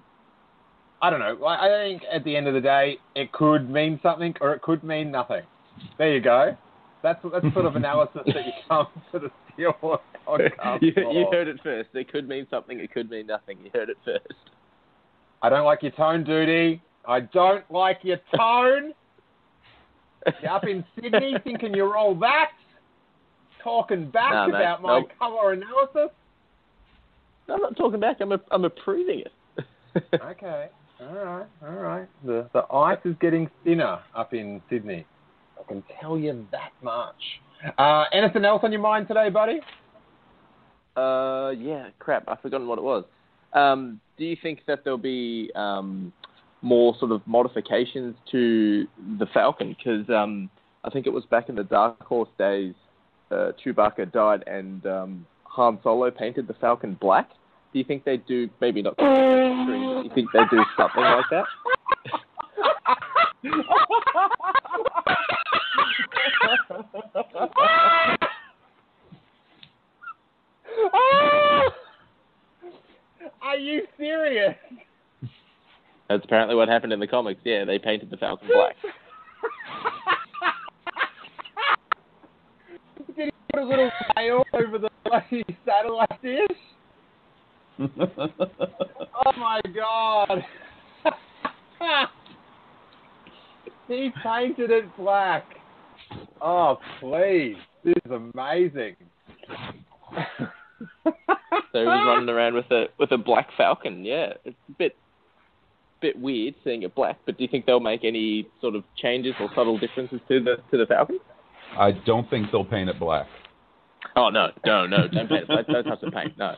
I 1.02 1.10
don't 1.10 1.20
know. 1.20 1.44
I, 1.44 1.66
I 1.66 1.68
think 1.84 2.02
at 2.10 2.24
the 2.24 2.34
end 2.36 2.46
of 2.46 2.54
the 2.54 2.60
day, 2.60 2.98
it 3.14 3.30
could 3.32 3.70
mean 3.70 4.00
something 4.02 4.34
or 4.40 4.52
it 4.54 4.62
could 4.62 4.82
mean 4.82 5.10
nothing. 5.10 5.42
There 5.98 6.12
you 6.12 6.20
go. 6.20 6.56
That's 7.02 7.20
that's 7.32 7.52
sort 7.54 7.66
of 7.66 7.76
analysis 7.82 8.22
that 8.26 8.46
you 8.46 8.52
come 8.68 8.86
to 9.12 9.18
the 9.20 9.30
Wars 9.82 10.00
podcast. 10.26 10.82
you, 10.82 10.92
you 10.96 11.26
heard 11.30 11.48
it 11.48 11.60
first. 11.62 11.90
It 11.94 12.10
could 12.10 12.28
mean 12.28 12.46
something. 12.50 12.80
It 12.80 12.92
could 12.92 13.10
mean 13.10 13.26
nothing. 13.26 13.58
You 13.62 13.70
heard 13.72 13.88
it 13.90 13.96
first. 14.04 14.26
I 15.42 15.48
don't 15.48 15.64
like 15.64 15.82
your 15.82 15.92
tone, 15.92 16.24
Duty. 16.24 16.82
I 17.06 17.20
don't 17.20 17.68
like 17.70 18.00
your 18.02 18.18
tone. 18.36 18.92
You're 20.42 20.52
up 20.52 20.64
in 20.64 20.84
Sydney 20.94 21.34
thinking 21.44 21.74
you're 21.74 21.96
all 21.96 22.14
that, 22.16 22.50
talking 23.62 24.10
back 24.10 24.32
Nah, 24.32 24.46
mate, 24.46 24.54
about 24.56 24.82
my 24.82 24.98
nope. 25.00 25.10
colour 25.18 25.52
analysis. 25.52 26.10
No, 27.48 27.54
I'm 27.54 27.60
not 27.60 27.76
talking 27.76 28.00
back. 28.00 28.18
I'm 28.20 28.32
a, 28.32 28.40
I'm 28.50 28.64
approving 28.64 29.20
it. 29.20 29.32
Okay, 30.22 30.68
all 31.00 31.24
right, 31.24 31.46
all 31.62 31.74
right. 31.74 32.06
The 32.24 32.48
the 32.52 32.62
ice 32.72 32.98
is 33.04 33.16
getting 33.20 33.50
thinner 33.64 33.98
up 34.14 34.32
in 34.32 34.60
Sydney. 34.70 35.04
I 35.58 35.62
can 35.66 35.82
tell 36.00 36.16
you 36.16 36.46
that 36.52 36.70
much. 36.82 37.16
Uh, 37.78 38.04
anything 38.12 38.44
else 38.44 38.60
on 38.62 38.70
your 38.70 38.80
mind 38.80 39.08
today, 39.08 39.28
buddy? 39.30 39.60
Uh, 40.96 41.50
yeah, 41.58 41.88
crap. 41.98 42.24
I've 42.28 42.40
forgotten 42.40 42.68
what 42.68 42.78
it 42.78 42.84
was. 42.84 43.04
Um, 43.54 44.00
do 44.18 44.24
you 44.24 44.36
think 44.40 44.60
that 44.66 44.84
there'll 44.84 44.98
be 44.98 45.50
um, 45.56 46.12
more 46.62 46.94
sort 46.98 47.12
of 47.12 47.26
modifications 47.26 48.14
to 48.30 48.86
the 49.18 49.26
Falcon? 49.32 49.76
Because 49.76 50.08
um, 50.10 50.50
I 50.84 50.90
think 50.90 51.06
it 51.06 51.12
was 51.12 51.24
back 51.26 51.48
in 51.48 51.54
the 51.54 51.64
Dark 51.64 52.02
Horse 52.04 52.28
days, 52.38 52.74
uh, 53.30 53.52
Chewbacca 53.64 54.12
died 54.12 54.44
and 54.46 54.84
um, 54.86 55.26
Han 55.44 55.78
Solo 55.82 56.10
painted 56.10 56.46
the 56.46 56.54
Falcon 56.54 56.96
black. 57.00 57.30
Do 57.72 57.78
you 57.78 57.84
think 57.84 58.04
they 58.04 58.16
do 58.16 58.48
maybe 58.60 58.82
not? 58.82 58.96
but 58.96 59.04
Do 59.04 60.02
you 60.04 60.10
think 60.14 60.30
they 60.32 60.40
do 60.50 60.64
something 60.76 61.02
like 61.02 61.24
that? 61.30 61.44
Are 73.42 73.56
you 73.56 73.82
serious? 73.96 74.54
That's 76.08 76.24
apparently 76.24 76.56
what 76.56 76.68
happened 76.68 76.92
in 76.92 77.00
the 77.00 77.06
comics. 77.06 77.40
Yeah, 77.44 77.64
they 77.64 77.78
painted 77.78 78.10
the 78.10 78.16
Falcon 78.16 78.48
black. 78.48 78.76
Did 83.16 83.26
he 83.26 83.30
put 83.52 83.62
a 83.62 83.66
little 83.66 83.90
veil 84.14 84.44
over 84.54 84.78
the 84.78 84.88
bloody 85.04 85.44
satellite 85.64 86.22
dish? 86.22 86.56
Oh 89.26 89.32
my 89.36 89.60
god. 89.74 90.44
he 93.88 94.12
painted 94.22 94.70
it 94.70 94.84
black. 94.96 95.44
Oh 96.40 96.78
please. 97.00 97.56
This 97.84 97.96
is 98.04 98.12
amazing. 98.12 98.94
So 101.72 101.80
he 101.80 101.84
was 101.84 102.04
running 102.06 102.28
around 102.28 102.54
with 102.54 102.70
a 102.70 102.86
with 102.98 103.10
a 103.12 103.18
black 103.18 103.48
Falcon. 103.56 104.04
Yeah, 104.04 104.34
it's 104.44 104.56
a 104.68 104.72
bit 104.72 104.96
bit 106.00 106.18
weird 106.18 106.54
seeing 106.64 106.82
it 106.82 106.94
black. 106.94 107.18
But 107.26 107.38
do 107.38 107.44
you 107.44 107.48
think 107.48 107.66
they'll 107.66 107.80
make 107.80 108.04
any 108.04 108.48
sort 108.60 108.74
of 108.74 108.84
changes 108.96 109.34
or 109.40 109.48
subtle 109.54 109.78
differences 109.78 110.20
to 110.28 110.40
the 110.42 110.56
to 110.70 110.78
the 110.78 110.86
Falcon? 110.86 111.18
I 111.78 111.92
don't 112.06 112.28
think 112.30 112.50
they'll 112.50 112.64
paint 112.64 112.88
it 112.88 112.98
black. 112.98 113.26
Oh 114.16 114.30
no, 114.30 114.50
no, 114.64 114.86
no! 114.86 115.08
Don't 115.08 115.28
paint 115.28 115.42
it 115.42 115.48
black. 115.48 115.66
Don't 115.66 115.84
touch 115.84 116.00
the 116.00 116.10
paint. 116.10 116.36
No. 116.38 116.54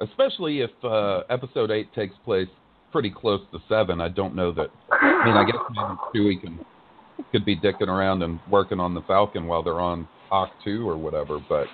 Especially 0.00 0.60
if 0.60 0.70
uh, 0.84 1.20
episode 1.30 1.70
eight 1.70 1.92
takes 1.94 2.14
place 2.24 2.48
pretty 2.92 3.10
close 3.10 3.40
to 3.52 3.58
seven. 3.68 4.00
I 4.00 4.08
don't 4.08 4.34
know 4.34 4.52
that. 4.52 4.70
I 4.90 5.24
mean, 5.24 5.36
I 5.36 5.44
guess 5.44 5.56
maybe 5.70 6.36
Chewie 6.36 6.40
can 6.40 6.64
could 7.32 7.44
be 7.44 7.56
dicking 7.56 7.88
around 7.88 8.22
and 8.22 8.38
working 8.50 8.80
on 8.80 8.94
the 8.94 9.02
Falcon 9.02 9.46
while 9.46 9.62
they're 9.62 9.80
on 9.80 10.06
Hawk 10.28 10.50
two 10.64 10.88
or 10.88 10.96
whatever. 10.96 11.38
But 11.48 11.66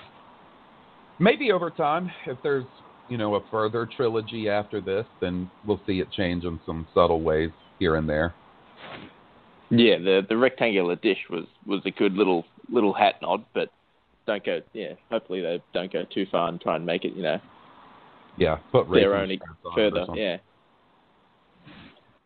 maybe 1.19 1.51
over 1.53 1.71
time, 1.71 2.11
if 2.27 2.39
there's 2.43 2.65
you 3.09 3.19
know 3.19 3.35
a 3.35 3.41
further 3.51 3.87
trilogy 3.97 4.49
after 4.49 4.81
this, 4.81 5.07
then 5.21 5.51
we'll 5.67 5.81
see 5.87 6.01
it 6.01 6.11
change 6.13 6.45
in 6.45 6.61
some 6.67 6.87
subtle 6.95 7.21
ways 7.21 7.51
here 7.79 7.97
and 7.97 8.09
there. 8.09 8.35
Yeah, 9.71 9.99
the 9.99 10.23
the 10.29 10.37
rectangular 10.37 10.97
dish 10.97 11.19
was 11.31 11.45
was 11.67 11.81
a 11.87 11.91
good 11.91 12.15
little 12.15 12.45
little 12.71 12.93
hat 12.93 13.17
nod, 13.23 13.45
but 13.55 13.71
don't 14.27 14.45
go. 14.45 14.61
Yeah, 14.73 14.93
hopefully 15.11 15.41
they 15.41 15.63
don't 15.73 15.93
go 15.93 16.05
too 16.13 16.27
far 16.31 16.49
and 16.49 16.61
try 16.61 16.77
and 16.77 16.87
make 16.87 17.05
it. 17.05 17.15
You 17.15 17.23
know, 17.23 17.41
Yeah, 18.37 18.59
put 18.71 18.91
their 18.91 19.11
racing 19.11 19.23
only 19.23 19.37
stripes 19.37 19.59
on 19.65 19.75
further. 19.75 20.07
Yeah. 20.15 20.37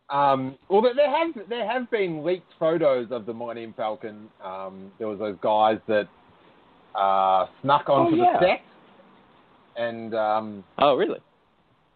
Um, 0.09 0.57
well, 0.69 0.81
there- 0.81 0.93
there 0.93 1.09
have 1.09 1.49
there 1.49 1.67
have 1.69 1.89
been 1.89 2.23
leaked 2.23 2.53
photos 2.59 3.11
of 3.11 3.25
the 3.25 3.33
Millennium 3.33 3.73
Falcon. 3.73 4.29
Um, 4.41 4.91
there 4.99 5.07
was 5.07 5.19
those 5.19 5.37
guys 5.41 5.79
that 5.87 6.07
uh, 6.95 7.47
snuck 7.61 7.89
onto 7.89 8.15
yeah. 8.15 8.33
the 8.33 8.39
set, 8.39 8.61
and 9.77 10.13
um, 10.15 10.63
Oh, 10.77 10.95
really? 10.95 11.19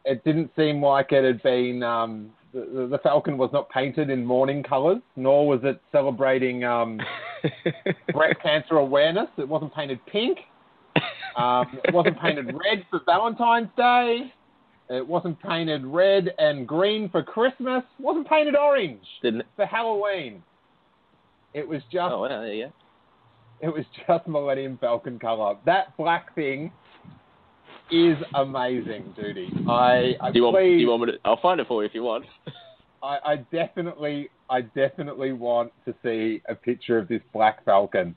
it 0.05 0.23
didn't 0.23 0.51
seem 0.55 0.83
like 0.83 1.11
it 1.11 1.23
had 1.23 1.41
been. 1.43 1.83
Um, 1.83 2.31
the, 2.53 2.87
the 2.91 2.97
Falcon 3.03 3.37
was 3.37 3.49
not 3.53 3.69
painted 3.69 4.09
in 4.09 4.25
mourning 4.25 4.61
colours, 4.63 5.01
nor 5.15 5.47
was 5.47 5.61
it 5.63 5.81
celebrating 5.91 6.63
um, 6.65 6.99
breast 8.13 8.41
cancer 8.41 8.75
awareness. 8.77 9.27
It 9.37 9.47
wasn't 9.47 9.73
painted 9.73 9.99
pink. 10.07 10.39
Um, 11.37 11.79
it 11.85 11.93
wasn't 11.93 12.19
painted 12.19 12.47
red 12.47 12.85
for 12.89 12.99
Valentine's 13.05 13.69
Day. 13.77 14.33
It 14.89 15.07
wasn't 15.07 15.41
painted 15.41 15.85
red 15.85 16.31
and 16.37 16.67
green 16.67 17.07
for 17.09 17.23
Christmas. 17.23 17.83
It 17.97 18.03
wasn't 18.03 18.27
painted 18.27 18.55
orange 18.57 18.99
Didn't. 19.23 19.41
it? 19.41 19.47
for 19.55 19.65
Halloween. 19.65 20.43
It 21.53 21.65
was 21.65 21.81
just 21.91 22.11
Oh, 22.11 22.19
well, 22.21 22.29
go. 22.29 22.71
it 23.61 23.69
was 23.69 23.85
just 24.07 24.27
Millennium 24.27 24.77
Falcon 24.81 25.19
color. 25.19 25.55
That 25.65 25.95
black 25.95 26.35
thing 26.35 26.71
is 27.91 28.17
amazing, 28.35 29.13
duty. 29.15 29.49
I 29.67 30.13
I 30.21 30.31
Do 30.31 30.39
you 30.39 30.43
want? 30.43 30.55
Do 30.55 30.61
please, 30.61 30.81
you 30.81 30.89
want 30.89 31.01
me 31.03 31.11
to? 31.11 31.17
I'll 31.25 31.41
find 31.41 31.59
it 31.59 31.67
for 31.67 31.83
you 31.83 31.89
if 31.89 31.95
you 31.95 32.03
want. 32.03 32.25
I, 33.03 33.17
I 33.25 33.35
definitely 33.51 34.29
I 34.49 34.61
definitely 34.61 35.33
want 35.33 35.71
to 35.85 35.93
see 36.03 36.41
a 36.47 36.55
picture 36.55 36.97
of 36.97 37.07
this 37.07 37.21
black 37.33 37.63
Falcon. 37.65 38.15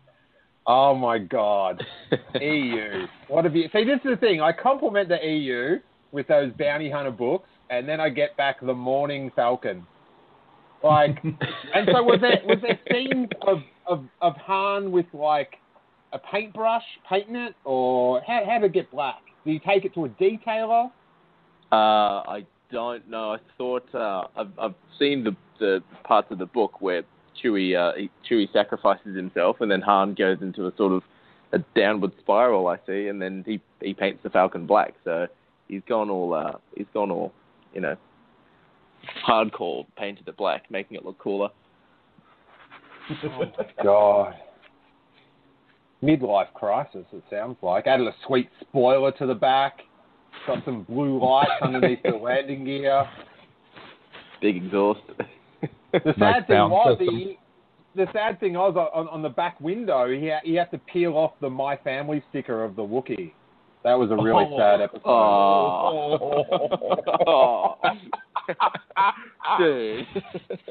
Oh 0.66 0.94
my 0.94 1.18
god. 1.18 1.82
EU. 2.40 3.06
What 3.28 3.44
have 3.44 3.54
you 3.54 3.68
see 3.72 3.84
this 3.84 4.00
is 4.04 4.10
the 4.10 4.16
thing, 4.16 4.40
I 4.40 4.52
compliment 4.52 5.08
the 5.08 5.24
EU 5.26 5.78
with 6.12 6.28
those 6.28 6.52
bounty 6.58 6.90
hunter 6.90 7.10
books 7.10 7.48
and 7.70 7.88
then 7.88 8.00
I 8.00 8.08
get 8.08 8.36
back 8.36 8.60
the 8.60 8.74
mourning 8.74 9.30
Falcon. 9.34 9.86
Like 10.82 11.18
and 11.24 11.88
so 11.92 12.02
was 12.02 12.20
there 12.20 12.40
was 12.44 12.58
there 12.62 12.78
scenes 12.90 13.28
of, 13.46 13.58
of, 13.86 14.04
of 14.20 14.34
Han 14.36 14.92
with 14.92 15.06
like 15.12 15.54
a 16.12 16.18
paintbrush 16.18 16.84
painting 17.08 17.36
it 17.36 17.54
or 17.64 18.20
how 18.26 18.42
how 18.46 18.58
did 18.58 18.66
it 18.66 18.72
get 18.72 18.90
black? 18.90 19.20
Do 19.44 19.52
you 19.52 19.60
take 19.60 19.84
it 19.84 19.94
to 19.94 20.06
a 20.06 20.08
detailer? 20.08 20.90
Uh, 21.70 21.74
I 21.74 22.46
don't 22.70 23.08
know. 23.08 23.32
I 23.32 23.38
thought 23.58 23.94
uh, 23.94 24.24
I've 24.36 24.58
I've 24.58 24.74
seen 24.98 25.24
the 25.24 25.36
the 25.58 25.82
parts 26.04 26.30
of 26.30 26.38
the 26.38 26.46
book 26.46 26.80
where 26.80 27.02
Chewie 27.42 27.76
uh, 27.76 27.92
Chewie 28.28 28.52
sacrifices 28.52 29.16
himself, 29.16 29.56
and 29.60 29.70
then 29.70 29.80
Han 29.82 30.14
goes 30.14 30.38
into 30.40 30.66
a 30.66 30.76
sort 30.76 30.92
of 30.92 31.02
a 31.52 31.58
downward 31.78 32.12
spiral. 32.20 32.68
I 32.68 32.78
see, 32.86 33.08
and 33.08 33.20
then 33.20 33.44
he 33.46 33.60
he 33.80 33.94
paints 33.94 34.22
the 34.22 34.30
Falcon 34.30 34.66
black. 34.66 34.94
So 35.04 35.26
he's 35.68 35.82
gone 35.88 36.10
all 36.10 36.34
uh, 36.34 36.52
he's 36.76 36.86
gone 36.94 37.10
all 37.10 37.32
you 37.74 37.80
know 37.80 37.96
hardcore 39.26 39.86
painted 39.96 40.28
it 40.28 40.36
black, 40.36 40.70
making 40.70 40.96
it 40.96 41.04
look 41.04 41.18
cooler. 41.18 41.50
God. 43.82 44.34
Midlife 46.04 46.52
crisis, 46.54 47.04
it 47.12 47.22
sounds 47.30 47.56
like. 47.62 47.86
Added 47.86 48.06
a 48.06 48.14
sweet 48.26 48.48
spoiler 48.60 49.12
to 49.12 49.26
the 49.26 49.34
back. 49.34 49.78
Got 50.46 50.64
some 50.64 50.82
blue 50.82 51.22
lights 51.24 51.50
underneath 51.62 52.02
the 52.02 52.10
landing 52.22 52.64
gear. 52.64 53.08
Big 54.42 54.56
exhaust. 54.56 55.00
The 55.92 56.00
sad 56.04 56.18
Nice 56.18 56.46
thing 56.46 56.58
was, 56.70 56.98
system. 56.98 57.16
he, 57.16 57.38
the 57.94 58.06
sad 58.12 58.40
thing 58.40 58.54
was 58.54 58.74
on, 58.76 59.08
on 59.08 59.22
the 59.22 59.28
back 59.28 59.60
window, 59.60 60.10
he 60.10 60.26
had, 60.26 60.40
he 60.42 60.54
had 60.54 60.70
to 60.72 60.78
peel 60.78 61.16
off 61.16 61.32
the 61.40 61.48
My 61.48 61.76
Family 61.78 62.22
sticker 62.30 62.64
of 62.64 62.74
the 62.76 62.82
Wookiee. 62.82 63.32
That 63.84 63.94
was 63.94 64.10
a 64.10 64.16
really 64.16 64.46
Oh. 64.50 64.58
sad 64.58 64.80
episode. 64.80 65.02
Oh. 65.06 67.76
Dude. 69.58 70.06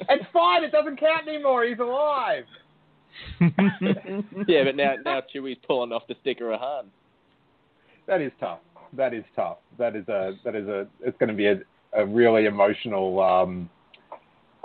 It's 0.09 0.25
fine. 0.33 0.63
It 0.63 0.71
doesn't 0.71 0.99
count 0.99 1.27
anymore. 1.27 1.65
He's 1.65 1.79
alive. 1.79 2.43
yeah, 4.47 4.63
but 4.63 4.75
now 4.75 4.95
now 5.05 5.21
Chewie's 5.33 5.57
pulling 5.67 5.91
off 5.91 6.03
the 6.07 6.15
sticker 6.21 6.51
of 6.51 6.59
Han. 6.59 6.85
That 8.07 8.21
is 8.21 8.31
tough. 8.39 8.59
That 8.95 9.13
is 9.13 9.23
tough. 9.35 9.57
That 9.77 9.95
is 9.95 10.07
a. 10.07 10.33
That 10.43 10.55
is 10.55 10.67
a. 10.67 10.87
It's 11.01 11.17
going 11.17 11.29
to 11.29 11.35
be 11.35 11.47
a, 11.47 11.59
a 11.93 12.05
really 12.05 12.45
emotional 12.45 13.19
um, 13.21 13.69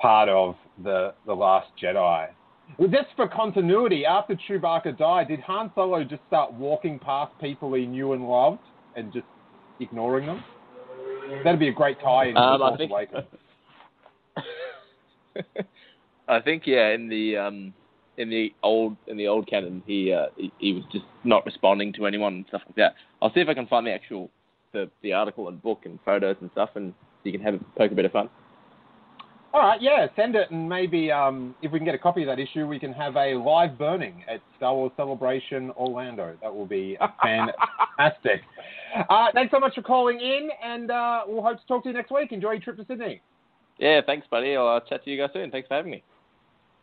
part 0.00 0.28
of 0.28 0.56
the 0.82 1.14
the 1.26 1.34
Last 1.34 1.68
Jedi. 1.82 2.28
Well, 2.78 2.88
just 2.88 3.08
for 3.16 3.26
continuity, 3.28 4.04
after 4.04 4.34
Chewbacca 4.48 4.98
died, 4.98 5.28
did 5.28 5.40
Han 5.40 5.70
Solo 5.74 6.04
just 6.04 6.22
start 6.26 6.52
walking 6.52 6.98
past 6.98 7.32
people 7.40 7.72
he 7.74 7.86
knew 7.86 8.12
and 8.12 8.28
loved 8.28 8.60
and 8.94 9.12
just 9.12 9.24
ignoring 9.80 10.26
them? 10.26 10.44
That'd 11.44 11.60
be 11.60 11.68
a 11.68 11.72
great 11.72 11.98
tie-in 12.00 12.36
Um, 12.36 12.62
I 12.62 12.76
think- 12.76 12.92
I 16.28 16.40
think 16.40 16.64
yeah, 16.66 16.90
in 16.90 17.08
the 17.08 17.36
um, 17.38 17.74
in 18.18 18.28
the 18.28 18.52
old 18.62 18.96
in 19.06 19.16
the 19.16 19.26
old 19.26 19.48
canon, 19.48 19.82
he, 19.86 20.12
uh, 20.12 20.26
he 20.36 20.52
he 20.58 20.72
was 20.74 20.84
just 20.92 21.04
not 21.24 21.46
responding 21.46 21.92
to 21.94 22.06
anyone 22.06 22.34
and 22.34 22.44
stuff 22.48 22.62
like 22.66 22.76
that. 22.76 22.94
I'll 23.22 23.32
see 23.32 23.40
if 23.40 23.48
I 23.48 23.54
can 23.54 23.66
find 23.66 23.86
the 23.86 23.92
actual 23.92 24.30
the 24.72 24.90
the 25.02 25.12
article 25.12 25.48
and 25.48 25.62
book 25.62 25.82
and 25.84 25.98
photos 26.04 26.36
and 26.40 26.50
stuff, 26.52 26.70
and 26.74 26.92
you 27.24 27.32
can 27.32 27.40
have 27.40 27.54
a, 27.54 27.58
poke 27.76 27.92
a 27.92 27.94
bit 27.94 28.04
of 28.04 28.12
fun. 28.12 28.28
All 29.54 29.62
right, 29.62 29.80
yeah, 29.80 30.06
send 30.14 30.36
it, 30.36 30.50
and 30.50 30.68
maybe 30.68 31.10
um, 31.10 31.54
if 31.62 31.72
we 31.72 31.78
can 31.78 31.86
get 31.86 31.94
a 31.94 31.98
copy 31.98 32.20
of 32.22 32.26
that 32.26 32.38
issue, 32.38 32.66
we 32.66 32.78
can 32.78 32.92
have 32.92 33.16
a 33.16 33.34
live 33.34 33.78
burning 33.78 34.22
at 34.28 34.42
Star 34.58 34.74
Wars 34.74 34.92
Celebration 34.94 35.70
Orlando. 35.70 36.36
That 36.42 36.54
will 36.54 36.66
be 36.66 36.98
fantastic. 37.22 38.42
Uh, 39.08 39.28
thanks 39.32 39.50
so 39.50 39.58
much 39.58 39.74
for 39.74 39.80
calling 39.80 40.20
in, 40.20 40.50
and 40.62 40.90
uh, 40.90 41.22
we'll 41.26 41.42
hope 41.42 41.58
to 41.60 41.66
talk 41.66 41.82
to 41.84 41.88
you 41.88 41.94
next 41.94 42.12
week. 42.12 42.30
Enjoy 42.30 42.52
your 42.52 42.60
trip 42.60 42.76
to 42.76 42.84
Sydney. 42.86 43.22
Yeah, 43.78 44.02
thanks, 44.04 44.26
buddy. 44.30 44.54
I'll 44.54 44.68
uh, 44.68 44.80
chat 44.80 45.02
to 45.04 45.10
you 45.10 45.16
guys 45.16 45.30
soon. 45.32 45.50
Thanks 45.50 45.66
for 45.66 45.74
having 45.74 45.92
me. 45.92 46.02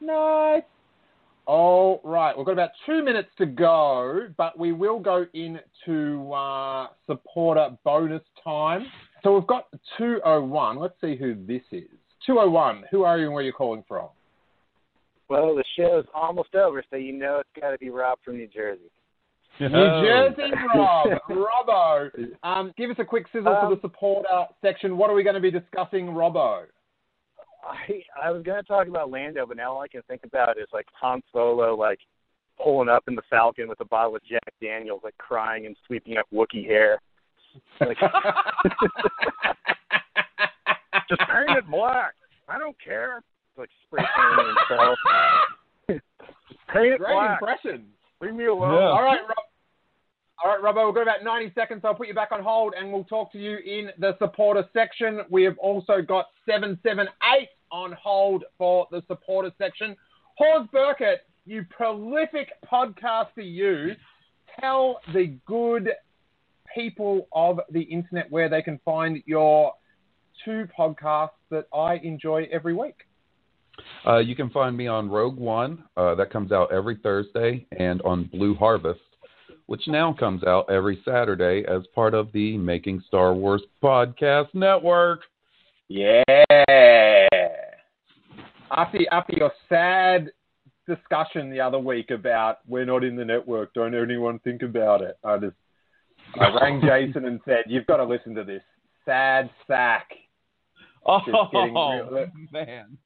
Nice. 0.01 0.63
All 1.47 2.01
right, 2.03 2.35
we've 2.35 2.45
got 2.45 2.53
about 2.53 2.71
two 2.85 3.03
minutes 3.03 3.29
to 3.37 3.45
go, 3.45 4.27
but 4.35 4.57
we 4.57 4.71
will 4.71 4.99
go 4.99 5.25
into 5.33 6.31
uh, 6.33 6.87
supporter 7.05 7.69
bonus 7.83 8.23
time. 8.43 8.85
So 9.23 9.33
we've 9.35 9.47
got 9.47 9.67
201. 9.97 10.79
Let's 10.79 10.95
see 11.01 11.15
who 11.15 11.35
this 11.45 11.61
is. 11.71 11.89
201, 12.25 12.85
who 12.89 13.03
are 13.03 13.19
you 13.19 13.25
and 13.25 13.33
where 13.33 13.43
you're 13.43 13.53
calling 13.53 13.83
from? 13.87 14.07
Well, 15.29 15.55
the 15.55 15.63
show's 15.77 16.05
almost 16.13 16.55
over, 16.55 16.83
so 16.89 16.95
you 16.95 17.13
know 17.13 17.39
it's 17.39 17.61
got 17.61 17.71
to 17.71 17.77
be 17.77 17.89
Rob 17.89 18.17
from 18.23 18.37
New 18.37 18.47
Jersey. 18.47 18.91
New 19.59 19.69
Jersey 19.69 20.51
Rob, 20.75 21.07
Robbo. 21.29 22.09
Um, 22.43 22.73
give 22.77 22.89
us 22.89 22.97
a 22.99 23.05
quick 23.05 23.25
sizzle 23.31 23.47
Um, 23.47 23.69
for 23.69 23.75
the 23.75 23.81
supporter 23.81 24.45
section. 24.61 24.97
What 24.97 25.09
are 25.09 25.13
we 25.13 25.23
going 25.23 25.35
to 25.35 25.41
be 25.41 25.51
discussing, 25.51 26.07
Robbo? 26.07 26.65
I 27.65 28.03
I 28.21 28.31
was 28.31 28.43
going 28.43 28.61
to 28.61 28.67
talk 28.67 28.87
about 28.87 29.09
Lando, 29.09 29.45
but 29.45 29.57
now 29.57 29.73
all 29.73 29.81
I 29.81 29.87
can 29.87 30.01
think 30.07 30.21
about 30.23 30.57
is 30.57 30.67
like 30.71 30.85
Han 31.01 31.21
Solo, 31.33 31.75
like 31.75 31.99
pulling 32.61 32.89
up 32.89 33.03
in 33.07 33.15
the 33.15 33.21
Falcon 33.29 33.67
with 33.67 33.79
a 33.81 33.85
bottle 33.85 34.15
of 34.15 34.23
Jack 34.23 34.53
Daniels, 34.61 35.01
like 35.03 35.17
crying 35.17 35.65
and 35.65 35.75
sweeping 35.87 36.17
up 36.17 36.27
Wookie 36.33 36.65
hair. 36.65 37.01
Like, 37.79 37.97
just 41.09 41.21
paint 41.21 41.57
it 41.57 41.67
black. 41.69 42.13
I 42.47 42.59
don't 42.59 42.75
care. 42.83 43.21
Like 43.57 43.69
spray 43.87 44.03
painting 44.15 44.55
himself. 44.69 44.97
paint 45.87 46.93
it 46.93 46.99
Great 46.99 47.13
black. 47.13 47.41
impression. 47.41 47.85
Leave 48.21 48.35
me 48.35 48.45
alone. 48.45 48.83
All 48.83 49.03
right, 49.03 49.21
Rob. 49.21 49.37
All 50.43 50.51
right, 50.51 50.61
Robbo, 50.61 50.85
we've 50.85 50.95
got 50.95 51.03
about 51.03 51.23
90 51.23 51.53
seconds. 51.55 51.81
I'll 51.85 51.95
put 51.95 52.07
you 52.07 52.13
back 52.13 52.31
on 52.31 52.43
hold 52.43 52.73
and 52.77 52.91
we'll 52.91 53.05
talk 53.05 53.31
to 53.31 53.39
you 53.39 53.57
in 53.65 53.89
the 53.99 54.17
supporter 54.19 54.65
section. 54.73 55.21
We 55.29 55.43
have 55.43 55.57
also 55.59 56.01
got 56.01 56.25
778 56.45 57.47
on 57.71 57.93
hold 58.01 58.43
for 58.57 58.87
the 58.91 59.03
supporter 59.07 59.51
section. 59.57 59.95
Hawes 60.37 60.67
Burkett, 60.71 61.21
you 61.45 61.65
prolific 61.69 62.49
podcaster, 62.71 63.27
you 63.37 63.91
tell 64.59 64.99
the 65.13 65.37
good 65.45 65.89
people 66.73 67.27
of 67.31 67.59
the 67.71 67.81
internet 67.81 68.29
where 68.31 68.49
they 68.49 68.61
can 68.61 68.79
find 68.83 69.21
your 69.25 69.73
two 70.43 70.67
podcasts 70.77 71.29
that 71.49 71.67
I 71.73 71.95
enjoy 72.03 72.47
every 72.51 72.73
week. 72.73 72.95
Uh, 74.05 74.17
you 74.17 74.35
can 74.35 74.49
find 74.49 74.75
me 74.75 74.87
on 74.87 75.09
Rogue 75.09 75.37
One. 75.37 75.83
Uh, 75.97 76.15
that 76.15 76.31
comes 76.31 76.51
out 76.51 76.71
every 76.71 76.97
Thursday, 77.01 77.65
and 77.77 78.01
on 78.03 78.25
Blue 78.25 78.55
Harvest, 78.55 78.99
which 79.65 79.81
now 79.87 80.13
comes 80.13 80.43
out 80.43 80.69
every 80.69 81.01
Saturday 81.03 81.65
as 81.67 81.83
part 81.93 82.13
of 82.13 82.31
the 82.31 82.57
Making 82.57 83.03
Star 83.07 83.33
Wars 83.33 83.61
Podcast 83.83 84.53
Network. 84.53 85.21
Yeah. 85.87 86.44
After 88.75 88.99
after 89.11 89.33
your 89.37 89.51
sad 89.69 90.31
discussion 90.87 91.49
the 91.49 91.61
other 91.61 91.79
week 91.79 92.11
about 92.11 92.59
we're 92.67 92.85
not 92.85 93.03
in 93.03 93.15
the 93.15 93.25
network, 93.25 93.73
don't 93.73 93.95
anyone 93.95 94.39
think 94.39 94.61
about 94.61 95.01
it. 95.01 95.17
I 95.23 95.37
just 95.37 95.55
I 96.39 96.49
rang 96.59 96.81
Jason 96.81 97.25
and 97.25 97.39
said, 97.45 97.65
You've 97.67 97.85
got 97.85 97.97
to 97.97 98.05
listen 98.05 98.33
to 98.35 98.43
this. 98.43 98.63
Sad 99.05 99.49
sack. 99.67 100.07
Oh, 101.05 101.19
real- 101.53 102.27
man. 102.51 102.97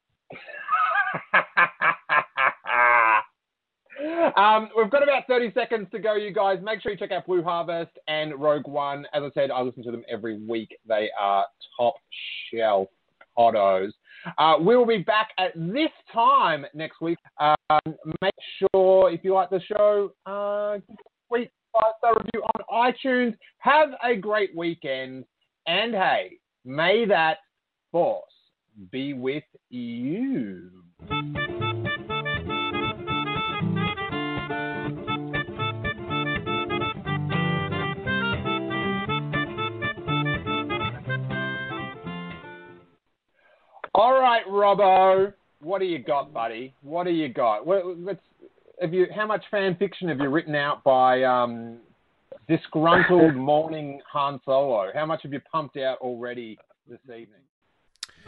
um, 4.36 4.70
we've 4.76 4.90
got 4.90 5.02
about 5.02 5.26
30 5.28 5.52
seconds 5.52 5.88
to 5.92 5.98
go, 5.98 6.14
you 6.14 6.32
guys. 6.32 6.58
Make 6.62 6.80
sure 6.80 6.92
you 6.92 6.98
check 6.98 7.12
out 7.12 7.26
Blue 7.26 7.42
Harvest 7.42 7.90
and 8.08 8.40
Rogue 8.40 8.66
One. 8.66 9.04
As 9.12 9.22
I 9.22 9.30
said, 9.34 9.50
I 9.50 9.60
listen 9.60 9.82
to 9.84 9.90
them 9.90 10.04
every 10.10 10.38
week. 10.38 10.74
They 10.88 11.10
are 11.18 11.44
top 11.76 11.94
shelf 12.52 12.88
podos. 13.36 13.90
Uh, 14.38 14.54
we'll 14.58 14.86
be 14.86 14.98
back 14.98 15.30
at 15.38 15.52
this 15.54 15.90
time 16.12 16.66
next 16.74 17.00
week. 17.00 17.18
Um, 17.38 17.94
make 18.20 18.34
sure, 18.58 19.10
if 19.10 19.24
you 19.24 19.34
like 19.34 19.50
the 19.50 19.60
show, 19.60 20.12
uh, 20.26 20.78
sweet 21.28 21.50
five-star 21.72 22.14
review 22.16 22.42
on 22.54 22.92
iTunes. 22.92 23.36
Have 23.58 23.90
a 24.02 24.16
great 24.16 24.54
weekend. 24.56 25.24
And 25.66 25.94
hey, 25.94 26.38
may 26.64 27.04
that 27.06 27.38
force 27.92 28.24
be 28.90 29.12
with 29.12 29.44
you. 29.68 30.70
All 43.92 44.12
right, 44.12 44.46
Robbo, 44.46 45.32
what 45.60 45.80
do 45.80 45.84
you 45.84 45.98
got, 45.98 46.32
buddy? 46.32 46.72
What 46.82 47.04
do 47.04 47.10
you 47.10 47.28
got? 47.28 47.66
Let's, 47.66 48.20
have 48.80 48.94
you, 48.94 49.06
how 49.14 49.26
much 49.26 49.42
fan 49.50 49.74
fiction 49.76 50.08
have 50.08 50.20
you 50.20 50.28
written 50.28 50.54
out 50.54 50.84
by 50.84 51.24
um, 51.24 51.78
disgruntled 52.48 53.34
mourning 53.34 54.00
Han 54.12 54.40
Solo? 54.44 54.90
How 54.94 55.06
much 55.06 55.24
have 55.24 55.32
you 55.32 55.40
pumped 55.50 55.76
out 55.76 55.98
already 55.98 56.56
this 56.88 57.00
evening? 57.06 57.40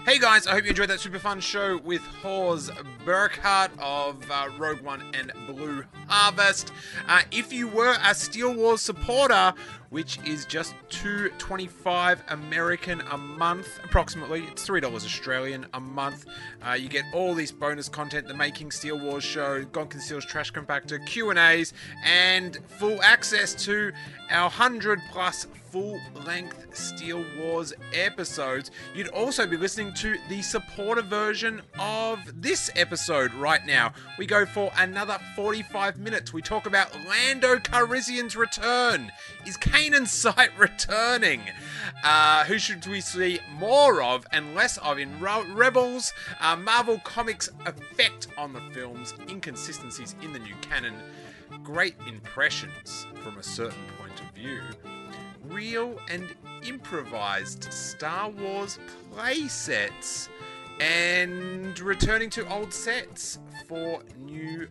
Hey 0.05 0.19
guys, 0.19 0.49
I 0.49 0.55
hope 0.55 0.65
you 0.65 0.71
enjoyed 0.71 0.91
that 0.91 0.99
super 0.99 1.21
fun 1.21 1.39
show 1.39 1.79
with 1.79 2.01
Hawes 2.01 2.73
Burkhardt 3.05 3.71
of 3.79 4.29
uh, 4.29 4.49
Rogue 4.59 4.81
One 4.81 5.01
and 5.15 5.33
Blue 5.47 5.85
Harvest. 6.09 6.73
Uh, 7.07 7.23
if 7.31 7.53
you 7.53 7.69
were 7.69 7.97
a 8.03 8.13
Steele 8.13 8.53
Wars 8.53 8.81
supporter, 8.81 9.55
which 9.93 10.19
is 10.27 10.45
just 10.47 10.75
two 10.89 11.29
twenty-five 11.39 12.25
American 12.29 13.01
a 13.13 13.17
month, 13.17 13.69
approximately, 13.85 14.45
it's 14.45 14.65
three 14.65 14.81
dollars 14.81 15.05
Australian 15.05 15.67
a 15.75 15.81
month. 15.81 16.27
Uh, 16.67 16.73
you 16.73 16.89
get 16.89 17.05
all 17.13 17.35
this 17.35 17.53
bonus 17.53 17.89
content: 17.89 18.27
the 18.27 18.35
Making 18.35 18.71
Steele 18.71 18.99
Wars 18.99 19.23
show, 19.23 19.63
Gone 19.67 19.89
Conceals 19.89 20.25
Trash 20.25 20.53
Compactor, 20.53 21.07
Q 21.07 21.31
and 21.31 21.39
A's, 21.39 21.75
and 22.05 22.59
full 22.79 23.01
access 23.03 23.55
to 23.67 23.93
our 24.31 24.51
hundred 24.51 25.01
plus 25.13 25.47
full-length 25.73 26.67
Steele 26.77 27.25
Wars 27.39 27.73
episodes. 27.95 28.71
You'd 28.95 29.09
also 29.09 29.47
be 29.47 29.57
listening 29.57 29.95
to 29.95 30.17
the 30.29 30.43
supporter 30.43 31.01
version 31.01 31.63
of 31.79 32.19
this 32.43 32.71
episode 32.77 33.33
right 33.33 33.65
now. 33.67 33.95
We 34.19 34.27
go 34.27 34.45
for 34.45 34.71
another 34.77 35.19
45 35.35 35.99
minutes. 35.99 36.33
We 36.33 36.43
talk 36.43 36.67
about 36.67 36.95
Lando 37.09 37.57
Calrissian's 37.57 38.37
return. 38.37 39.11
Is 39.47 39.57
Kanan 39.83 40.07
Sight 40.07 40.57
returning? 40.57 41.43
Uh, 42.05 42.45
who 42.45 42.57
should 42.57 42.87
we 42.87 43.01
see 43.01 43.41
more 43.59 44.01
of 44.01 44.25
and 44.31 44.55
less 44.55 44.79
of 44.79 44.97
in 44.97 45.19
Ro- 45.19 45.45
Rebels? 45.53 46.13
Uh, 46.41 46.55
Marvel 46.55 47.01
Comics' 47.01 47.51
effect 47.67 48.29
on 48.39 48.53
the 48.53 48.61
films, 48.73 49.13
inconsistencies 49.29 50.15
in 50.23 50.33
the 50.33 50.39
new 50.39 50.55
canon, 50.61 50.95
great 51.65 51.97
impressions 52.07 53.09
from 53.25 53.39
a 53.39 53.43
certain 53.43 53.85
point 53.99 54.21
of 54.21 54.31
view 54.37 54.61
real 55.47 55.99
and 56.09 56.35
improvised 56.67 57.71
Star 57.73 58.31
Wars 58.31 58.79
play 59.13 59.49
sets 59.49 60.29
and 60.81 61.79
returning 61.81 62.31
to 62.31 62.49
old 62.49 62.73
sets 62.73 63.41
for 63.67 64.03
new 64.17 64.69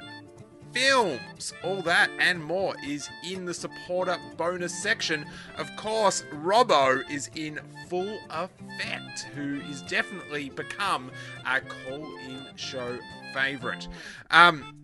films. 0.73 1.53
All 1.63 1.81
that 1.83 2.09
and 2.19 2.43
more 2.43 2.75
is 2.85 3.09
in 3.23 3.45
the 3.45 3.53
supporter 3.53 4.17
bonus 4.37 4.73
section. 4.81 5.25
Of 5.57 5.75
course, 5.75 6.23
Robbo 6.33 7.09
is 7.09 7.29
in 7.35 7.59
full 7.89 8.19
effect, 8.29 9.27
who 9.35 9.61
is 9.69 9.81
definitely 9.83 10.49
become 10.49 11.11
a 11.45 11.61
call-in 11.61 12.45
show 12.55 12.97
favorite. 13.33 13.87
Um, 14.29 14.77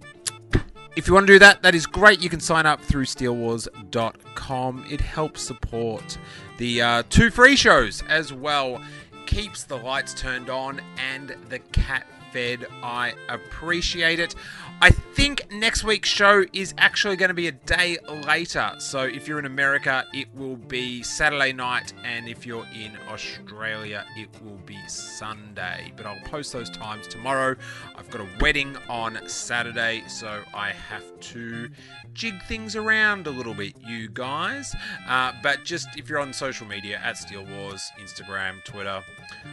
if 0.96 1.08
you 1.08 1.14
want 1.14 1.28
to 1.28 1.34
do 1.34 1.40
that, 1.40 1.62
that 1.62 1.76
is 1.76 1.86
great. 1.86 2.22
You 2.22 2.30
can 2.30 2.40
sign 2.40 2.66
up 2.66 2.82
through 2.82 3.06
steelewars.com. 3.06 4.86
It 4.90 5.00
helps 5.00 5.42
support 5.44 6.18
the 6.58 6.82
uh, 6.82 7.04
two 7.10 7.30
free 7.30 7.56
shows 7.56 8.04
as 8.10 8.34
well. 8.34 8.82
keeps 9.28 9.64
the 9.64 9.76
lights 9.76 10.14
turned 10.14 10.50
on 10.50 10.82
and 10.98 11.36
the 11.50 11.60
cat 11.60 12.08
fed. 12.32 12.66
I 12.84 13.14
appreciate 13.30 14.20
it. 14.20 14.36
I 14.80 14.92
think 14.92 15.52
next 15.52 15.84
week's 15.84 16.10
show 16.10 16.46
is 16.54 16.76
actually 16.78 17.16
going 17.16 17.30
to 17.30 17.34
be 17.34 17.48
a 17.48 17.52
day 17.52 17.98
later. 18.28 18.76
So 18.78 19.02
if 19.02 19.28
you're 19.28 19.40
in 19.40 19.48
America, 19.48 20.06
it 20.14 20.28
will 20.36 20.56
be 20.56 21.02
Saturday 21.02 21.52
night, 21.52 21.94
and 22.04 22.28
if 22.28 22.46
you're 22.46 22.68
in 22.76 22.96
Australia, 23.10 24.06
it 24.16 24.30
will 24.44 24.60
be 24.68 24.78
Sunday. 24.88 25.92
But 25.98 26.06
I'll 26.06 26.22
post 26.26 26.54
those 26.54 26.70
times 26.70 27.08
tomorrow. 27.08 27.56
I've 27.96 28.12
got 28.12 28.22
a 28.22 28.28
wedding 28.40 28.78
on 28.88 29.18
Saturday, 29.28 30.04
so 30.08 30.44
I 30.54 30.70
have 30.70 31.20
to 31.22 31.70
jig 32.14 32.44
things 32.44 32.76
around 32.76 33.26
a 33.26 33.32
little 33.32 33.54
bit, 33.56 33.74
you 33.84 34.10
guys. 34.10 34.76
Uh, 35.08 35.32
but 35.42 35.64
just 35.66 35.88
if 35.98 36.08
you're 36.08 36.20
on 36.20 36.34
social 36.34 36.68
media 36.68 37.00
at 37.04 37.18
Steele 37.18 37.46
Wars, 37.46 37.92
Instagram, 38.00 38.64
Twitter, 38.64 39.04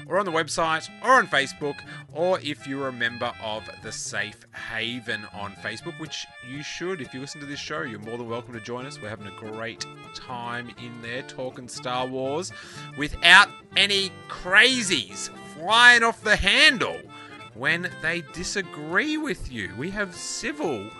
or 0.06 0.18
on 0.18 0.26
the 0.26 0.32
website, 0.32 0.88
or 1.02 1.12
on 1.12 1.26
Facebook, 1.26 1.76
or 2.12 2.38
if 2.40 2.63
you're 2.66 2.88
a 2.88 2.92
member 2.92 3.32
of 3.42 3.68
the 3.82 3.92
Safe 3.92 4.38
Haven 4.70 5.24
on 5.32 5.52
Facebook, 5.54 5.98
which 5.98 6.26
you 6.48 6.62
should. 6.62 7.00
If 7.00 7.14
you 7.14 7.20
listen 7.20 7.40
to 7.40 7.46
this 7.46 7.58
show, 7.58 7.82
you're 7.82 7.98
more 7.98 8.16
than 8.16 8.28
welcome 8.28 8.54
to 8.54 8.60
join 8.60 8.86
us. 8.86 9.00
We're 9.00 9.08
having 9.08 9.26
a 9.26 9.36
great 9.36 9.86
time 10.14 10.70
in 10.78 11.02
there 11.02 11.22
talking 11.22 11.68
Star 11.68 12.06
Wars 12.06 12.52
without 12.96 13.48
any 13.76 14.10
crazies 14.28 15.30
flying 15.58 16.02
off 16.02 16.22
the 16.22 16.36
handle 16.36 17.00
when 17.54 17.90
they 18.02 18.22
disagree 18.32 19.16
with 19.16 19.50
you. 19.50 19.72
We 19.78 19.90
have 19.90 20.14
civil 20.14 20.90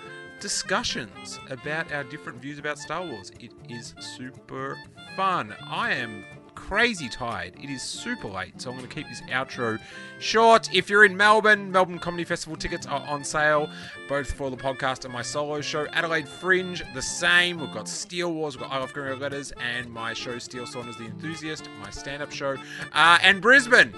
discussions 0.41 1.39
about 1.51 1.93
our 1.93 2.05
different 2.05 2.39
views 2.41 2.59
about 2.59 2.79
Star 2.79 3.05
Wars. 3.05 3.33
It 3.41 3.53
is 3.69 3.95
super 3.99 4.77
fun. 5.17 5.55
I 5.67 5.95
am 5.95 6.25
crazy 6.55 7.09
tired. 7.09 7.55
It 7.63 7.71
is 7.71 7.83
super 7.83 8.29
late, 8.29 8.61
so 8.61 8.71
I'm 8.71 8.77
going 8.77 8.89
to 8.89 8.95
keep 8.95 9.09
this 9.09 9.21
outro 9.23 9.79
short. 10.19 10.73
If 10.75 10.89
you're 10.89 11.05
in 11.05 11.17
Melbourne, 11.17 11.71
Melbourne 11.71 11.99
Comedy 11.99 12.25
Festival 12.25 12.57
tickets 12.57 12.87
are 12.87 13.01
on 13.07 13.25
sale, 13.25 13.69
both 14.09 14.33
for 14.33 14.51
the 14.51 14.57
podcast 14.57 15.05
and 15.05 15.13
my 15.13 15.23
solo 15.23 15.61
show. 15.61 15.87
Adelaide 15.93 16.29
Fringe, 16.29 16.83
the 16.95 17.03
same. 17.03 17.61
We've 17.61 17.73
got 17.73 17.89
Steele 17.89 18.33
Wars, 18.33 18.57
we've 18.57 18.63
got 18.63 18.73
I 18.73 18.79
Love 18.79 18.93
Green 18.93 19.19
Letters, 19.19 19.53
and 19.61 19.91
my 19.91 20.15
show 20.15 20.39
Steele 20.39 20.67
Saunders 20.67 20.97
the 20.97 21.05
Enthusiast, 21.05 21.69
my 21.83 21.91
stand-up 21.91 22.33
show. 22.33 22.57
Uh, 22.93 23.19
and 23.23 23.43
Brisbane, 23.43 23.93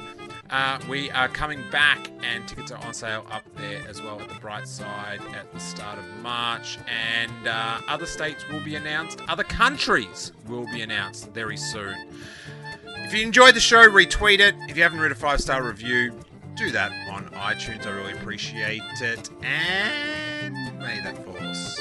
uh, 0.51 0.79
we 0.89 1.11
are 1.11 1.29
coming 1.29 1.63
back, 1.71 2.11
and 2.23 2.47
tickets 2.49 2.73
are 2.73 2.85
on 2.85 2.95
sale 2.95 3.27
up 3.31 3.45
there 3.57 3.83
as 3.89 4.03
well 4.03 4.21
at 4.21 4.29
the 4.29 4.35
Bright 4.37 4.67
Side 4.67 5.21
at 5.35 5.53
the 5.53 5.61
start 5.61 5.99
of 5.99 6.05
March. 6.23 6.79
And 6.89 7.47
uh, 7.47 7.81
other 7.89 8.07
states 8.07 8.49
will 8.49 8.65
be 8.65 8.77
announced, 8.77 9.21
other 9.29 9.45
countries 9.45 10.33
will 10.49 10.67
be 10.67 10.83
announced 10.83 11.31
very 11.33 11.57
soon. 11.57 11.97
If 13.07 13.15
you 13.15 13.23
enjoyed 13.23 13.55
the 13.55 13.61
show, 13.61 13.89
retweet 13.89 14.41
it. 14.41 14.57
If 14.69 14.77
you 14.77 14.83
haven't 14.83 14.99
read 14.99 15.13
a 15.13 15.15
five 15.15 15.41
star 15.41 15.63
review, 15.63 16.13
do 16.57 16.73
that 16.73 16.91
on 17.09 17.27
iTunes. 17.35 17.87
I 17.87 17.91
really 17.91 18.15
appreciate 18.15 18.83
it. 19.01 19.31
And 19.45 20.77
may 20.81 21.01
that 21.03 21.25
force 21.25 21.81